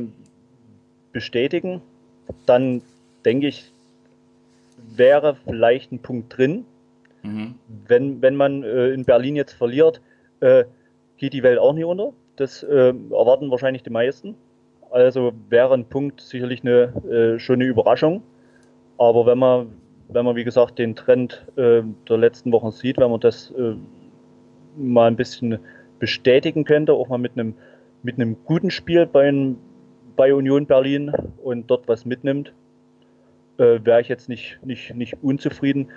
bestätigen, 1.11 1.81
dann 2.45 2.81
denke 3.25 3.47
ich, 3.47 3.71
wäre 4.95 5.35
vielleicht 5.47 5.91
ein 5.91 5.99
Punkt 5.99 6.37
drin. 6.37 6.65
Mhm. 7.23 7.55
Wenn, 7.87 8.21
wenn 8.21 8.35
man 8.35 8.63
äh, 8.63 8.89
in 8.89 9.05
Berlin 9.05 9.35
jetzt 9.35 9.53
verliert, 9.53 10.01
äh, 10.41 10.65
geht 11.17 11.33
die 11.33 11.43
Welt 11.43 11.59
auch 11.59 11.73
nicht 11.73 11.85
unter. 11.85 12.13
Das 12.35 12.63
äh, 12.63 12.89
erwarten 12.89 13.49
wahrscheinlich 13.49 13.83
die 13.83 13.89
meisten. 13.89 14.35
Also 14.91 15.33
wäre 15.49 15.73
ein 15.73 15.85
Punkt 15.85 16.21
sicherlich 16.21 16.61
eine 16.61 16.93
äh, 17.09 17.39
schöne 17.39 17.65
Überraschung. 17.65 18.21
Aber 18.97 19.25
wenn 19.25 19.39
man, 19.39 19.67
wenn 20.09 20.25
man 20.25 20.35
wie 20.35 20.43
gesagt 20.43 20.79
den 20.79 20.95
Trend 20.95 21.45
äh, 21.55 21.81
der 22.07 22.17
letzten 22.17 22.51
Wochen 22.51 22.71
sieht, 22.71 22.97
wenn 22.97 23.11
man 23.11 23.19
das 23.19 23.51
äh, 23.51 23.75
mal 24.77 25.07
ein 25.07 25.15
bisschen 25.15 25.59
bestätigen 25.99 26.63
könnte, 26.63 26.93
auch 26.93 27.09
mal 27.09 27.17
mit 27.17 27.33
einem, 27.33 27.55
mit 28.03 28.15
einem 28.15 28.37
guten 28.45 28.71
Spiel 28.71 29.05
bei, 29.05 29.31
bei 30.15 30.33
Union 30.33 30.65
Berlin 30.65 31.11
und 31.43 31.69
dort 31.69 31.87
was 31.87 32.05
mitnimmt, 32.05 32.53
äh, 33.57 33.79
wäre 33.83 34.01
ich 34.01 34.07
jetzt 34.07 34.29
nicht, 34.29 34.59
nicht, 34.63 34.93
nicht 34.95 35.17
unzufrieden. 35.21 35.89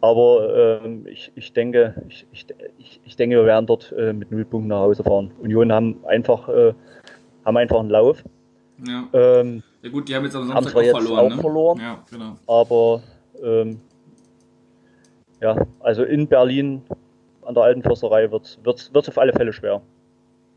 Aber 0.00 0.80
äh, 0.82 1.10
ich, 1.10 1.30
ich, 1.36 1.52
denke, 1.52 1.94
ich, 2.08 2.26
ich, 2.32 3.00
ich, 3.04 3.16
denke, 3.16 3.36
wir 3.36 3.46
werden 3.46 3.66
dort 3.66 3.92
äh, 3.96 4.12
mit 4.12 4.32
null 4.32 4.44
Punkten 4.44 4.68
nach 4.68 4.80
Hause 4.80 5.04
fahren. 5.04 5.30
Union 5.40 5.72
haben 5.72 6.04
einfach, 6.06 6.48
äh, 6.48 6.74
haben 7.44 7.56
einfach 7.56 7.78
einen 7.78 7.90
Lauf. 7.90 8.24
Ja. 8.84 9.08
Ähm, 9.12 9.62
ja 9.82 9.90
gut, 9.90 10.08
die 10.08 10.16
haben 10.16 10.24
jetzt 10.24 10.34
am 10.34 10.48
Samstag 10.48 10.74
auch 10.74 10.90
verloren. 10.90 11.18
Auch 11.18 11.36
ne? 11.36 11.40
verloren. 11.40 11.80
Ja, 11.80 12.04
genau. 12.10 12.36
Aber 12.48 13.02
ähm, 13.42 13.80
ja, 15.40 15.66
also 15.80 16.04
in 16.04 16.28
Berlin 16.28 16.82
an 17.42 17.54
der 17.54 17.64
alten 17.64 17.82
Försterei 17.82 18.30
wird 18.30 18.58
es 18.64 19.08
auf 19.08 19.18
alle 19.18 19.32
Fälle 19.32 19.52
schwer. 19.52 19.82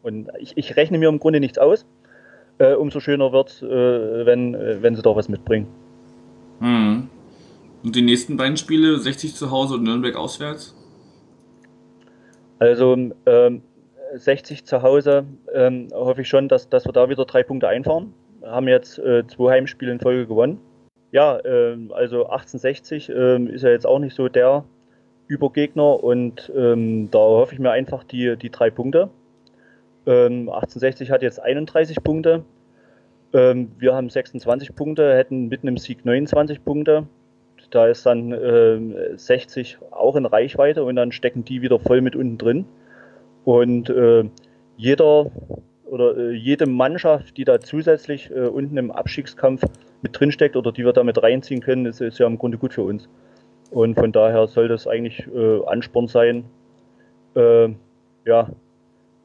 Und 0.03 0.29
ich, 0.39 0.55
ich, 0.55 0.75
rechne 0.75 0.99
mir 0.99 1.09
im 1.09 1.19
Grunde 1.19 1.39
nichts 1.39 1.57
aus. 1.57 1.85
Äh, 2.59 2.73
umso 2.73 2.99
schöner 2.99 3.31
wird 3.31 3.49
es, 3.49 3.61
äh, 3.63 4.25
wenn, 4.25 4.53
äh, 4.53 4.81
wenn 4.81 4.95
sie 4.95 5.01
da 5.01 5.15
was 5.15 5.27
mitbringen. 5.27 5.67
Mhm. 6.59 7.09
Und 7.83 7.95
die 7.95 8.03
nächsten 8.03 8.37
beiden 8.37 8.57
Spiele, 8.57 8.99
60 8.99 9.35
zu 9.35 9.49
Hause 9.49 9.75
und 9.75 9.83
Nürnberg 9.83 10.15
auswärts? 10.15 10.75
Also 12.59 12.95
ähm, 13.25 13.61
60 14.13 14.65
zu 14.65 14.81
Hause 14.81 15.25
ähm, 15.53 15.89
hoffe 15.91 16.21
ich 16.21 16.29
schon, 16.29 16.47
dass, 16.47 16.69
dass 16.69 16.85
wir 16.85 16.93
da 16.93 17.09
wieder 17.09 17.25
drei 17.25 17.43
Punkte 17.43 17.67
einfahren. 17.67 18.13
Wir 18.39 18.51
haben 18.51 18.67
jetzt 18.67 18.99
äh, 18.99 19.25
zwei 19.27 19.53
Heimspiele 19.53 19.91
in 19.91 19.99
Folge 19.99 20.27
gewonnen. 20.27 20.59
Ja, 21.15 21.37
äh, 21.37 21.77
also 21.93 22.25
1860 22.25 23.07
äh, 23.07 23.37
ist 23.45 23.61
ja 23.61 23.69
jetzt 23.69 23.87
auch 23.87 23.99
nicht 23.99 24.13
so 24.13 24.27
der 24.27 24.65
Übergegner 25.27 26.03
und 26.03 26.51
ähm, 26.53 27.09
da 27.09 27.19
hoffe 27.19 27.53
ich 27.53 27.59
mir 27.59 27.71
einfach 27.71 28.03
die, 28.03 28.35
die 28.35 28.49
drei 28.49 28.69
Punkte. 28.69 29.09
1860 30.05 31.07
ähm, 31.07 31.13
hat 31.13 31.21
jetzt 31.21 31.41
31 31.41 32.03
Punkte. 32.03 32.43
Ähm, 33.31 33.71
wir 33.77 33.95
haben 33.95 34.09
26 34.09 34.75
Punkte, 34.75 35.15
hätten 35.15 35.47
mit 35.47 35.61
einem 35.61 35.77
Sieg 35.77 36.03
29 36.03 36.65
Punkte. 36.65 37.07
Da 37.71 37.87
ist 37.87 38.05
dann 38.05 38.35
60 39.15 39.77
ähm, 39.79 39.87
auch 39.91 40.17
in 40.17 40.25
Reichweite 40.25 40.83
und 40.83 40.97
dann 40.97 41.13
stecken 41.13 41.45
die 41.45 41.61
wieder 41.61 41.79
voll 41.79 42.01
mit 42.01 42.17
unten 42.17 42.37
drin. 42.37 42.65
Und 43.45 43.89
äh, 43.89 44.25
jeder 44.75 45.31
oder 45.85 46.17
äh, 46.17 46.31
jede 46.33 46.65
Mannschaft, 46.65 47.37
die 47.37 47.45
da 47.45 47.61
zusätzlich 47.61 48.29
äh, 48.31 48.47
unten 48.47 48.75
im 48.75 48.91
Abstiegskampf 48.91 49.61
mit 50.01 50.19
drinsteckt 50.19 50.55
oder 50.55 50.71
die 50.71 50.85
wir 50.85 50.93
damit 50.93 51.21
reinziehen 51.21 51.61
können, 51.61 51.85
ist, 51.85 52.01
ist 52.01 52.19
ja 52.19 52.27
im 52.27 52.37
Grunde 52.37 52.57
gut 52.57 52.73
für 52.73 52.83
uns. 52.83 53.09
Und 53.71 53.95
von 53.95 54.11
daher 54.11 54.47
soll 54.47 54.67
das 54.67 54.87
eigentlich 54.87 55.27
äh, 55.27 55.65
Ansporn 55.65 56.07
sein, 56.07 56.45
äh, 57.35 57.69
ja, 58.25 58.49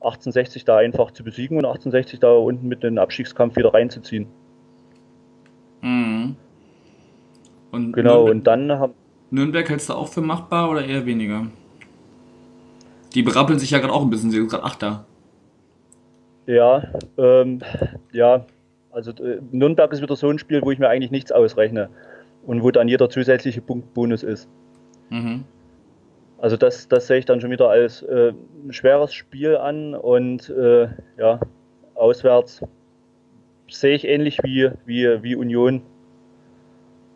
1860 0.00 0.64
da 0.64 0.78
einfach 0.78 1.10
zu 1.10 1.22
besiegen 1.22 1.58
und 1.58 1.64
1860 1.66 2.20
da 2.20 2.32
unten 2.32 2.68
mit 2.68 2.82
dem 2.82 2.98
Abstiegskampf 2.98 3.56
wieder 3.56 3.74
reinzuziehen. 3.74 4.26
Mhm. 5.82 6.36
Und 7.70 7.92
genau, 7.92 8.24
Nürnberg, 8.24 8.34
und 8.34 8.46
dann 8.46 8.78
haben. 8.78 8.94
Nürnberg 9.30 9.68
hältst 9.68 9.88
du 9.90 9.94
auch 9.94 10.08
für 10.08 10.22
machbar 10.22 10.70
oder 10.70 10.84
eher 10.84 11.06
weniger? 11.06 11.46
Die 13.14 13.22
berappeln 13.22 13.58
sich 13.58 13.70
ja 13.70 13.78
gerade 13.78 13.92
auch 13.92 14.02
ein 14.02 14.10
bisschen, 14.10 14.30
sie 14.30 14.38
sind 14.38 14.50
gerade 14.50 14.64
Achter. 14.64 15.04
Ja, 16.46 16.82
ähm, 17.18 17.60
ja, 18.12 18.44
also 18.92 19.12
äh, 19.12 19.40
Nürnberg 19.50 19.92
ist 19.92 20.02
wieder 20.02 20.16
so 20.16 20.28
ein 20.28 20.38
Spiel, 20.38 20.62
wo 20.62 20.70
ich 20.70 20.78
mir 20.78 20.88
eigentlich 20.88 21.10
nichts 21.10 21.32
ausrechne 21.32 21.88
und 22.44 22.62
wo 22.62 22.70
dann 22.70 22.88
jeder 22.88 23.08
zusätzliche 23.08 23.60
Punkt 23.60 23.94
Bonus 23.94 24.22
ist. 24.22 24.48
Mhm. 25.10 25.44
Also 26.38 26.56
das, 26.56 26.88
das 26.88 27.06
sehe 27.06 27.18
ich 27.18 27.26
dann 27.26 27.40
schon 27.40 27.50
wieder 27.50 27.68
als 27.68 28.02
äh, 28.02 28.32
ein 28.64 28.72
schweres 28.72 29.12
Spiel 29.12 29.56
an 29.56 29.94
und 29.94 30.48
äh, 30.48 30.88
ja, 31.18 31.40
auswärts 31.94 32.62
sehe 33.68 33.94
ich 33.94 34.06
ähnlich 34.06 34.38
wie, 34.42 34.70
wie, 34.86 35.22
wie 35.22 35.36
Union. 35.36 35.82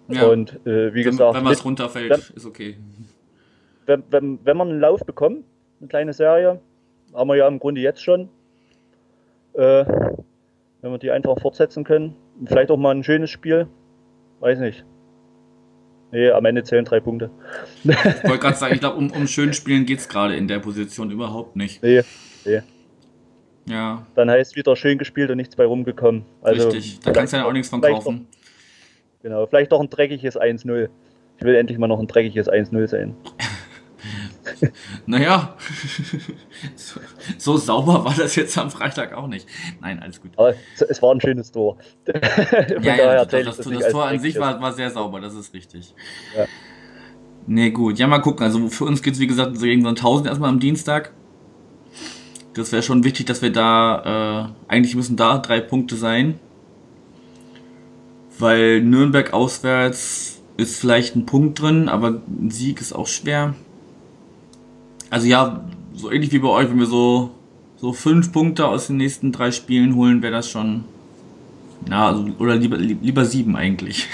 Ja. 0.09 0.27
Und 0.27 0.55
äh, 0.67 0.93
wie 0.93 1.05
wenn, 1.05 1.11
gesagt. 1.11 1.35
Wenn 1.35 1.45
was 1.47 1.65
runterfällt, 1.65 2.11
wenn, 2.11 2.21
ist 2.21 2.45
okay. 2.45 2.77
Wenn, 3.87 4.03
wenn, 4.11 4.39
wenn 4.45 4.57
man 4.57 4.69
einen 4.69 4.81
Lauf 4.81 5.01
bekommt, 5.01 5.45
eine 5.81 5.89
kleine 5.89 6.13
Serie. 6.13 6.61
Haben 7.15 7.29
wir 7.29 7.37
ja 7.37 7.49
im 7.49 7.59
Grunde 7.59 7.81
jetzt 7.81 8.03
schon. 8.03 8.29
Wenn 10.85 10.93
wir 10.93 10.99
die 10.99 11.11
einfach 11.11 11.41
fortsetzen 11.41 11.83
können. 11.83 12.15
Vielleicht 12.45 12.71
auch 12.71 12.77
mal 12.77 12.95
ein 12.95 13.03
schönes 13.03 13.31
Spiel. 13.31 13.69
Weiß 14.41 14.59
nicht. 14.59 14.85
Nee, 16.13 16.29
am 16.29 16.45
Ende 16.45 16.63
zählen 16.63 16.85
drei 16.85 17.01
Punkte. 17.01 17.31
Ich 17.85 17.89
wollte 18.25 18.39
gerade 18.39 18.57
sagen, 18.59 18.75
ich 18.75 18.81
glaube, 18.81 18.99
um, 18.99 19.11
um 19.11 19.27
schön 19.27 19.55
spielen 19.55 19.87
geht 19.87 20.01
es 20.01 20.11
gerade 20.11 20.37
in 20.37 20.47
der 20.47 20.59
Position 20.59 21.11
überhaupt 21.11 21.57
nicht. 21.57 21.83
Nee, 21.83 22.03
nee. 22.45 22.61
Ja. 23.65 24.07
Dann 24.15 24.31
heißt 24.31 24.57
wieder 24.57 24.77
schön 24.77 24.99
gespielt 24.99 25.31
und 25.31 25.39
nichts 25.39 25.57
bei 25.57 25.65
rumgekommen. 25.65 26.27
Also, 26.43 26.69
Richtig, 26.69 27.01
da 27.01 27.13
kannst 27.13 27.33
du 27.33 27.39
ja 27.39 27.47
auch 27.47 27.53
nichts 27.55 27.71
von 27.71 27.81
kaufen. 27.81 28.27
Doch, 28.31 29.23
genau, 29.23 29.47
vielleicht 29.47 29.73
doch 29.73 29.81
ein 29.81 29.89
dreckiges 29.89 30.39
1-0. 30.39 30.91
Ich 31.39 31.45
will 31.45 31.55
endlich 31.55 31.79
mal 31.79 31.87
noch 31.87 31.99
ein 31.99 32.09
dreckiges 32.09 32.47
1-0 32.47 32.87
sehen. 32.89 33.15
naja, 35.07 35.57
so, 36.77 37.01
so, 37.39 37.57
sauber 37.57 38.05
war 38.05 38.15
das 38.15 38.37
jetzt 38.37 38.57
am 38.59 38.71
Freitag 38.71 39.15
auch 39.15 39.27
nicht. 39.27 39.47
Nein, 39.81 40.01
alles 40.01 40.21
gut. 40.21 40.33
Aber 40.37 40.55
es 40.77 41.03
war 41.03 41.15
ein 41.15 41.21
schönes 41.21 41.51
Tor. 41.53 41.79
ja, 42.07 42.97
ja, 42.97 43.25
das, 43.25 43.29
das, 43.29 43.57
das, 43.57 43.69
das 43.69 43.93
Tor 43.93 44.07
an 44.07 44.19
sich 44.19 44.39
war, 44.39 44.61
war, 44.61 44.73
sehr 44.73 44.91
sauber, 44.91 45.21
das 45.21 45.35
ist 45.35 45.53
richtig. 45.55 45.95
Ja. 46.37 46.47
Nee, 47.47 47.71
gut. 47.71 47.99
Ja, 47.99 48.07
mal 48.07 48.21
gucken. 48.21 48.45
Also 48.45 48.69
für 48.69 48.85
uns 48.85 49.03
geht 49.03 49.15
es, 49.15 49.21
wie 49.21 49.27
gesagt, 49.27 49.59
gegen 49.61 49.83
so 49.83 49.89
1000 49.89 50.29
erstmal 50.29 50.51
am 50.51 50.61
Dienstag. 50.61 51.13
Das 52.55 52.73
wäre 52.73 52.83
schon 52.83 53.05
wichtig, 53.05 53.27
dass 53.27 53.43
wir 53.43 53.53
da, 53.53 54.53
äh, 54.69 54.73
eigentlich 54.73 54.95
müssen 54.95 55.17
da 55.17 55.39
drei 55.39 55.61
Punkte 55.61 55.97
sein. 55.97 56.39
Weil 58.39 58.81
Nürnberg 58.81 59.33
auswärts 59.33 60.43
ist 60.57 60.81
vielleicht 60.81 61.17
ein 61.17 61.27
Punkt 61.27 61.61
drin, 61.61 61.89
aber 61.89 62.23
ein 62.29 62.51
Sieg 62.51 62.81
ist 62.81 62.93
auch 62.93 63.07
schwer. 63.07 63.55
Also 65.15 65.29
ja, 65.29 65.65
so 65.93 66.11
ähnlich 66.11 66.33
wie 66.33 66.41
bei 66.41 66.49
euch, 66.49 66.69
wenn 66.69 66.81
wir 66.81 66.87
so, 66.87 67.31
so 67.77 67.93
fünf 67.93 68.33
Punkte 68.33 68.67
aus 68.67 68.89
den 68.89 68.97
nächsten 68.97 69.31
drei 69.31 69.53
Spielen 69.53 69.95
holen, 69.95 70.23
wäre 70.23 70.33
das 70.33 70.51
schon. 70.51 70.83
Ja, 71.89 72.09
also, 72.09 72.27
oder 72.41 72.57
lieber, 72.57 72.77
lieber 72.79 73.25
sieben 73.25 73.55
eigentlich. 73.55 74.09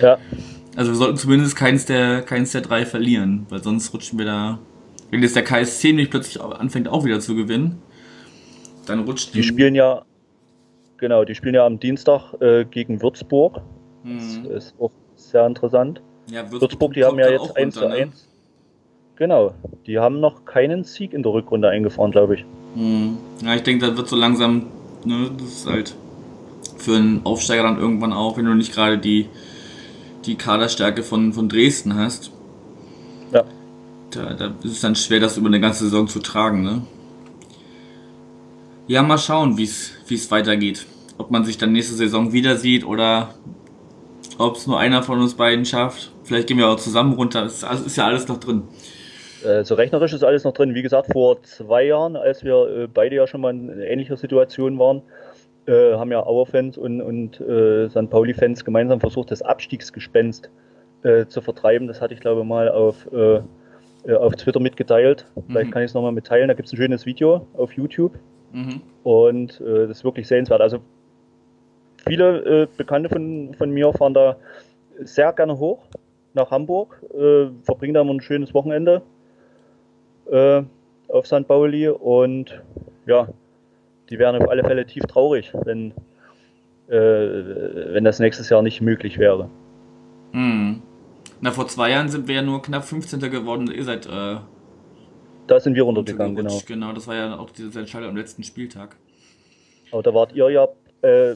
Ja. 0.00 0.18
Also 0.74 0.90
wir 0.90 0.96
sollten 0.96 1.18
zumindest 1.18 1.54
keins 1.54 1.84
der, 1.86 2.22
keins 2.22 2.50
der 2.50 2.62
drei 2.62 2.84
verlieren, 2.84 3.46
weil 3.48 3.62
sonst 3.62 3.94
rutschen 3.94 4.18
wir 4.18 4.26
da. 4.26 4.58
Wenn 5.12 5.22
jetzt 5.22 5.36
der 5.36 5.44
KSC 5.44 5.92
nicht 5.92 6.10
plötzlich 6.10 6.42
anfängt 6.42 6.88
auch 6.88 7.04
wieder 7.04 7.20
zu 7.20 7.36
gewinnen, 7.36 7.80
dann 8.86 9.04
rutscht 9.04 9.32
die. 9.34 9.42
Die 9.42 9.44
spielen 9.44 9.76
ja, 9.76 10.02
genau, 10.96 11.24
die 11.24 11.36
spielen 11.36 11.54
ja 11.54 11.64
am 11.64 11.78
Dienstag 11.78 12.34
äh, 12.40 12.64
gegen 12.64 13.00
Würzburg. 13.02 13.60
Mhm. 14.02 14.48
Das 14.48 14.64
ist 14.64 14.74
auch 14.80 14.90
sehr 15.14 15.46
interessant. 15.46 16.02
Ja, 16.26 16.40
Würzburg, 16.42 16.62
Würzburg 16.62 16.94
die 16.94 17.04
haben 17.04 17.20
ja 17.20 17.30
jetzt 17.30 17.56
1 17.56 17.74
zu 17.76 17.86
1. 17.86 18.31
Genau, 19.16 19.54
die 19.86 19.98
haben 19.98 20.20
noch 20.20 20.44
keinen 20.44 20.84
Sieg 20.84 21.12
in 21.12 21.22
der 21.22 21.32
Rückrunde 21.32 21.68
eingefahren, 21.68 22.10
glaube 22.10 22.36
ich. 22.36 22.44
Hm. 22.74 23.18
Ja, 23.44 23.54
ich 23.54 23.62
denke, 23.62 23.86
das 23.86 23.96
wird 23.96 24.08
so 24.08 24.16
langsam, 24.16 24.66
ne, 25.04 25.30
das 25.38 25.48
ist 25.48 25.66
halt 25.66 25.94
für 26.78 26.96
einen 26.96 27.24
Aufsteiger 27.24 27.62
dann 27.62 27.78
irgendwann 27.78 28.12
auch, 28.12 28.36
wenn 28.36 28.46
du 28.46 28.54
nicht 28.54 28.72
gerade 28.72 28.98
die, 28.98 29.28
die 30.24 30.36
Kaderstärke 30.36 31.02
von, 31.02 31.32
von 31.32 31.48
Dresden 31.48 31.94
hast. 31.96 32.32
Ja. 33.32 33.44
Da, 34.10 34.34
da 34.34 34.46
ist 34.62 34.72
es 34.72 34.80
dann 34.80 34.96
schwer, 34.96 35.20
das 35.20 35.36
über 35.36 35.48
eine 35.48 35.60
ganze 35.60 35.84
Saison 35.84 36.08
zu 36.08 36.20
tragen, 36.20 36.62
ne? 36.62 36.82
Ja, 38.88 39.02
mal 39.02 39.18
schauen, 39.18 39.56
wie 39.58 39.64
es 39.64 40.30
weitergeht. 40.30 40.86
Ob 41.18 41.30
man 41.30 41.44
sich 41.44 41.56
dann 41.56 41.72
nächste 41.72 41.94
Saison 41.94 42.32
wieder 42.32 42.56
sieht 42.56 42.84
oder 42.84 43.34
ob 44.38 44.56
es 44.56 44.66
nur 44.66 44.78
einer 44.78 45.02
von 45.02 45.20
uns 45.20 45.34
beiden 45.34 45.64
schafft. 45.64 46.10
Vielleicht 46.24 46.48
gehen 46.48 46.58
wir 46.58 46.68
auch 46.68 46.76
zusammen 46.76 47.14
runter. 47.14 47.44
Es 47.44 47.62
ist, 47.62 47.86
ist 47.86 47.96
ja 47.96 48.06
alles 48.06 48.26
noch 48.28 48.38
drin. 48.38 48.64
Äh, 49.44 49.64
so 49.64 49.74
rechnerisch 49.74 50.12
ist 50.12 50.24
alles 50.24 50.44
noch 50.44 50.52
drin. 50.52 50.74
Wie 50.74 50.82
gesagt, 50.82 51.12
vor 51.12 51.42
zwei 51.42 51.84
Jahren, 51.84 52.16
als 52.16 52.44
wir 52.44 52.68
äh, 52.68 52.86
beide 52.86 53.16
ja 53.16 53.26
schon 53.26 53.40
mal 53.40 53.50
in 53.50 53.80
ähnlicher 53.80 54.16
Situation 54.16 54.78
waren, 54.78 55.02
äh, 55.66 55.94
haben 55.94 56.10
ja 56.10 56.24
Auer-Fans 56.24 56.76
und, 56.76 57.00
und 57.00 57.40
äh, 57.40 57.88
St. 57.88 58.10
Pauli-Fans 58.10 58.64
gemeinsam 58.64 59.00
versucht, 59.00 59.30
das 59.30 59.42
Abstiegsgespenst 59.42 60.50
äh, 61.02 61.26
zu 61.26 61.40
vertreiben. 61.40 61.86
Das 61.88 62.00
hatte 62.00 62.14
ich, 62.14 62.20
glaube 62.20 62.40
ich, 62.40 62.46
mal 62.46 62.68
auf, 62.68 63.08
äh, 63.12 63.40
auf 64.14 64.34
Twitter 64.36 64.60
mitgeteilt. 64.60 65.26
Vielleicht 65.46 65.68
mhm. 65.68 65.72
kann 65.72 65.82
ich 65.82 65.90
es 65.90 65.94
nochmal 65.94 66.12
mitteilen. 66.12 66.48
Da 66.48 66.54
gibt 66.54 66.66
es 66.66 66.72
ein 66.72 66.76
schönes 66.76 67.06
Video 67.06 67.46
auf 67.54 67.72
YouTube. 67.72 68.18
Mhm. 68.52 68.82
Und 69.02 69.60
das 69.60 69.90
ist 69.90 70.04
wirklich 70.04 70.28
sehenswert. 70.28 70.60
Also 70.60 70.78
viele 72.06 72.68
Bekannte 72.76 73.08
von, 73.08 73.54
von 73.54 73.70
mir 73.70 73.92
fahren 73.92 74.14
da 74.14 74.36
sehr 74.98 75.32
gerne 75.32 75.58
hoch 75.58 75.86
nach 76.34 76.50
Hamburg, 76.50 77.00
verbringen 77.62 77.94
da 77.94 78.04
mal 78.04 78.14
ein 78.14 78.20
schönes 78.20 78.52
Wochenende 78.52 79.02
äh, 80.32 80.62
auf 81.08 81.26
St. 81.26 81.46
Pauli 81.46 81.88
und 81.88 82.62
ja, 83.06 83.28
die 84.10 84.18
wären 84.18 84.40
auf 84.40 84.48
alle 84.48 84.64
Fälle 84.64 84.86
tief 84.86 85.04
traurig, 85.04 85.52
wenn, 85.64 85.92
äh, 86.88 87.94
wenn 87.94 88.04
das 88.04 88.18
nächstes 88.18 88.48
Jahr 88.48 88.62
nicht 88.62 88.80
möglich 88.80 89.18
wäre. 89.18 89.48
Hm. 90.32 90.82
Na, 91.40 91.50
vor 91.50 91.68
zwei 91.68 91.90
Jahren 91.90 92.08
sind 92.08 92.28
wir 92.28 92.36
ja 92.36 92.42
nur 92.42 92.62
knapp 92.62 92.84
15. 92.84 93.20
geworden. 93.30 93.70
Ihr 93.70 93.84
seid. 93.84 94.06
Äh, 94.06 94.36
da 95.48 95.60
sind 95.60 95.74
wir 95.74 95.82
runtergegangen, 95.82 96.36
genau. 96.36 96.60
Genau, 96.66 96.92
das 96.92 97.08
war 97.08 97.16
ja 97.16 97.38
auch 97.38 97.50
diese 97.50 97.78
Entscheidung 97.78 98.10
am 98.10 98.16
letzten 98.16 98.44
Spieltag. 98.44 98.96
Aber 99.90 100.02
da 100.02 100.14
wart 100.14 100.32
ihr 100.34 100.48
ja 100.50 100.68
äh, 101.02 101.32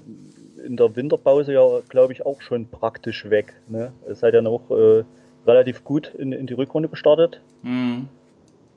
in 0.65 0.77
der 0.77 0.95
Winterpause 0.97 1.53
ja, 1.53 1.81
glaube 1.89 2.13
ich, 2.13 2.25
auch 2.25 2.41
schon 2.41 2.69
praktisch 2.69 3.29
weg. 3.29 3.55
Ne? 3.69 3.93
Ihr 4.09 4.15
seid 4.15 4.33
ja 4.33 4.43
noch 4.43 4.71
äh, 4.71 5.05
relativ 5.47 5.85
gut 5.85 6.15
in, 6.15 6.33
in 6.33 6.47
die 6.47 6.55
Rückrunde 6.55 6.89
gestartet. 6.89 7.41
Mhm. 7.63 8.09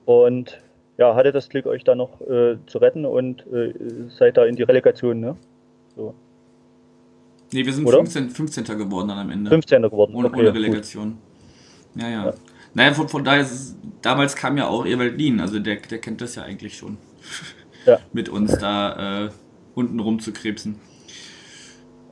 Und 0.09 0.59
ja, 0.97 1.13
hatte 1.13 1.31
das 1.31 1.49
Glück, 1.49 1.67
euch 1.67 1.83
da 1.83 1.93
noch 1.93 2.19
äh, 2.21 2.57
zu 2.65 2.79
retten 2.79 3.05
und 3.05 3.45
äh, 3.53 3.75
seid 4.09 4.37
da 4.37 4.45
in 4.45 4.55
die 4.55 4.63
Relegation, 4.63 5.19
ne? 5.19 5.35
So. 5.95 6.15
Nee, 7.53 7.63
wir 7.63 7.71
sind 7.71 7.87
15, 7.87 8.31
15. 8.31 8.63
geworden 8.79 9.09
dann 9.09 9.19
am 9.19 9.29
Ende. 9.29 9.51
15. 9.51 9.83
geworden. 9.83 10.15
Ohne, 10.15 10.29
okay, 10.29 10.39
ohne 10.39 10.53
Relegation. 10.55 11.19
Ja, 11.93 12.09
ja, 12.09 12.25
ja. 12.25 12.33
Naja, 12.73 12.93
von, 12.95 13.07
von 13.07 13.23
daher, 13.23 13.41
ist, 13.41 13.77
damals 14.01 14.35
kam 14.35 14.57
ja 14.57 14.67
auch 14.67 14.83
Ewald 14.87 15.15
Lien, 15.15 15.39
also 15.39 15.59
der, 15.59 15.75
der 15.75 15.99
kennt 15.99 16.21
das 16.21 16.33
ja 16.35 16.43
eigentlich 16.43 16.77
schon. 16.77 16.97
Ja. 17.85 17.97
Mit 18.11 18.27
uns 18.27 18.57
da 18.57 19.27
äh, 19.27 19.29
unten 19.73 20.01
rum 20.01 20.19
zu 20.19 20.33
krebsen. 20.33 20.79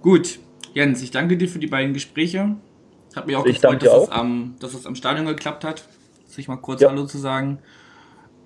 Gut, 0.02 0.40
Jens, 0.74 1.02
ich 1.04 1.12
danke 1.12 1.36
dir 1.36 1.50
für 1.50 1.60
die 1.60 1.68
beiden 1.68 1.94
Gespräche. 1.94 2.56
Hat 3.14 3.28
mich 3.28 3.36
auch 3.36 3.46
ich 3.46 3.60
gefreut, 3.60 3.84
dass, 3.84 4.04
es 4.04 4.10
am, 4.10 4.56
dass 4.62 4.74
es 4.74 4.86
am 4.86 4.96
Stadion 4.96 5.26
geklappt 5.26 5.66
hat. 5.66 5.84
Sich 6.26 6.48
mal 6.48 6.56
kurz 6.56 6.82
ja. 6.82 6.90
Hallo 6.90 7.06
zu 7.06 7.18
sagen. 7.18 7.60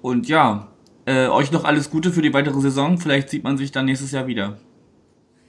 Und 0.01 0.27
ja, 0.27 0.67
äh, 1.05 1.27
euch 1.27 1.51
noch 1.51 1.63
alles 1.63 1.89
Gute 1.89 2.11
für 2.11 2.21
die 2.21 2.33
weitere 2.33 2.59
Saison. 2.59 2.97
Vielleicht 2.97 3.29
sieht 3.29 3.43
man 3.43 3.57
sich 3.57 3.71
dann 3.71 3.85
nächstes 3.85 4.11
Jahr 4.11 4.27
wieder. 4.27 4.57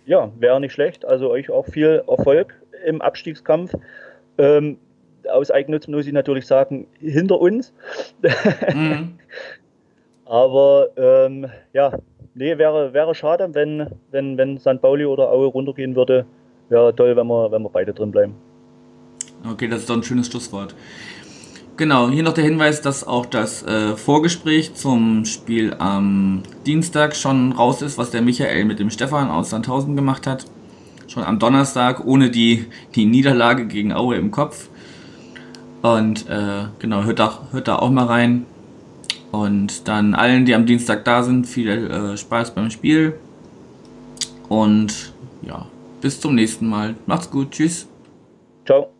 Ja, 0.06 0.30
wäre 0.38 0.60
nicht 0.60 0.72
schlecht. 0.72 1.04
Also 1.04 1.30
euch 1.30 1.50
auch 1.50 1.66
viel 1.66 2.02
Erfolg 2.08 2.54
im 2.84 3.00
Abstiegskampf. 3.00 3.72
Ähm, 4.38 4.78
aus 5.30 5.50
Eigennutz 5.50 5.86
muss 5.86 6.06
ich 6.06 6.12
natürlich 6.12 6.46
sagen, 6.46 6.86
hinter 6.98 7.40
uns. 7.40 7.72
Mhm. 8.74 9.18
Aber 10.24 10.88
ähm, 10.96 11.46
ja, 11.72 11.92
nee, 12.34 12.56
wäre, 12.58 12.92
wäre 12.92 13.14
schade, 13.14 13.50
wenn, 13.52 13.86
wenn, 14.10 14.38
wenn 14.38 14.58
St. 14.58 14.80
Pauli 14.80 15.04
oder 15.04 15.30
Aue 15.30 15.46
runtergehen 15.46 15.94
würde. 15.94 16.26
Wäre 16.68 16.94
toll, 16.94 17.14
wenn 17.16 17.26
wir, 17.26 17.50
wenn 17.52 17.62
wir 17.62 17.68
beide 17.68 17.92
drin 17.92 18.10
bleiben. 18.10 18.34
Okay, 19.50 19.68
das 19.68 19.80
ist 19.80 19.90
doch 19.90 19.96
ein 19.96 20.02
schönes 20.02 20.28
Schlusswort. 20.28 20.74
Genau, 21.82 22.08
hier 22.10 22.22
noch 22.22 22.34
der 22.34 22.44
Hinweis, 22.44 22.80
dass 22.80 23.04
auch 23.04 23.26
das 23.26 23.64
äh, 23.64 23.96
Vorgespräch 23.96 24.74
zum 24.74 25.24
Spiel 25.24 25.74
am 25.80 26.44
Dienstag 26.64 27.16
schon 27.16 27.50
raus 27.50 27.82
ist, 27.82 27.98
was 27.98 28.12
der 28.12 28.22
Michael 28.22 28.66
mit 28.66 28.78
dem 28.78 28.88
Stefan 28.88 29.32
aus 29.32 29.50
Sandhausen 29.50 29.96
gemacht 29.96 30.28
hat. 30.28 30.44
Schon 31.08 31.24
am 31.24 31.40
Donnerstag, 31.40 32.06
ohne 32.06 32.30
die, 32.30 32.66
die 32.94 33.04
Niederlage 33.04 33.66
gegen 33.66 33.92
Aue 33.92 34.14
im 34.14 34.30
Kopf. 34.30 34.68
Und 35.82 36.28
äh, 36.28 36.66
genau, 36.78 37.02
hört 37.02 37.18
da, 37.18 37.40
hört 37.50 37.66
da 37.66 37.80
auch 37.80 37.90
mal 37.90 38.06
rein. 38.06 38.46
Und 39.32 39.88
dann 39.88 40.14
allen, 40.14 40.44
die 40.44 40.54
am 40.54 40.66
Dienstag 40.66 41.04
da 41.04 41.24
sind, 41.24 41.48
viel 41.48 41.68
äh, 41.68 42.16
Spaß 42.16 42.54
beim 42.54 42.70
Spiel. 42.70 43.18
Und 44.48 45.12
ja, 45.44 45.66
bis 46.00 46.20
zum 46.20 46.36
nächsten 46.36 46.68
Mal. 46.68 46.94
Macht's 47.06 47.28
gut, 47.28 47.50
tschüss. 47.50 47.88
Ciao. 48.64 48.92